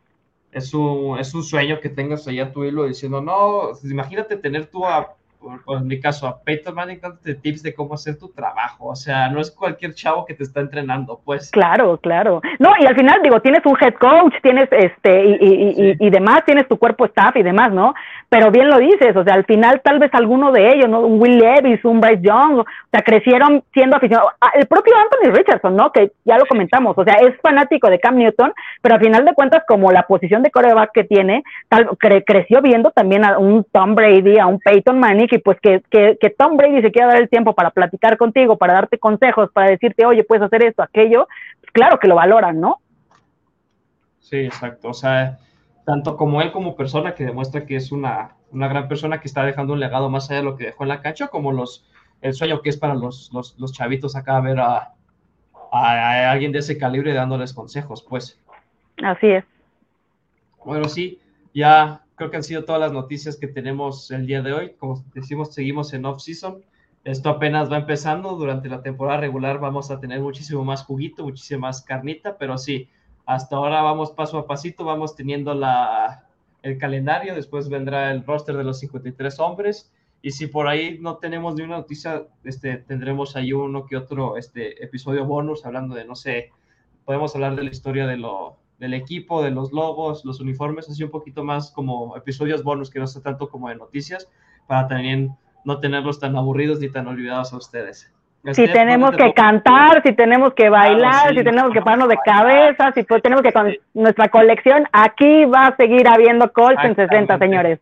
Es 0.49 0.73
un, 0.73 1.19
es 1.19 1.33
un 1.35 1.43
sueño 1.43 1.79
que 1.81 1.89
tengas 1.89 2.27
allá 2.27 2.51
tu 2.51 2.63
hilo 2.63 2.85
diciendo, 2.85 3.21
no, 3.21 3.69
pues, 3.71 3.83
imagínate 3.91 4.37
tener 4.37 4.67
tú 4.67 4.85
a 4.85 5.16
en 5.67 5.87
mi 5.87 5.99
caso, 5.99 6.27
a 6.27 6.41
Peyton 6.41 6.75
Manning 6.75 6.99
dándote 6.99 7.35
tips 7.35 7.63
de 7.63 7.73
cómo 7.73 7.93
hacer 7.93 8.17
tu 8.17 8.29
trabajo. 8.29 8.87
O 8.87 8.95
sea, 8.95 9.29
no 9.29 9.39
es 9.39 9.51
cualquier 9.51 9.93
chavo 9.93 10.25
que 10.25 10.33
te 10.33 10.43
está 10.43 10.61
entrenando, 10.61 11.21
pues. 11.23 11.51
Claro, 11.51 11.97
claro. 11.97 12.41
No, 12.59 12.71
y 12.79 12.85
al 12.85 12.95
final, 12.95 13.21
digo, 13.23 13.39
tienes 13.41 13.65
un 13.65 13.77
head 13.79 13.93
coach, 13.95 14.33
tienes 14.41 14.67
este, 14.71 15.25
y, 15.25 15.33
y, 15.41 15.97
y, 15.99 16.09
demás, 16.09 16.43
tienes 16.45 16.67
tu 16.67 16.77
cuerpo 16.77 17.05
staff 17.05 17.35
y 17.35 17.43
demás, 17.43 17.71
¿no? 17.71 17.93
Pero 18.29 18.51
bien 18.51 18.67
lo 18.67 18.77
dices, 18.77 19.15
o 19.15 19.23
sea, 19.23 19.35
al 19.35 19.45
final 19.45 19.79
tal 19.81 19.99
vez 19.99 20.13
alguno 20.13 20.51
de 20.51 20.73
ellos, 20.73 20.89
¿no? 20.89 20.99
Un 20.99 21.21
Will 21.21 21.39
Levis, 21.39 21.83
un 21.85 22.01
Bryce 22.01 22.21
Young, 22.21 22.59
o 22.59 22.65
sea, 22.91 23.01
crecieron 23.01 23.63
siendo 23.73 23.95
aficionados. 23.95 24.33
Ah, 24.41 24.51
el 24.55 24.67
propio 24.67 24.93
Anthony 24.97 25.33
Richardson, 25.33 25.77
¿no? 25.77 25.93
Que 25.93 26.11
ya 26.25 26.37
lo 26.37 26.45
comentamos, 26.45 26.97
o 26.97 27.03
sea, 27.05 27.15
es 27.15 27.39
fanático 27.41 27.89
de 27.89 27.99
Cam 27.99 28.17
Newton, 28.17 28.51
pero 28.81 28.95
al 28.95 29.01
final 29.01 29.23
de 29.23 29.33
cuentas, 29.33 29.63
como 29.65 29.93
la 29.93 30.03
posición 30.03 30.43
de 30.43 30.51
coreback 30.51 30.91
que 30.93 31.05
tiene, 31.05 31.43
tal, 31.69 31.89
creció 31.97 32.61
viendo 32.61 32.91
también 32.91 33.23
a 33.23 33.37
un 33.37 33.63
Tom 33.71 33.95
Brady, 33.95 34.39
a 34.39 34.47
un 34.47 34.59
Peyton 34.59 34.99
Manning, 34.99 35.29
y 35.31 35.37
pues 35.37 35.57
que, 35.61 35.81
que, 35.89 36.17
que, 36.19 36.29
Tom 36.29 36.57
Brady 36.57 36.81
se 36.81 36.91
quiera 36.91 37.07
dar 37.07 37.21
el 37.21 37.29
tiempo 37.29 37.55
para 37.55 37.69
platicar 37.69 38.17
contigo, 38.17 38.57
para 38.57 38.73
darte 38.73 38.97
consejos, 38.97 39.51
para 39.53 39.69
decirte, 39.69 40.05
oye, 40.05 40.25
puedes 40.25 40.43
hacer 40.43 40.63
esto, 40.63 40.83
aquello, 40.83 41.29
pues 41.61 41.71
claro 41.71 41.97
que 41.97 42.09
lo 42.09 42.15
valoran, 42.15 42.59
¿no? 42.59 42.79
Sí, 44.19 44.39
exacto. 44.39 44.89
O 44.89 44.93
sea, 44.93 45.37
tanto 45.87 46.17
como 46.17 46.41
él 46.41 46.51
como 46.51 46.75
persona 46.75 47.15
que 47.15 47.23
demuestra 47.23 47.65
que 47.65 47.77
es 47.77 47.93
una, 47.93 48.35
una 48.51 48.67
gran 48.67 48.89
persona 48.89 49.21
que 49.21 49.27
está 49.29 49.45
dejando 49.45 49.71
un 49.71 49.79
legado 49.79 50.09
más 50.09 50.29
allá 50.29 50.39
de 50.39 50.43
lo 50.43 50.57
que 50.57 50.65
dejó 50.65 50.83
en 50.83 50.89
la 50.89 50.99
cancha, 50.99 51.29
como 51.29 51.53
los, 51.53 51.89
el 52.19 52.33
sueño 52.33 52.61
que 52.61 52.71
es 52.71 52.75
para 52.75 52.93
los, 52.93 53.31
los, 53.31 53.57
los 53.57 53.71
chavitos 53.71 54.17
acá 54.17 54.41
ver 54.41 54.59
a, 54.59 54.95
a, 55.71 56.29
alguien 56.29 56.51
de 56.51 56.59
ese 56.59 56.77
calibre 56.77 57.13
dándoles 57.13 57.53
consejos, 57.53 58.03
pues. 58.03 58.37
Así 59.01 59.27
es. 59.27 59.45
Bueno, 60.65 60.89
sí, 60.89 61.21
ya 61.53 62.03
creo 62.15 62.31
que 62.31 62.35
han 62.35 62.43
sido 62.43 62.65
todas 62.65 62.81
las 62.81 62.91
noticias 62.91 63.37
que 63.37 63.47
tenemos 63.47 64.11
el 64.11 64.27
día 64.27 64.41
de 64.41 64.51
hoy. 64.51 64.73
Como 64.77 65.05
decimos, 65.13 65.53
seguimos 65.53 65.93
en 65.93 66.03
off-season. 66.03 66.65
Esto 67.05 67.29
apenas 67.29 67.71
va 67.71 67.77
empezando. 67.77 68.35
Durante 68.35 68.67
la 68.67 68.81
temporada 68.81 69.21
regular 69.21 69.61
vamos 69.61 69.89
a 69.89 70.01
tener 70.01 70.19
muchísimo 70.19 70.65
más 70.65 70.83
juguito, 70.83 71.23
muchísima 71.23 71.69
más 71.69 71.81
carnita, 71.81 72.37
pero 72.37 72.57
sí, 72.57 72.89
hasta 73.27 73.57
ahora 73.57 73.81
vamos 73.81 74.11
paso 74.11 74.37
a 74.37 74.47
pasito, 74.47 74.85
vamos 74.85 75.13
teniendo 75.15 75.53
la, 75.53 76.23
el 76.63 76.77
calendario, 76.77 77.35
después 77.35 77.67
vendrá 77.67 78.09
el 78.09 78.25
roster 78.25 78.55
de 78.55 78.63
los 78.63 78.79
53 78.79 79.39
hombres. 79.41 79.93
Y 80.21 80.31
si 80.31 80.47
por 80.47 80.69
ahí 80.69 80.97
no 81.01 81.17
tenemos 81.17 81.55
ni 81.55 81.63
una 81.63 81.75
noticia, 81.75 82.25
este, 82.45 82.77
tendremos 82.77 83.35
ahí 83.35 83.51
uno 83.51 83.85
que 83.85 83.97
otro 83.97 84.37
este, 84.37 84.81
episodio 84.81 85.25
bonus 85.25 85.65
hablando 85.65 85.93
de, 85.93 86.05
no 86.05 86.15
sé, 86.15 86.51
podemos 87.03 87.35
hablar 87.35 87.57
de 87.57 87.63
la 87.63 87.69
historia 87.69 88.07
de 88.07 88.15
lo, 88.15 88.57
del 88.79 88.93
equipo, 88.93 89.43
de 89.43 89.51
los 89.51 89.73
logos, 89.73 90.23
los 90.23 90.39
uniformes, 90.39 90.89
así 90.89 91.03
un 91.03 91.11
poquito 91.11 91.43
más 91.43 91.69
como 91.71 92.15
episodios 92.15 92.63
bonus 92.63 92.89
que 92.89 92.99
no 92.99 93.07
sea 93.07 93.21
tanto 93.21 93.49
como 93.49 93.67
de 93.67 93.75
noticias, 93.75 94.29
para 94.67 94.87
también 94.87 95.35
no 95.65 95.81
tenerlos 95.81 96.21
tan 96.21 96.37
aburridos 96.37 96.79
ni 96.79 96.89
tan 96.89 97.07
olvidados 97.07 97.51
a 97.51 97.57
ustedes. 97.57 98.09
Si 98.53 98.67
tenemos 98.67 99.11
que 99.11 99.33
cantar, 99.33 100.01
si 100.03 100.13
tenemos 100.13 100.53
que 100.53 100.69
bailar, 100.69 101.35
si 101.35 101.43
tenemos 101.43 101.71
que 101.73 101.81
pararnos 101.81 102.09
de 102.09 102.17
cabeza, 102.23 102.91
si 102.93 103.03
tenemos 103.03 103.41
que 103.41 103.51
con 103.51 103.73
nuestra 103.93 104.29
colección, 104.29 104.87
aquí 104.91 105.45
va 105.45 105.67
a 105.67 105.75
seguir 105.75 106.07
habiendo 106.07 106.51
Colts 106.53 106.83
en 106.83 106.95
60, 106.95 107.37
señores. 107.39 107.79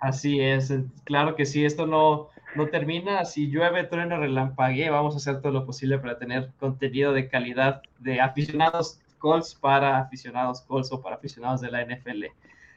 Así 0.00 0.40
es, 0.40 0.74
claro 1.04 1.34
que 1.36 1.46
sí, 1.46 1.64
esto 1.64 1.86
no, 1.86 2.28
no 2.54 2.66
termina. 2.66 3.24
Si 3.24 3.50
llueve, 3.50 3.84
truena, 3.84 4.18
relampague, 4.18 4.90
vamos 4.90 5.14
a 5.14 5.16
hacer 5.16 5.40
todo 5.40 5.52
lo 5.52 5.64
posible 5.64 5.98
para 5.98 6.18
tener 6.18 6.50
contenido 6.60 7.12
de 7.12 7.28
calidad 7.28 7.82
de 7.98 8.20
aficionados 8.20 9.00
Colts 9.18 9.54
para 9.54 10.00
aficionados 10.00 10.60
Colts 10.60 10.92
o 10.92 11.00
para 11.00 11.16
aficionados 11.16 11.62
de 11.62 11.70
la 11.70 11.82
NFL. 11.82 12.24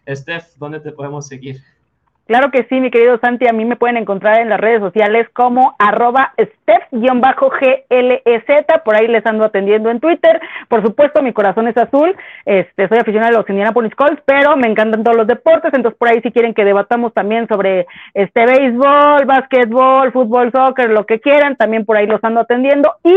Steph, 0.10 0.56
¿dónde 0.56 0.80
te 0.80 0.94
podemos 0.94 1.28
seguir? 1.28 1.62
Claro 2.28 2.52
que 2.52 2.66
sí, 2.70 2.82
mi 2.82 2.92
querido 2.92 3.18
Santi, 3.20 3.48
a 3.48 3.54
mí 3.54 3.64
me 3.64 3.78
pueden 3.78 3.96
encontrar 3.96 4.42
en 4.42 4.50
las 4.50 4.60
redes 4.60 4.82
sociales 4.82 5.28
como 5.32 5.76
arroba 5.80 6.34
steph-glez, 6.38 7.38
por 8.84 8.96
ahí 8.96 9.08
les 9.08 9.26
ando 9.26 9.46
atendiendo 9.46 9.90
en 9.90 10.02
Twitter. 10.02 10.42
Por 10.68 10.82
supuesto, 10.84 11.22
mi 11.22 11.32
corazón 11.32 11.70
es 11.70 11.78
azul, 11.78 12.16
este, 12.46 12.90
soy 12.90 12.98
aficionado 12.98 13.36
a 13.36 13.40
los 13.40 13.50
Indianapolis 13.50 13.96
Colts, 13.96 14.22
pero 14.26 14.58
me 14.58 14.68
encantan 14.68 15.04
todos 15.04 15.16
los 15.16 15.28
deportes, 15.28 15.74
entonces 15.74 15.98
por 15.98 16.10
ahí 16.10 16.22
si 16.22 16.32
quieren 16.32 16.54
que 16.54 16.66
debatamos 16.66 17.14
también 17.14 17.48
sobre 17.48 17.88
este 18.14 18.46
béisbol, 18.46 19.26
básquetbol, 19.26 20.12
fútbol, 20.12 20.52
soccer, 20.52 20.90
lo 20.90 21.06
que 21.06 21.22
quieran, 21.22 21.56
también 21.56 21.86
por 21.86 21.96
ahí 21.96 22.08
los 22.08 22.22
ando 22.24 22.42
atendiendo. 22.42 22.94
Y 23.04 23.16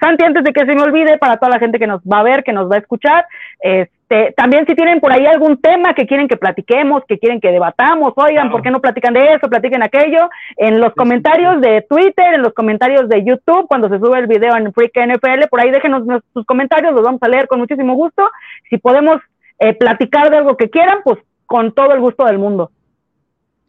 Santi, 0.00 0.24
antes 0.24 0.44
de 0.44 0.52
que 0.52 0.66
se 0.66 0.74
me 0.74 0.82
olvide, 0.82 1.18
para 1.18 1.36
toda 1.36 1.52
la 1.52 1.58
gente 1.58 1.78
que 1.78 1.86
nos 1.86 2.00
va 2.02 2.20
a 2.20 2.22
ver, 2.22 2.44
que 2.44 2.52
nos 2.52 2.70
va 2.70 2.76
a 2.76 2.78
escuchar, 2.78 3.26
este, 3.60 4.32
también 4.36 4.66
si 4.66 4.74
tienen 4.74 5.00
por 5.00 5.12
ahí 5.12 5.26
algún 5.26 5.60
tema 5.60 5.94
que 5.94 6.06
quieren 6.06 6.28
que 6.28 6.36
platiquemos, 6.36 7.02
que 7.06 7.18
quieren 7.18 7.40
que 7.40 7.50
debatamos, 7.50 8.12
oigan, 8.16 8.50
¿por 8.50 8.62
qué 8.62 8.70
no 8.70 8.80
platican 8.80 9.14
de 9.14 9.34
eso, 9.34 9.48
platiquen 9.48 9.82
aquello? 9.82 10.28
En 10.56 10.80
los 10.80 10.94
comentarios 10.94 11.60
de 11.60 11.82
Twitter, 11.88 12.34
en 12.34 12.42
los 12.42 12.54
comentarios 12.54 13.08
de 13.08 13.24
YouTube, 13.24 13.66
cuando 13.68 13.88
se 13.88 13.98
sube 13.98 14.18
el 14.18 14.26
video 14.26 14.56
en 14.56 14.72
Freak 14.72 14.92
NFL, 14.94 15.48
por 15.50 15.60
ahí 15.60 15.70
déjenos 15.70 16.02
sus 16.32 16.44
comentarios, 16.46 16.92
los 16.92 17.02
vamos 17.02 17.22
a 17.22 17.28
leer 17.28 17.48
con 17.48 17.58
muchísimo 17.58 17.94
gusto. 17.94 18.28
Si 18.70 18.78
podemos 18.78 19.20
eh, 19.58 19.74
platicar 19.74 20.30
de 20.30 20.38
algo 20.38 20.56
que 20.56 20.70
quieran, 20.70 20.98
pues 21.04 21.18
con 21.46 21.72
todo 21.72 21.92
el 21.92 22.00
gusto 22.00 22.24
del 22.24 22.38
mundo. 22.38 22.70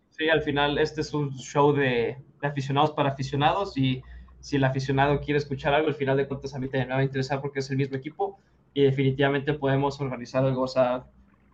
Sí, 0.10 0.30
al 0.30 0.42
final 0.42 0.80
este 0.80 1.02
es 1.02 1.14
un 1.14 1.32
show 1.38 1.74
de 1.74 2.18
aficionados 2.42 2.92
para 2.92 3.10
aficionados 3.10 3.78
y 3.78 4.02
si 4.40 4.56
el 4.56 4.64
aficionado 4.64 5.20
quiere 5.20 5.38
escuchar 5.38 5.74
algo, 5.74 5.88
al 5.88 5.96
final 5.96 6.18
de 6.18 6.28
cuentas 6.28 6.54
a 6.54 6.60
mí 6.60 6.68
también 6.68 6.90
me 6.90 6.94
va 6.94 7.00
a 7.02 7.04
interesar 7.04 7.42
porque 7.42 7.60
es 7.60 7.70
el 7.70 7.78
mismo 7.78 7.98
equipo 7.98 8.40
y 8.74 8.84
definitivamente 8.84 9.54
podemos 9.54 10.00
organizar 10.00 10.46
algo. 10.46 10.62
O 10.62 10.68
sea, 10.68 11.06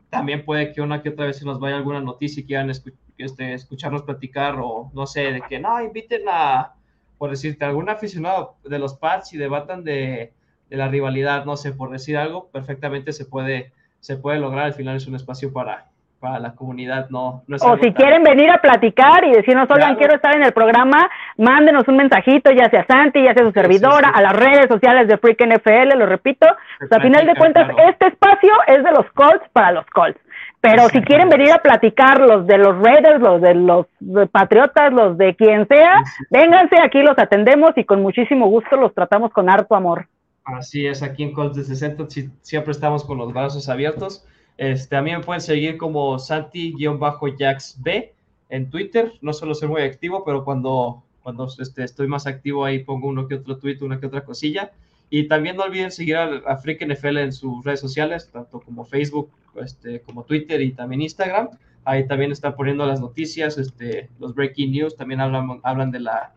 también 0.09 0.45
puede 0.45 0.71
que 0.73 0.81
una 0.81 1.01
que 1.01 1.09
otra 1.09 1.25
vez 1.25 1.37
se 1.37 1.45
nos 1.45 1.59
vaya 1.59 1.77
alguna 1.77 2.01
noticia 2.01 2.41
y 2.41 2.45
quieran 2.45 2.69
este, 2.69 3.53
escucharnos 3.53 4.03
platicar 4.03 4.59
o 4.59 4.91
no 4.93 5.07
sé, 5.07 5.31
de 5.31 5.41
que 5.41 5.59
no, 5.59 5.81
inviten 5.81 6.23
a, 6.27 6.73
por 7.17 7.29
decirte, 7.29 7.65
algún 7.65 7.89
aficionado 7.89 8.57
de 8.63 8.79
los 8.79 8.95
Pats 8.95 9.33
y 9.33 9.37
debatan 9.37 9.83
de, 9.83 10.33
de 10.69 10.77
la 10.77 10.87
rivalidad, 10.87 11.45
no 11.45 11.57
sé, 11.57 11.71
por 11.71 11.91
decir 11.91 12.17
algo, 12.17 12.49
perfectamente 12.49 13.13
se 13.13 13.25
puede, 13.25 13.71
se 13.99 14.17
puede 14.17 14.39
lograr. 14.39 14.65
Al 14.65 14.73
final 14.73 14.97
es 14.97 15.07
un 15.07 15.15
espacio 15.15 15.53
para, 15.53 15.92
para 16.23 16.39
la 16.39 16.55
comunidad, 16.55 17.09
no, 17.09 17.43
O 17.49 17.77
si 17.79 17.91
quieren 17.91 18.23
venir 18.23 18.49
a 18.49 18.61
platicar 18.61 19.25
y 19.25 19.33
decirnos, 19.33 19.67
oigan, 19.69 19.97
quiero 19.97 20.15
estar 20.15 20.33
en 20.33 20.43
el 20.43 20.53
programa, 20.53 21.09
mándenos 21.37 21.85
un 21.89 21.97
mensajito, 21.97 22.49
ya 22.49 22.69
sea 22.69 22.85
Santi, 22.87 23.21
ya 23.21 23.33
sea 23.33 23.43
su 23.43 23.51
servidora, 23.51 24.07
a 24.07 24.21
las 24.21 24.31
redes 24.31 24.67
sociales 24.69 25.09
de 25.09 25.17
Freak 25.17 25.45
NFL, 25.45 25.99
lo 25.99 26.05
repito. 26.05 26.47
a 26.47 26.99
final 27.01 27.25
de 27.25 27.35
cuentas, 27.35 27.69
este 27.89 28.07
espacio 28.07 28.53
es 28.67 28.85
de 28.85 28.91
los 28.91 29.05
Colts 29.11 29.45
para 29.51 29.73
los 29.73 29.85
Colts. 29.87 30.17
Pero 30.61 30.87
si 30.87 31.01
quieren 31.01 31.27
venir 31.27 31.51
a 31.51 31.57
platicar 31.57 32.21
los 32.21 32.47
de 32.47 32.57
los 32.57 32.81
Raiders, 32.81 33.19
los 33.19 33.41
de 33.41 33.55
los 33.55 33.85
Patriotas, 34.31 34.93
los 34.93 35.17
de 35.17 35.35
quien 35.35 35.67
sea, 35.67 36.03
vénganse, 36.29 36.79
aquí 36.79 37.01
los 37.01 37.19
atendemos 37.19 37.71
y 37.75 37.83
con 37.83 38.01
muchísimo 38.01 38.47
gusto 38.47 38.77
los 38.77 38.93
tratamos 38.93 39.33
con 39.33 39.49
harto 39.49 39.75
amor. 39.75 40.07
Así 40.45 40.87
es, 40.87 41.03
aquí 41.03 41.23
en 41.23 41.33
Colts 41.33 41.57
de 41.57 41.65
60 41.65 42.05
siempre 42.41 42.71
estamos 42.71 43.03
con 43.03 43.17
los 43.17 43.33
brazos 43.33 43.67
abiertos 43.67 44.25
este, 44.57 44.95
a 44.95 45.01
mí 45.01 45.11
me 45.11 45.19
pueden 45.21 45.41
seguir 45.41 45.77
como 45.77 46.19
Santi-JaxB 46.19 48.11
en 48.49 48.69
Twitter. 48.69 49.13
No 49.21 49.33
suelo 49.33 49.55
ser 49.55 49.69
muy 49.69 49.81
activo, 49.81 50.23
pero 50.23 50.43
cuando, 50.43 51.03
cuando 51.23 51.47
este, 51.59 51.83
estoy 51.83 52.07
más 52.07 52.27
activo 52.27 52.65
ahí 52.65 52.83
pongo 52.83 53.07
uno 53.07 53.27
que 53.27 53.35
otro 53.35 53.57
tweet, 53.57 53.79
una 53.81 53.99
que 53.99 54.05
otra 54.05 54.23
cosilla. 54.23 54.71
Y 55.09 55.27
también 55.27 55.57
no 55.57 55.63
olviden 55.63 55.91
seguir 55.91 56.17
a, 56.17 56.41
a 56.47 56.57
Freak 56.57 56.85
NFL 56.85 57.17
en 57.17 57.33
sus 57.33 57.63
redes 57.63 57.79
sociales, 57.79 58.29
tanto 58.31 58.59
como 58.61 58.85
Facebook, 58.85 59.29
este, 59.55 60.01
como 60.01 60.23
Twitter 60.23 60.61
y 60.61 60.71
también 60.71 61.01
Instagram. 61.01 61.49
Ahí 61.85 62.07
también 62.07 62.31
están 62.31 62.55
poniendo 62.55 62.85
las 62.85 63.01
noticias, 63.01 63.57
este, 63.57 64.09
los 64.19 64.33
breaking 64.33 64.71
news, 64.71 64.95
también 64.95 65.19
hablan, 65.19 65.59
hablan 65.63 65.91
de 65.91 65.99
la, 65.99 66.33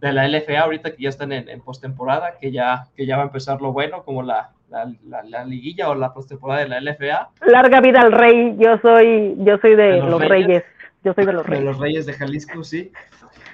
de 0.00 0.12
la 0.12 0.26
LFA 0.26 0.60
ahorita 0.60 0.94
que 0.94 1.02
ya 1.02 1.08
están 1.10 1.32
en, 1.32 1.48
en 1.48 1.60
postemporada, 1.60 2.38
que 2.40 2.50
ya, 2.50 2.88
que 2.96 3.06
ya 3.06 3.16
va 3.16 3.24
a 3.24 3.26
empezar 3.26 3.60
lo 3.60 3.72
bueno, 3.72 4.04
como 4.04 4.22
la, 4.22 4.55
la, 4.68 5.44
liguilla 5.44 5.90
o 5.90 5.94
la 5.94 6.12
postemporada 6.12 6.60
de 6.60 6.68
la 6.68 6.80
LFA. 6.80 7.30
Larga 7.46 7.80
vida 7.80 8.00
al 8.00 8.12
rey, 8.12 8.56
yo 8.58 8.78
soy, 8.78 9.34
yo 9.38 9.58
soy 9.58 9.76
de, 9.76 9.98
los, 9.98 10.20
reyes. 10.20 10.64
yo 11.04 11.14
soy 11.14 11.26
de 11.26 11.32
los 11.32 11.46
reyes. 11.46 11.64
De 11.64 11.70
los 11.70 11.78
reyes 11.78 12.06
de 12.06 12.12
Jalisco, 12.12 12.64
sí. 12.64 12.92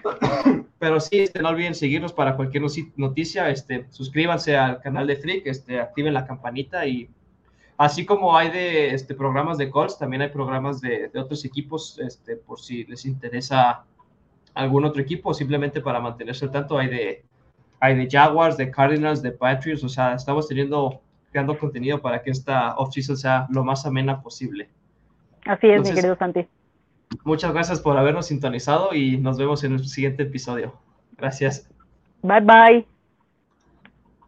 Pero 0.79 1.01
sí, 1.01 1.21
este, 1.21 1.41
no 1.41 1.51
olviden 1.51 1.75
seguirnos 1.75 2.13
para 2.13 2.35
cualquier 2.35 2.65
noticia, 2.97 3.51
este, 3.51 3.87
suscríbanse 3.91 4.57
al 4.57 4.81
canal 4.81 5.07
de 5.07 5.17
Freak, 5.17 5.47
este, 5.47 5.81
activen 5.81 6.15
la 6.15 6.27
campanita 6.27 6.87
y 6.87 7.09
así 7.77 8.05
como 8.05 8.37
hay 8.37 8.51
de 8.51 8.95
este, 8.95 9.15
programas 9.15 9.59
de 9.59 9.71
Colts, 9.71 9.99
también 9.99 10.23
hay 10.23 10.29
programas 10.29 10.81
de, 10.81 11.09
de 11.09 11.21
otros 11.21 11.45
equipos, 11.45 11.99
este, 12.01 12.37
por 12.37 12.61
si 12.61 12.85
les 12.85 13.07
interesa 13.07 13.85
algún 14.55 14.85
otro 14.85 15.01
equipo, 15.01 15.33
simplemente 15.33 15.81
para 15.81 16.01
mantenerse 16.01 16.47
al 16.47 16.51
tanto, 16.51 16.79
hay 16.79 16.89
de 16.89 17.25
hay 17.83 17.97
de 17.97 18.09
Jaguars, 18.09 18.57
de 18.57 18.71
Cardinals, 18.71 19.23
de 19.23 19.33
Patriots, 19.33 19.83
o 19.83 19.89
sea, 19.89 20.15
estamos 20.15 20.47
teniendo, 20.47 21.02
creando 21.33 21.59
contenido 21.59 22.01
para 22.01 22.23
que 22.23 22.31
esta 22.31 22.77
off-season 22.77 23.17
sea 23.17 23.47
lo 23.51 23.65
más 23.65 23.85
amena 23.87 24.23
posible. 24.23 24.69
Así 25.45 25.67
es, 25.69 25.83
mi 25.83 25.95
querido 25.95 26.17
Santi. 26.17 26.47
Muchas 27.25 27.53
gracias 27.53 27.81
por 27.81 27.97
habernos 27.97 28.27
sintonizado 28.27 28.95
y 28.95 29.17
nos 29.17 29.39
vemos 29.39 29.65
en 29.65 29.73
el 29.73 29.89
siguiente 29.89 30.23
episodio. 30.23 30.75
Gracias. 31.17 31.69
Bye 32.23 32.41
bye. 32.41 33.02